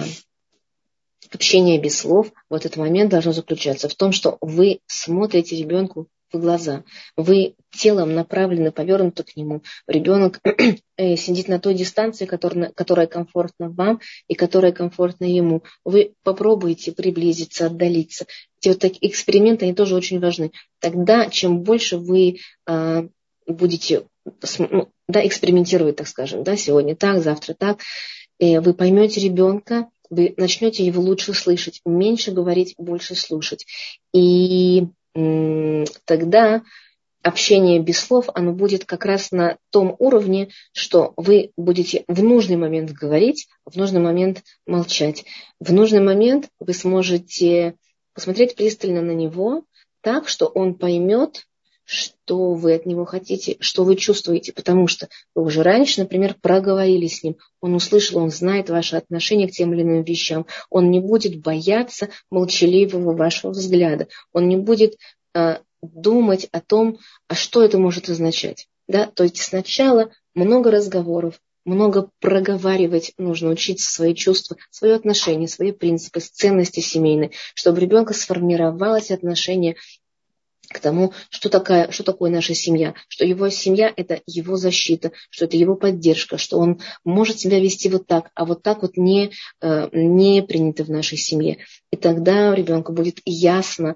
общение 1.32 1.80
без 1.80 2.00
слов, 2.00 2.32
вот 2.50 2.66
этот 2.66 2.78
момент 2.78 3.12
должен 3.12 3.34
заключаться 3.34 3.88
в 3.90 3.96
том, 3.96 4.12
что 4.12 4.38
вы 4.42 4.80
смотрите 4.88 5.56
ребенку 5.56 6.08
в 6.32 6.40
глаза. 6.40 6.84
Вы 7.16 7.56
телом 7.72 8.14
направлены, 8.14 8.72
повернуты 8.72 9.24
к 9.24 9.36
нему. 9.36 9.62
Ребенок 9.88 10.40
э, 10.98 11.16
сидит 11.16 11.48
на 11.48 11.60
той 11.60 11.74
дистанции, 11.74 12.26
которая, 12.26 12.72
которая 12.72 13.08
комфортна 13.08 13.70
вам 13.70 14.00
и 14.28 14.36
которая 14.36 14.72
комфортна 14.72 15.26
ему. 15.26 15.64
Вы 15.86 16.14
попробуете 16.24 16.92
приблизиться, 16.92 17.68
отдалиться. 17.68 18.26
Эти 18.62 18.70
вот 18.70 18.80
такие 18.80 19.10
эксперименты, 19.10 19.66
они 19.66 19.74
тоже 19.74 19.96
очень 19.96 20.20
важны. 20.20 20.52
Тогда, 20.80 21.30
чем 21.30 21.62
больше 21.62 21.98
вы 21.98 22.40
а, 22.66 23.06
будете 23.48 24.06
ну, 24.60 24.90
да, 25.08 25.26
экспериментировать, 25.26 25.96
так 25.96 26.08
скажем, 26.08 26.44
да, 26.44 26.56
сегодня 26.56 26.96
так, 26.96 27.22
завтра 27.22 27.54
так, 27.54 27.80
э, 28.40 28.60
вы 28.60 28.74
поймете 28.74 29.22
ребенка, 29.22 29.90
вы 30.10 30.34
начнете 30.38 30.86
его 30.86 31.02
лучше 31.02 31.34
слышать, 31.34 31.82
меньше 31.86 32.32
говорить, 32.32 32.76
больше 32.78 33.16
слушать. 33.16 33.66
И 34.14 34.88
тогда 36.06 36.64
общение 37.22 37.80
без 37.80 38.00
слов, 38.00 38.30
оно 38.34 38.54
будет 38.54 38.86
как 38.86 39.06
раз 39.06 39.32
на 39.32 39.58
том 39.72 39.96
уровне, 40.00 40.50
что 40.72 41.14
вы 41.18 41.52
будете 41.58 42.04
в 42.08 42.24
нужный 42.24 42.56
момент 42.56 42.92
говорить, 42.92 43.48
в 43.66 43.76
нужный 43.76 44.00
момент 44.00 44.44
молчать. 44.66 45.26
В 45.60 45.74
нужный 45.74 46.02
момент 46.02 46.50
вы 46.60 46.74
сможете 46.74 47.76
посмотреть 48.14 48.56
пристально 48.56 49.02
на 49.02 49.12
него 49.12 49.64
так, 50.02 50.28
что 50.28 50.48
он 50.48 50.76
поймет, 50.76 51.46
что 51.90 52.54
вы 52.54 52.76
от 52.76 52.86
него 52.86 53.04
хотите, 53.04 53.58
что 53.62 53.84
вы 53.84 53.96
чувствуете, 53.96 54.54
потому 54.54 54.86
что 54.86 55.10
вы 55.34 55.44
уже 55.44 55.64
раньше, 55.64 56.02
например, 56.02 56.36
проговорили 56.40 57.08
с 57.08 57.24
ним, 57.24 57.38
он 57.62 57.74
услышал, 57.74 58.20
он 58.20 58.30
знает 58.30 58.70
ваше 58.70 58.96
отношение 58.96 59.48
к 59.48 59.52
тем 59.52 59.74
или 59.74 59.82
иным 59.82 60.04
вещам, 60.04 60.46
он 60.70 60.92
не 60.92 61.00
будет 61.00 61.42
бояться 61.42 62.10
молчаливого 62.30 63.18
вашего 63.18 63.50
взгляда, 63.50 64.08
он 64.32 64.48
не 64.50 64.56
будет 64.56 64.98
э, 65.34 65.58
думать 65.82 66.48
о 66.52 66.62
том, 66.62 67.00
а 67.28 67.34
что 67.34 67.64
это 67.64 67.80
может 67.80 68.08
означать. 68.08 68.68
Да? 68.88 69.08
То 69.08 69.24
есть 69.24 69.42
сначала 69.42 70.12
много 70.36 70.70
разговоров, 70.70 71.42
много 71.66 72.12
проговаривать 72.20 73.14
нужно, 73.18 73.50
учиться 73.50 73.92
свои 73.92 74.14
чувства, 74.14 74.58
свои 74.70 74.92
отношения, 74.92 75.48
свои 75.48 75.72
принципы, 75.72 76.20
ценности 76.20 76.82
семейные, 76.82 77.32
чтобы 77.56 77.80
у 77.80 77.82
ребенка 77.82 78.14
сформировалось 78.14 79.10
отношение 79.10 79.76
к 80.70 80.80
тому, 80.80 81.14
что, 81.30 81.50
такая, 81.50 81.92
что 81.92 82.04
такое 82.04 82.30
наша 82.30 82.54
семья, 82.54 82.94
что 83.08 83.26
его 83.26 83.50
семья– 83.50 83.92
это 83.96 84.22
его 84.28 84.56
защита, 84.56 85.12
что 85.30 85.46
это 85.46 85.58
его 85.58 85.76
поддержка, 85.76 86.38
что 86.38 86.60
он 86.60 86.80
может 87.04 87.40
себя 87.40 87.60
вести 87.60 87.90
вот 87.90 88.08
так, 88.08 88.30
а 88.36 88.46
вот 88.46 88.64
так 88.64 88.82
вот 88.84 88.96
не, 88.96 89.32
э, 89.62 89.90
не 89.92 90.42
принято 90.44 90.84
в 90.84 90.90
нашей 90.90 91.18
семье. 91.18 91.58
И 91.92 91.98
тогда 91.98 92.54
ребенку 92.54 92.94
будет 92.94 93.20
ясно, 93.26 93.96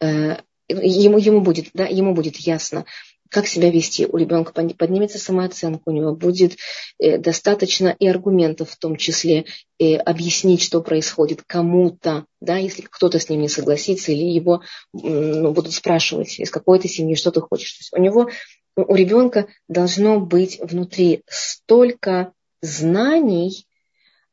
э, 0.00 0.36
ему, 0.68 1.18
ему, 1.18 1.40
будет, 1.40 1.70
да, 1.74 1.86
ему 1.86 2.14
будет 2.14 2.36
ясно, 2.36 2.84
как 3.32 3.46
себя 3.46 3.70
вести. 3.70 4.06
У 4.06 4.18
ребенка 4.18 4.52
поднимется 4.52 5.18
самооценка, 5.18 5.80
у 5.86 5.90
него 5.90 6.14
будет 6.14 6.58
э, 6.98 7.16
достаточно 7.16 7.96
и 7.98 8.06
аргументов 8.06 8.70
в 8.70 8.76
том 8.76 8.96
числе 8.96 9.46
э, 9.78 9.96
объяснить, 9.96 10.62
что 10.62 10.82
происходит 10.82 11.42
кому-то, 11.46 12.26
да, 12.40 12.58
если 12.58 12.82
кто-то 12.82 13.18
с 13.18 13.30
ним 13.30 13.40
не 13.40 13.48
согласится, 13.48 14.12
или 14.12 14.24
его 14.24 14.62
ну, 14.92 15.52
будут 15.52 15.72
спрашивать, 15.72 16.38
из 16.38 16.50
какой 16.50 16.78
ты 16.78 16.88
семьи, 16.88 17.14
что 17.14 17.30
ты 17.30 17.40
хочешь. 17.40 17.72
То 17.72 17.80
есть 17.80 17.92
у 17.94 18.00
него, 18.00 18.28
у 18.76 18.94
ребенка 18.94 19.46
должно 19.66 20.20
быть 20.20 20.60
внутри 20.60 21.22
столько 21.26 22.32
знаний, 22.60 23.66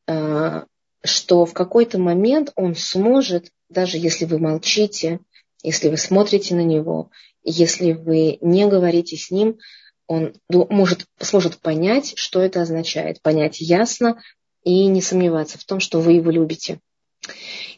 э, 0.07 0.63
что 1.05 1.45
в 1.45 1.53
какой-то 1.53 1.99
момент 1.99 2.51
он 2.55 2.75
сможет, 2.75 3.49
даже 3.69 3.97
если 3.97 4.25
вы 4.25 4.39
молчите, 4.39 5.19
если 5.63 5.87
вы 5.87 5.95
смотрите 5.95 6.55
на 6.55 6.63
него, 6.63 7.11
если 7.43 7.93
вы 7.93 8.37
не 8.41 8.67
говорите 8.67 9.17
с 9.17 9.31
ним, 9.31 9.57
он 10.07 10.33
может, 10.49 11.05
сможет 11.19 11.59
понять, 11.59 12.13
что 12.15 12.41
это 12.41 12.61
означает, 12.61 13.21
понять 13.21 13.61
ясно 13.61 14.21
и 14.63 14.87
не 14.87 15.01
сомневаться 15.01 15.57
в 15.57 15.65
том, 15.65 15.79
что 15.79 15.99
вы 15.99 16.13
его 16.13 16.31
любите. 16.31 16.79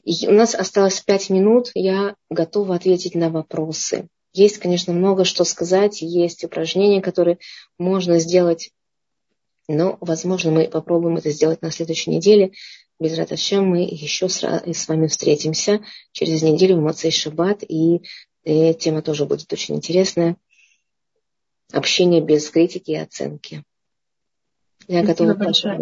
И 0.03 0.27
у 0.27 0.31
нас 0.31 0.55
осталось 0.55 1.01
пять 1.01 1.29
минут, 1.29 1.71
я 1.73 2.15
готова 2.29 2.75
ответить 2.75 3.15
на 3.15 3.29
вопросы. 3.29 4.07
Есть, 4.33 4.59
конечно, 4.59 4.93
много 4.93 5.25
что 5.25 5.43
сказать, 5.43 6.01
есть 6.01 6.43
упражнения, 6.43 7.01
которые 7.01 7.37
можно 7.77 8.17
сделать, 8.19 8.71
но, 9.67 9.97
возможно, 9.99 10.51
мы 10.51 10.67
попробуем 10.67 11.17
это 11.17 11.31
сделать 11.31 11.61
на 11.61 11.71
следующей 11.71 12.11
неделе. 12.11 12.51
Без 12.99 13.17
раташем 13.17 13.67
мы 13.67 13.81
еще 13.81 14.29
с 14.29 14.87
вами 14.87 15.07
встретимся 15.07 15.81
через 16.11 16.41
неделю 16.41 16.77
в 16.77 16.81
Мацей 16.81 17.11
Шаббат 17.11 17.63
и 17.67 18.01
и 18.43 18.73
тема 18.73 19.01
тоже 19.01 19.25
будет 19.25 19.51
очень 19.51 19.75
интересная. 19.75 20.35
Общение 21.71 22.21
без 22.21 22.49
критики 22.49 22.91
и 22.91 22.95
оценки. 22.95 23.63
Я 24.87 25.03
готова 25.03 25.35
большое. 25.35 25.81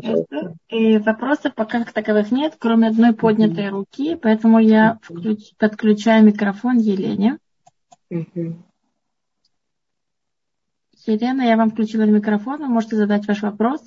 И 0.67 0.97
вопросов 0.97 1.55
пока 1.55 1.83
таковых 1.83 2.31
нет, 2.31 2.55
кроме 2.59 2.89
одной 2.89 3.13
поднятой 3.13 3.65
mm-hmm. 3.65 3.69
руки, 3.69 4.15
поэтому 4.15 4.59
я 4.59 4.99
включ, 5.01 5.55
подключаю 5.57 6.23
микрофон 6.25 6.77
Елене. 6.77 7.39
Mm-hmm. 8.11 8.55
Елена, 11.07 11.41
я 11.41 11.57
вам 11.57 11.71
включила 11.71 12.03
микрофон, 12.03 12.59
вы 12.59 12.67
можете 12.67 12.97
задать 12.97 13.27
ваш 13.27 13.41
вопрос. 13.41 13.81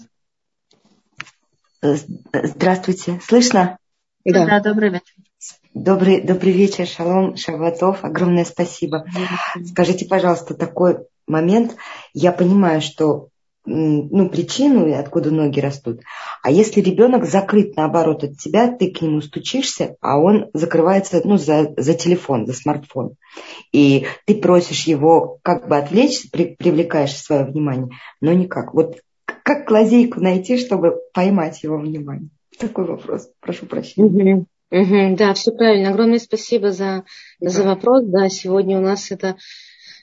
Здравствуйте, 1.82 3.20
слышно? 3.22 3.78
Да, 4.24 4.46
да 4.46 4.60
добрый 4.60 4.90
вечер. 4.90 5.14
Добрый, 5.74 6.20
добрый 6.20 6.52
вечер, 6.52 6.86
шалом, 6.86 7.36
шаватов. 7.36 8.04
Огромное 8.04 8.44
спасибо. 8.44 9.04
Скажите, 9.64 10.06
пожалуйста, 10.06 10.54
такой 10.54 10.98
момент. 11.26 11.76
Я 12.12 12.32
понимаю, 12.32 12.80
что 12.80 13.28
ну, 13.64 14.28
причину, 14.28 14.92
откуда 14.98 15.30
ноги 15.30 15.60
растут. 15.60 16.00
А 16.42 16.50
если 16.50 16.80
ребенок 16.80 17.24
закрыт, 17.24 17.76
наоборот, 17.76 18.24
от 18.24 18.38
тебя, 18.38 18.68
ты 18.68 18.90
к 18.90 19.00
нему 19.00 19.20
стучишься, 19.20 19.96
а 20.00 20.18
он 20.18 20.50
закрывается 20.52 21.20
ну, 21.24 21.36
за, 21.36 21.72
за 21.76 21.94
телефон, 21.94 22.46
за 22.46 22.54
смартфон. 22.54 23.14
И 23.72 24.06
ты 24.26 24.34
просишь 24.36 24.84
его 24.84 25.38
как 25.42 25.68
бы 25.68 25.76
отвлечь, 25.76 26.30
при, 26.30 26.56
привлекаешь 26.56 27.16
свое 27.16 27.44
внимание, 27.44 27.88
но 28.20 28.32
никак. 28.32 28.74
Вот 28.74 28.98
как 29.24 29.70
лазейку 29.70 30.20
найти, 30.20 30.58
чтобы 30.58 30.96
поймать 31.14 31.62
его 31.62 31.78
внимание? 31.78 32.30
Такой 32.58 32.84
вопрос. 32.84 33.30
Прошу 33.40 33.66
прощения. 33.66 34.46
Угу, 34.70 35.16
да, 35.16 35.34
все 35.34 35.52
правильно. 35.52 35.90
Огромное 35.90 36.18
спасибо 36.18 36.72
за, 36.72 37.04
да. 37.40 37.50
за 37.50 37.62
вопрос. 37.64 38.04
Да, 38.06 38.28
сегодня 38.30 38.78
у 38.78 38.80
нас 38.80 39.10
это 39.10 39.36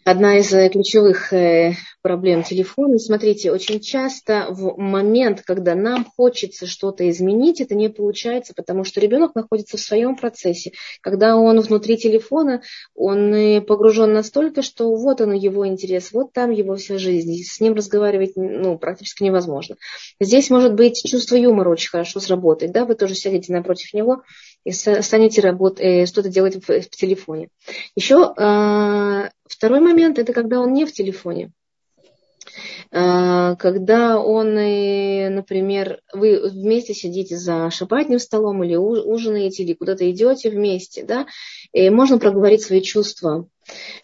одна 0.09 0.39
из 0.39 0.51
э, 0.53 0.69
ключевых 0.69 1.31
э, 1.33 1.75
проблем 2.01 2.41
телефона. 2.43 2.97
Смотрите, 2.97 3.51
очень 3.51 3.79
часто 3.79 4.47
в 4.49 4.75
момент, 4.77 5.43
когда 5.45 5.75
нам 5.75 6.03
хочется 6.03 6.65
что-то 6.65 7.07
изменить, 7.11 7.61
это 7.61 7.75
не 7.75 7.89
получается, 7.89 8.53
потому 8.55 8.83
что 8.83 8.99
ребенок 9.01 9.35
находится 9.35 9.77
в 9.77 9.81
своем 9.81 10.15
процессе. 10.15 10.71
Когда 11.01 11.37
он 11.37 11.59
внутри 11.59 11.97
телефона, 11.97 12.63
он 12.95 13.63
погружен 13.65 14.11
настолько, 14.11 14.63
что 14.63 14.95
вот 14.95 15.21
он 15.21 15.33
его 15.33 15.67
интерес, 15.67 16.11
вот 16.11 16.33
там 16.33 16.49
его 16.49 16.75
вся 16.75 16.97
жизнь. 16.97 17.43
С 17.43 17.59
ним 17.59 17.75
разговаривать 17.75 18.31
ну, 18.35 18.79
практически 18.79 19.23
невозможно. 19.23 19.75
Здесь 20.19 20.49
может 20.49 20.73
быть 20.73 21.03
чувство 21.05 21.35
юмора 21.35 21.69
очень 21.69 21.89
хорошо 21.89 22.19
сработать. 22.19 22.71
Да? 22.71 22.85
Вы 22.85 22.95
тоже 22.95 23.13
сядете 23.13 23.53
напротив 23.53 23.93
него 23.93 24.23
и 24.63 24.71
станете 24.71 25.41
работать, 25.41 25.85
э, 25.85 26.05
что-то 26.05 26.29
делать 26.29 26.55
в, 26.55 26.89
телефоне. 26.89 27.49
Еще 27.95 28.33
э, 28.35 29.29
второй 29.53 29.79
момент– 29.79 30.19
это 30.19 30.33
когда 30.33 30.59
он 30.59 30.73
не 30.73 30.85
в 30.85 30.93
телефоне. 30.93 31.51
А, 32.91 33.55
когда 33.55 34.19
он, 34.19 34.53
например, 34.55 36.01
вы 36.13 36.49
вместе 36.49 36.93
сидите 36.93 37.37
за 37.37 37.69
шабатным 37.69 38.19
столом 38.19 38.63
или 38.63 38.75
ужинаете, 38.75 39.63
или 39.63 39.73
куда-то 39.73 40.09
идете 40.09 40.49
вместе, 40.49 41.03
да, 41.03 41.27
и 41.71 41.89
можно 41.89 42.17
проговорить 42.17 42.63
свои 42.63 42.81
чувства, 42.81 43.47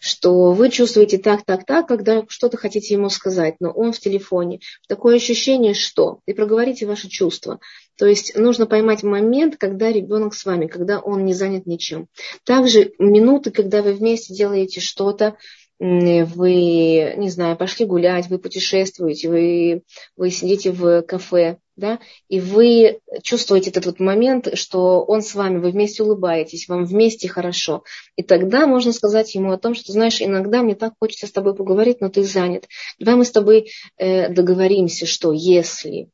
что 0.00 0.52
вы 0.52 0.70
чувствуете 0.70 1.18
так, 1.18 1.44
так, 1.44 1.64
так, 1.64 1.86
когда 1.86 2.24
что-то 2.28 2.56
хотите 2.56 2.94
ему 2.94 3.08
сказать, 3.08 3.56
но 3.60 3.70
он 3.70 3.92
в 3.92 4.00
телефоне. 4.00 4.60
Такое 4.88 5.16
ощущение, 5.16 5.74
что? 5.74 6.20
И 6.26 6.32
проговорите 6.32 6.86
ваши 6.86 7.08
чувства. 7.08 7.60
То 7.98 8.06
есть 8.06 8.36
нужно 8.36 8.66
поймать 8.66 9.02
момент, 9.02 9.56
когда 9.56 9.90
ребенок 9.90 10.34
с 10.34 10.44
вами, 10.44 10.66
когда 10.66 11.00
он 11.00 11.24
не 11.24 11.34
занят 11.34 11.66
ничем. 11.66 12.08
Также 12.44 12.92
минуты, 12.98 13.50
когда 13.50 13.82
вы 13.82 13.94
вместе 13.94 14.34
делаете 14.34 14.80
что-то, 14.80 15.36
вы, 15.78 17.14
не 17.16 17.28
знаю, 17.28 17.56
пошли 17.56 17.84
гулять, 17.84 18.28
вы 18.28 18.38
путешествуете, 18.38 19.28
вы, 19.28 19.82
вы 20.16 20.30
сидите 20.30 20.72
в 20.72 21.02
кафе, 21.02 21.58
да, 21.76 21.98
и 22.28 22.40
вы 22.40 23.00
чувствуете 23.22 23.70
этот 23.70 23.86
вот 23.86 24.00
момент, 24.00 24.56
что 24.58 25.02
он 25.02 25.20
с 25.22 25.34
вами, 25.34 25.58
вы 25.58 25.70
вместе 25.70 26.02
улыбаетесь, 26.02 26.68
вам 26.68 26.86
вместе 26.86 27.28
хорошо. 27.28 27.84
И 28.16 28.22
тогда 28.22 28.66
можно 28.66 28.92
сказать 28.92 29.34
ему 29.34 29.52
о 29.52 29.58
том, 29.58 29.74
что, 29.74 29.92
знаешь, 29.92 30.22
иногда 30.22 30.62
мне 30.62 30.74
так 30.74 30.94
хочется 30.98 31.26
с 31.26 31.32
тобой 31.32 31.54
поговорить, 31.54 32.00
но 32.00 32.08
ты 32.08 32.24
занят. 32.24 32.66
Давай 32.98 33.16
мы 33.16 33.24
с 33.24 33.30
тобой 33.30 33.70
э, 33.98 34.30
договоримся, 34.30 35.04
что 35.04 35.32
если 35.32 36.08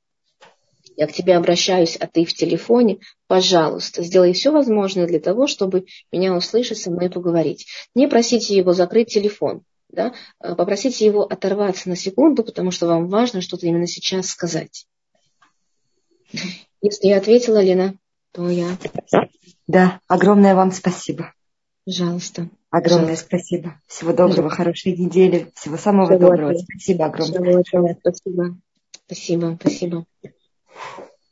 я 0.97 1.07
к 1.07 1.12
тебе 1.12 1.36
обращаюсь, 1.36 1.97
а 1.97 2.07
ты 2.07 2.24
в 2.24 2.34
телефоне, 2.34 2.99
пожалуйста, 3.26 4.03
сделай 4.03 4.32
все 4.32 4.51
возможное 4.51 5.07
для 5.07 5.20
того, 5.20 5.47
чтобы 5.47 5.86
меня 6.11 6.34
услышать, 6.34 6.78
со 6.78 6.90
мной 6.90 7.11
поговорить. 7.11 7.66
Не 7.95 8.09
просите 8.09 8.57
его 8.57 8.72
закрыть 8.72 9.12
телефон, 9.12 9.62
да? 9.88 10.14
А 10.38 10.55
попросите 10.55 11.07
его 11.07 11.22
оторваться 11.22 11.88
на 11.88 11.97
секунду, 11.97 12.45
потому 12.45 12.70
что 12.70 12.86
вам 12.86 13.09
важно 13.09 13.40
что-то 13.40 13.66
именно 13.66 13.86
сейчас 13.86 14.26
сказать. 14.26 14.86
Если 16.80 17.09
я 17.09 17.18
ответила, 17.18 17.62
Лена, 17.62 17.95
то 18.32 18.49
я... 18.49 18.76
Да, 19.66 20.01
огромное 20.09 20.55
вам 20.55 20.72
спасибо. 20.72 21.32
Пожалуйста. 21.84 22.49
Огромное 22.70 23.16
Пожалуйста. 23.16 23.26
спасибо. 23.26 23.80
Всего 23.86 24.12
доброго, 24.12 24.49
хорошей 24.49 24.97
недели. 24.97 25.53
Всего 25.55 25.76
самого 25.76 26.07
Всего 26.07 26.30
доброго. 26.30 26.55
Спасибо 26.55 27.07
огромное. 27.07 27.97
Спасибо. 28.01 28.57
Спасибо, 29.07 29.59
спасибо. 29.61 30.07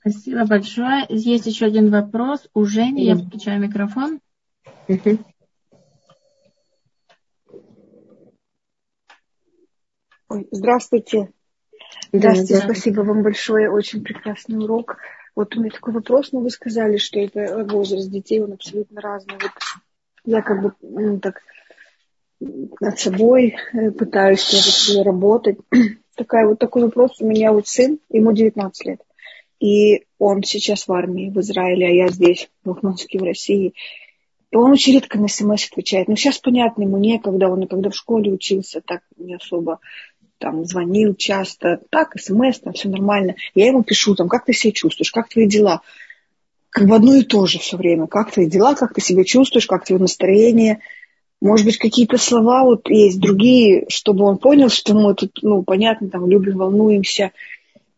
Спасибо 0.00 0.46
большое. 0.46 1.04
Есть 1.08 1.46
еще 1.46 1.66
один 1.66 1.90
вопрос 1.90 2.48
у 2.54 2.64
Жени. 2.64 3.04
Я 3.04 3.16
включаю 3.16 3.60
микрофон. 3.60 4.20
Ой, 10.28 10.48
здравствуйте. 10.50 11.32
Здравствуйте, 12.12 12.54
да, 12.54 12.60
спасибо 12.60 13.00
вам 13.02 13.22
большое. 13.22 13.70
Очень 13.70 14.02
прекрасный 14.02 14.58
урок. 14.58 14.96
Вот 15.36 15.54
у 15.56 15.60
меня 15.60 15.70
такой 15.70 15.92
вопрос, 15.92 16.32
но 16.32 16.40
вы 16.40 16.50
сказали, 16.50 16.96
что 16.96 17.20
это 17.20 17.64
возраст 17.64 18.10
детей, 18.10 18.40
он 18.40 18.52
абсолютно 18.52 19.00
разный. 19.00 19.34
Вот 19.34 19.52
я 20.24 20.42
как 20.42 20.62
бы 20.62 20.72
ну, 20.82 21.20
так 21.20 21.40
над 22.40 22.98
собой 22.98 23.56
э, 23.72 23.90
пытаюсь 23.90 24.96
работать. 25.04 25.58
Такая, 26.16 26.46
вот 26.46 26.58
такой 26.58 26.82
вопрос. 26.82 27.20
У 27.20 27.26
меня 27.26 27.52
вот 27.52 27.66
сын, 27.66 27.98
ему 28.10 28.32
19 28.32 28.86
лет. 28.86 29.00
И 29.60 30.06
он 30.18 30.42
сейчас 30.42 30.88
в 30.88 30.92
армии 30.92 31.30
в 31.30 31.38
Израиле, 31.40 31.86
а 31.86 31.90
я 31.90 32.08
здесь, 32.08 32.50
в 32.64 32.82
Москве, 32.82 33.20
в 33.20 33.24
России. 33.24 33.74
И 34.50 34.56
он 34.56 34.72
очень 34.72 34.94
редко 34.94 35.18
на 35.18 35.28
смс 35.28 35.68
отвечает. 35.70 36.08
Но 36.08 36.16
сейчас 36.16 36.38
понятно, 36.38 36.82
ему 36.82 36.96
некогда, 36.96 37.48
он 37.48 37.68
когда 37.68 37.90
в 37.90 37.94
школе 37.94 38.32
учился, 38.32 38.80
так 38.80 39.02
не 39.16 39.34
особо 39.34 39.78
там 40.38 40.64
звонил 40.64 41.14
часто, 41.14 41.80
так, 41.90 42.18
смс, 42.18 42.60
там 42.60 42.72
все 42.72 42.88
нормально. 42.88 43.36
Я 43.54 43.66
ему 43.66 43.84
пишу, 43.84 44.14
там, 44.14 44.28
как 44.28 44.46
ты 44.46 44.54
себя 44.54 44.72
чувствуешь, 44.72 45.12
как 45.12 45.28
твои 45.28 45.46
дела. 45.46 45.82
Как 46.70 46.88
бы 46.88 46.96
одно 46.96 47.14
и 47.14 47.22
то 47.22 47.46
же 47.46 47.58
все 47.58 47.76
время. 47.76 48.06
Как 48.06 48.32
твои 48.32 48.46
дела, 48.46 48.74
как 48.74 48.94
ты 48.94 49.02
себя 49.02 49.24
чувствуешь, 49.24 49.66
как 49.66 49.84
твое 49.84 50.00
настроение. 50.00 50.80
Может 51.42 51.66
быть, 51.66 51.76
какие-то 51.76 52.16
слова 52.16 52.64
вот 52.64 52.88
есть 52.88 53.20
другие, 53.20 53.84
чтобы 53.88 54.24
он 54.24 54.38
понял, 54.38 54.70
что 54.70 54.94
мы 54.94 55.14
тут, 55.14 55.38
ну, 55.42 55.62
понятно, 55.62 56.08
там, 56.08 56.28
любим, 56.28 56.56
волнуемся. 56.56 57.32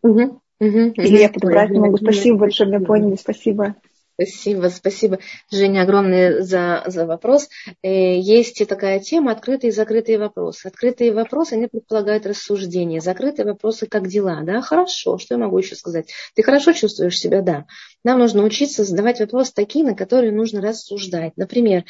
Угу. 0.03 0.42
Угу, 0.63 0.93
Или 0.95 1.19
я 1.19 1.29
подобрать 1.29 1.71
не 1.71 1.81
могу. 1.81 1.97
Спасибо 1.97 2.39
большое, 2.39 2.71
меня 2.71 2.81
поняли. 2.81 3.17
Спасибо. 3.17 3.75
Спасибо, 4.15 4.69
спасибо, 4.69 5.19
Женя, 5.51 5.83
огромное 5.83 6.43
за, 6.43 6.85
за 6.87 7.07
вопрос. 7.07 7.49
Э, 7.83 8.21
есть 8.21 8.65
такая 8.69 9.01
тема 9.01 9.33
открытые 9.33 9.71
и 9.71 9.75
закрытые 9.75 10.19
вопросы. 10.19 10.67
Открытые 10.67 11.13
вопросы, 11.13 11.55
они 11.55 11.67
предполагают 11.67 12.27
рассуждение. 12.27 13.01
Закрытые 13.01 13.47
вопросы, 13.47 13.87
как 13.87 14.07
дела, 14.07 14.43
да, 14.43 14.61
хорошо, 14.61 15.19
что 15.19 15.35
я 15.35 15.39
могу 15.39 15.59
еще 15.59 15.75
сказать? 15.75 16.13
Ты 16.35 16.45
хорошо 16.45 16.73
чувствуешь 16.75 17.19
себя, 17.19 17.41
да. 17.41 17.65
Нам 18.05 18.21
нужно 18.21 18.45
учиться 18.45 18.85
задавать 18.85 19.19
вопросы 19.19 19.53
такие, 19.55 19.85
на 19.85 19.97
которые 19.97 20.31
нужно 20.31 20.61
рассуждать. 20.61 21.33
Например, 21.37 21.85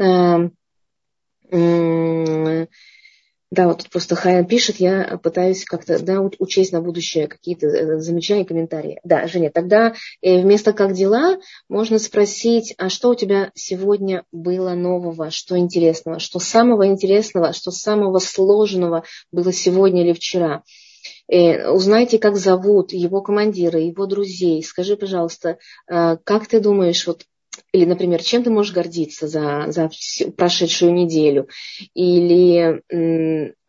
э, 0.00 0.48
да, 3.50 3.66
вот 3.66 3.78
тут 3.78 3.90
просто 3.90 4.14
Хая 4.14 4.44
пишет, 4.44 4.76
я 4.76 5.18
пытаюсь 5.22 5.64
как-то 5.64 5.98
да, 5.98 6.20
учесть 6.38 6.72
на 6.72 6.82
будущее 6.82 7.28
какие-то 7.28 7.66
э, 7.66 7.98
замечания, 7.98 8.44
комментарии. 8.44 9.00
Да, 9.04 9.26
Женя, 9.26 9.50
тогда 9.50 9.94
э, 10.20 10.42
вместо 10.42 10.74
«как 10.74 10.92
дела» 10.92 11.38
можно 11.68 11.98
спросить, 11.98 12.74
а 12.76 12.90
что 12.90 13.10
у 13.10 13.14
тебя 13.14 13.50
сегодня 13.54 14.24
было 14.32 14.74
нового, 14.74 15.30
что 15.30 15.56
интересного, 15.56 16.18
что 16.18 16.38
самого 16.40 16.86
интересного, 16.88 17.54
что 17.54 17.70
самого 17.70 18.18
сложного 18.18 19.04
было 19.32 19.50
сегодня 19.50 20.02
или 20.02 20.12
вчера. 20.12 20.62
Э, 21.26 21.70
узнайте, 21.70 22.18
как 22.18 22.36
зовут 22.36 22.92
его 22.92 23.22
командира, 23.22 23.80
его 23.80 24.04
друзей. 24.04 24.62
Скажи, 24.62 24.94
пожалуйста, 24.96 25.58
как 25.86 26.46
ты 26.48 26.60
думаешь, 26.60 27.06
вот 27.06 27.24
или, 27.72 27.84
например, 27.84 28.22
чем 28.22 28.42
ты 28.42 28.50
можешь 28.50 28.72
гордиться 28.72 29.28
за, 29.28 29.66
за 29.68 29.88
всю 29.88 30.30
прошедшую 30.32 30.92
неделю? 30.92 31.48
Или 31.94 32.82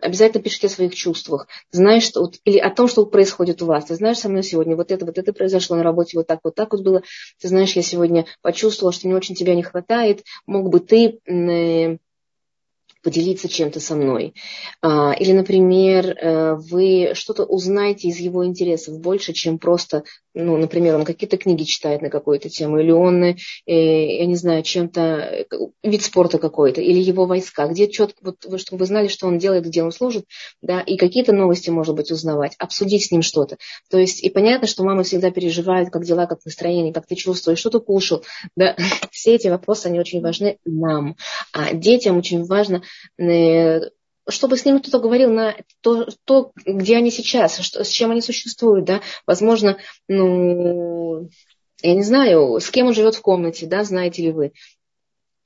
обязательно 0.02 0.44
пишите 0.44 0.68
о 0.68 0.70
своих 0.70 0.96
чувствах. 0.96 1.48
Знаешь, 1.72 2.04
что, 2.04 2.22
вот, 2.22 2.36
или 2.46 2.58
о 2.58 2.70
том, 2.70 2.88
что 2.88 3.06
происходит 3.06 3.62
у 3.62 3.66
вас. 3.66 3.86
Ты 3.86 3.96
знаешь, 3.96 4.18
со 4.20 4.30
мной 4.30 4.44
сегодня 4.44 4.76
вот 4.76 4.92
это, 4.92 5.06
вот 5.06 5.18
это 5.18 5.34
произошло 5.34 5.76
на 5.76 5.84
работе, 5.84 6.18
вот 6.18 6.28
так, 6.28 6.40
вот 6.44 6.56
так 6.56 6.72
вот 6.72 6.82
было. 6.82 7.02
Ты 7.42 7.48
знаешь, 7.48 7.74
я 7.74 7.82
сегодня 7.82 8.26
почувствовала, 8.42 8.94
что 8.94 9.08
мне 9.08 9.16
очень 9.16 9.36
тебя 9.36 9.56
не 9.56 9.64
хватает. 9.64 10.24
Мог 10.46 10.70
бы 10.70 10.80
ты 10.80 11.20
м, 11.28 12.00
поделиться 13.02 13.48
чем-то 13.48 13.80
со 13.80 13.96
мной. 13.96 14.34
А, 14.82 15.14
или, 15.14 15.32
например, 15.32 16.10
э, 16.10 16.56
вы 16.56 17.12
что-то 17.14 17.46
узнаете 17.46 18.10
из 18.10 18.18
его 18.18 18.46
интересов 18.46 19.00
больше, 19.00 19.34
чем 19.34 19.58
просто, 19.58 20.04
ну, 20.34 20.58
например, 20.58 20.96
он 20.96 21.06
какие-то 21.06 21.38
книги 21.38 21.64
читает 21.64 22.02
на 22.02 22.10
какую-то 22.10 22.50
тему, 22.50 22.80
или 22.80 22.92
он, 22.92 23.24
э, 23.24 23.36
я 23.66 24.26
не 24.26 24.36
знаю, 24.36 24.64
чем-то, 24.64 25.02
э, 25.02 25.46
вид 25.84 26.04
спорта 26.04 26.38
какой-то, 26.38 26.82
или 26.82 27.00
его 27.00 27.26
войска, 27.26 27.68
где 27.68 27.90
четко, 27.90 28.18
вот, 28.22 28.60
чтобы 28.60 28.80
вы 28.80 28.86
знали, 28.86 29.08
что 29.08 29.28
он 29.28 29.38
делает, 29.38 29.66
где 29.66 29.84
он 29.84 29.92
служит, 29.92 30.26
да, 30.62 30.82
и 30.82 30.98
какие-то 30.98 31.34
новости, 31.34 31.70
может 31.70 31.96
быть, 31.96 32.12
узнавать, 32.12 32.56
обсудить 32.60 33.06
с 33.06 33.12
ним 33.12 33.22
что-то. 33.22 33.58
То 33.90 33.98
есть, 33.98 34.24
и 34.24 34.30
понятно, 34.30 34.68
что 34.68 34.84
мама 34.84 35.04
всегда 35.04 35.32
переживает, 35.32 35.90
как 35.90 36.06
дела, 36.06 36.26
как 36.26 36.44
настроение, 36.46 36.94
как 36.94 37.08
ты 37.08 37.16
чувствуешь, 37.16 37.60
что 37.60 37.70
ты 37.70 37.80
кушал, 37.80 38.24
да, 38.56 38.76
все 39.12 39.36
эти 39.36 39.48
вопросы, 39.48 39.88
они 39.88 40.00
очень 40.00 40.22
важны 40.22 40.58
нам. 40.66 41.16
А 41.54 41.74
детям 41.74 42.18
очень 42.18 42.46
важно 42.46 42.82
Э, 43.20 43.82
чтобы 44.28 44.58
с 44.58 44.66
ними 44.66 44.80
кто-то 44.80 45.00
говорил 45.00 45.32
на 45.32 45.56
то, 45.82 46.08
то, 46.26 46.52
где 46.66 46.98
они 46.98 47.12
сейчас, 47.12 47.60
что, 47.60 47.84
с 47.84 47.90
чем 47.90 48.12
они 48.12 48.22
существуют, 48.22 48.86
да, 48.86 49.02
возможно, 49.26 49.78
ну, 50.08 51.30
я 51.82 51.94
не 51.94 52.04
знаю, 52.04 52.60
с 52.60 52.70
кем 52.70 52.88
он 52.88 52.94
живет 52.94 53.16
в 53.16 53.22
комнате, 53.22 53.66
да, 53.66 53.84
знаете 53.84 54.24
ли 54.24 54.32
вы, 54.32 54.52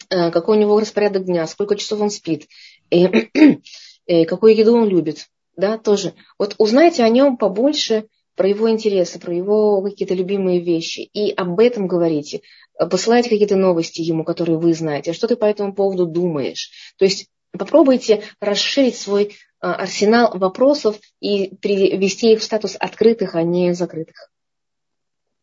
э, 0.10 0.32
какой 0.32 0.58
у 0.58 0.60
него 0.60 0.80
распорядок 0.80 1.26
дня, 1.26 1.48
сколько 1.48 1.76
часов 1.76 2.02
он 2.02 2.10
спит, 2.10 2.48
и, 2.90 3.30
и 4.06 4.26
какую 4.26 4.56
еду 4.56 4.76
он 4.76 4.88
любит, 4.90 5.28
да, 5.56 5.78
тоже. 5.78 6.14
Вот 6.38 6.56
узнайте 6.58 7.04
о 7.04 7.10
нем 7.10 7.38
побольше, 7.38 8.06
про 8.36 8.48
его 8.48 8.70
интересы, 8.70 9.20
про 9.20 9.34
его 9.34 9.82
какие-то 9.82 10.14
любимые 10.14 10.60
вещи, 10.60 11.02
и 11.02 11.32
об 11.32 11.60
этом 11.60 11.88
говорите. 11.88 12.42
Посылайте 12.90 13.30
какие-то 13.30 13.56
новости 13.56 14.02
ему, 14.02 14.24
которые 14.24 14.58
вы 14.58 14.74
знаете. 14.74 15.12
А 15.12 15.14
что 15.14 15.28
ты 15.28 15.36
по 15.36 15.46
этому 15.46 15.76
поводу 15.76 16.08
думаешь? 16.08 16.72
То 16.98 17.06
есть 17.06 17.28
попробуйте 17.58 18.24
расширить 18.40 18.98
свой 18.98 19.38
арсенал 19.60 20.38
вопросов 20.38 21.00
и 21.20 21.56
привести 21.56 22.34
их 22.34 22.40
в 22.40 22.44
статус 22.44 22.76
открытых, 22.80 23.36
а 23.36 23.44
не 23.44 23.74
закрытых. 23.74 24.30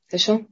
Хорошо? 0.09 0.47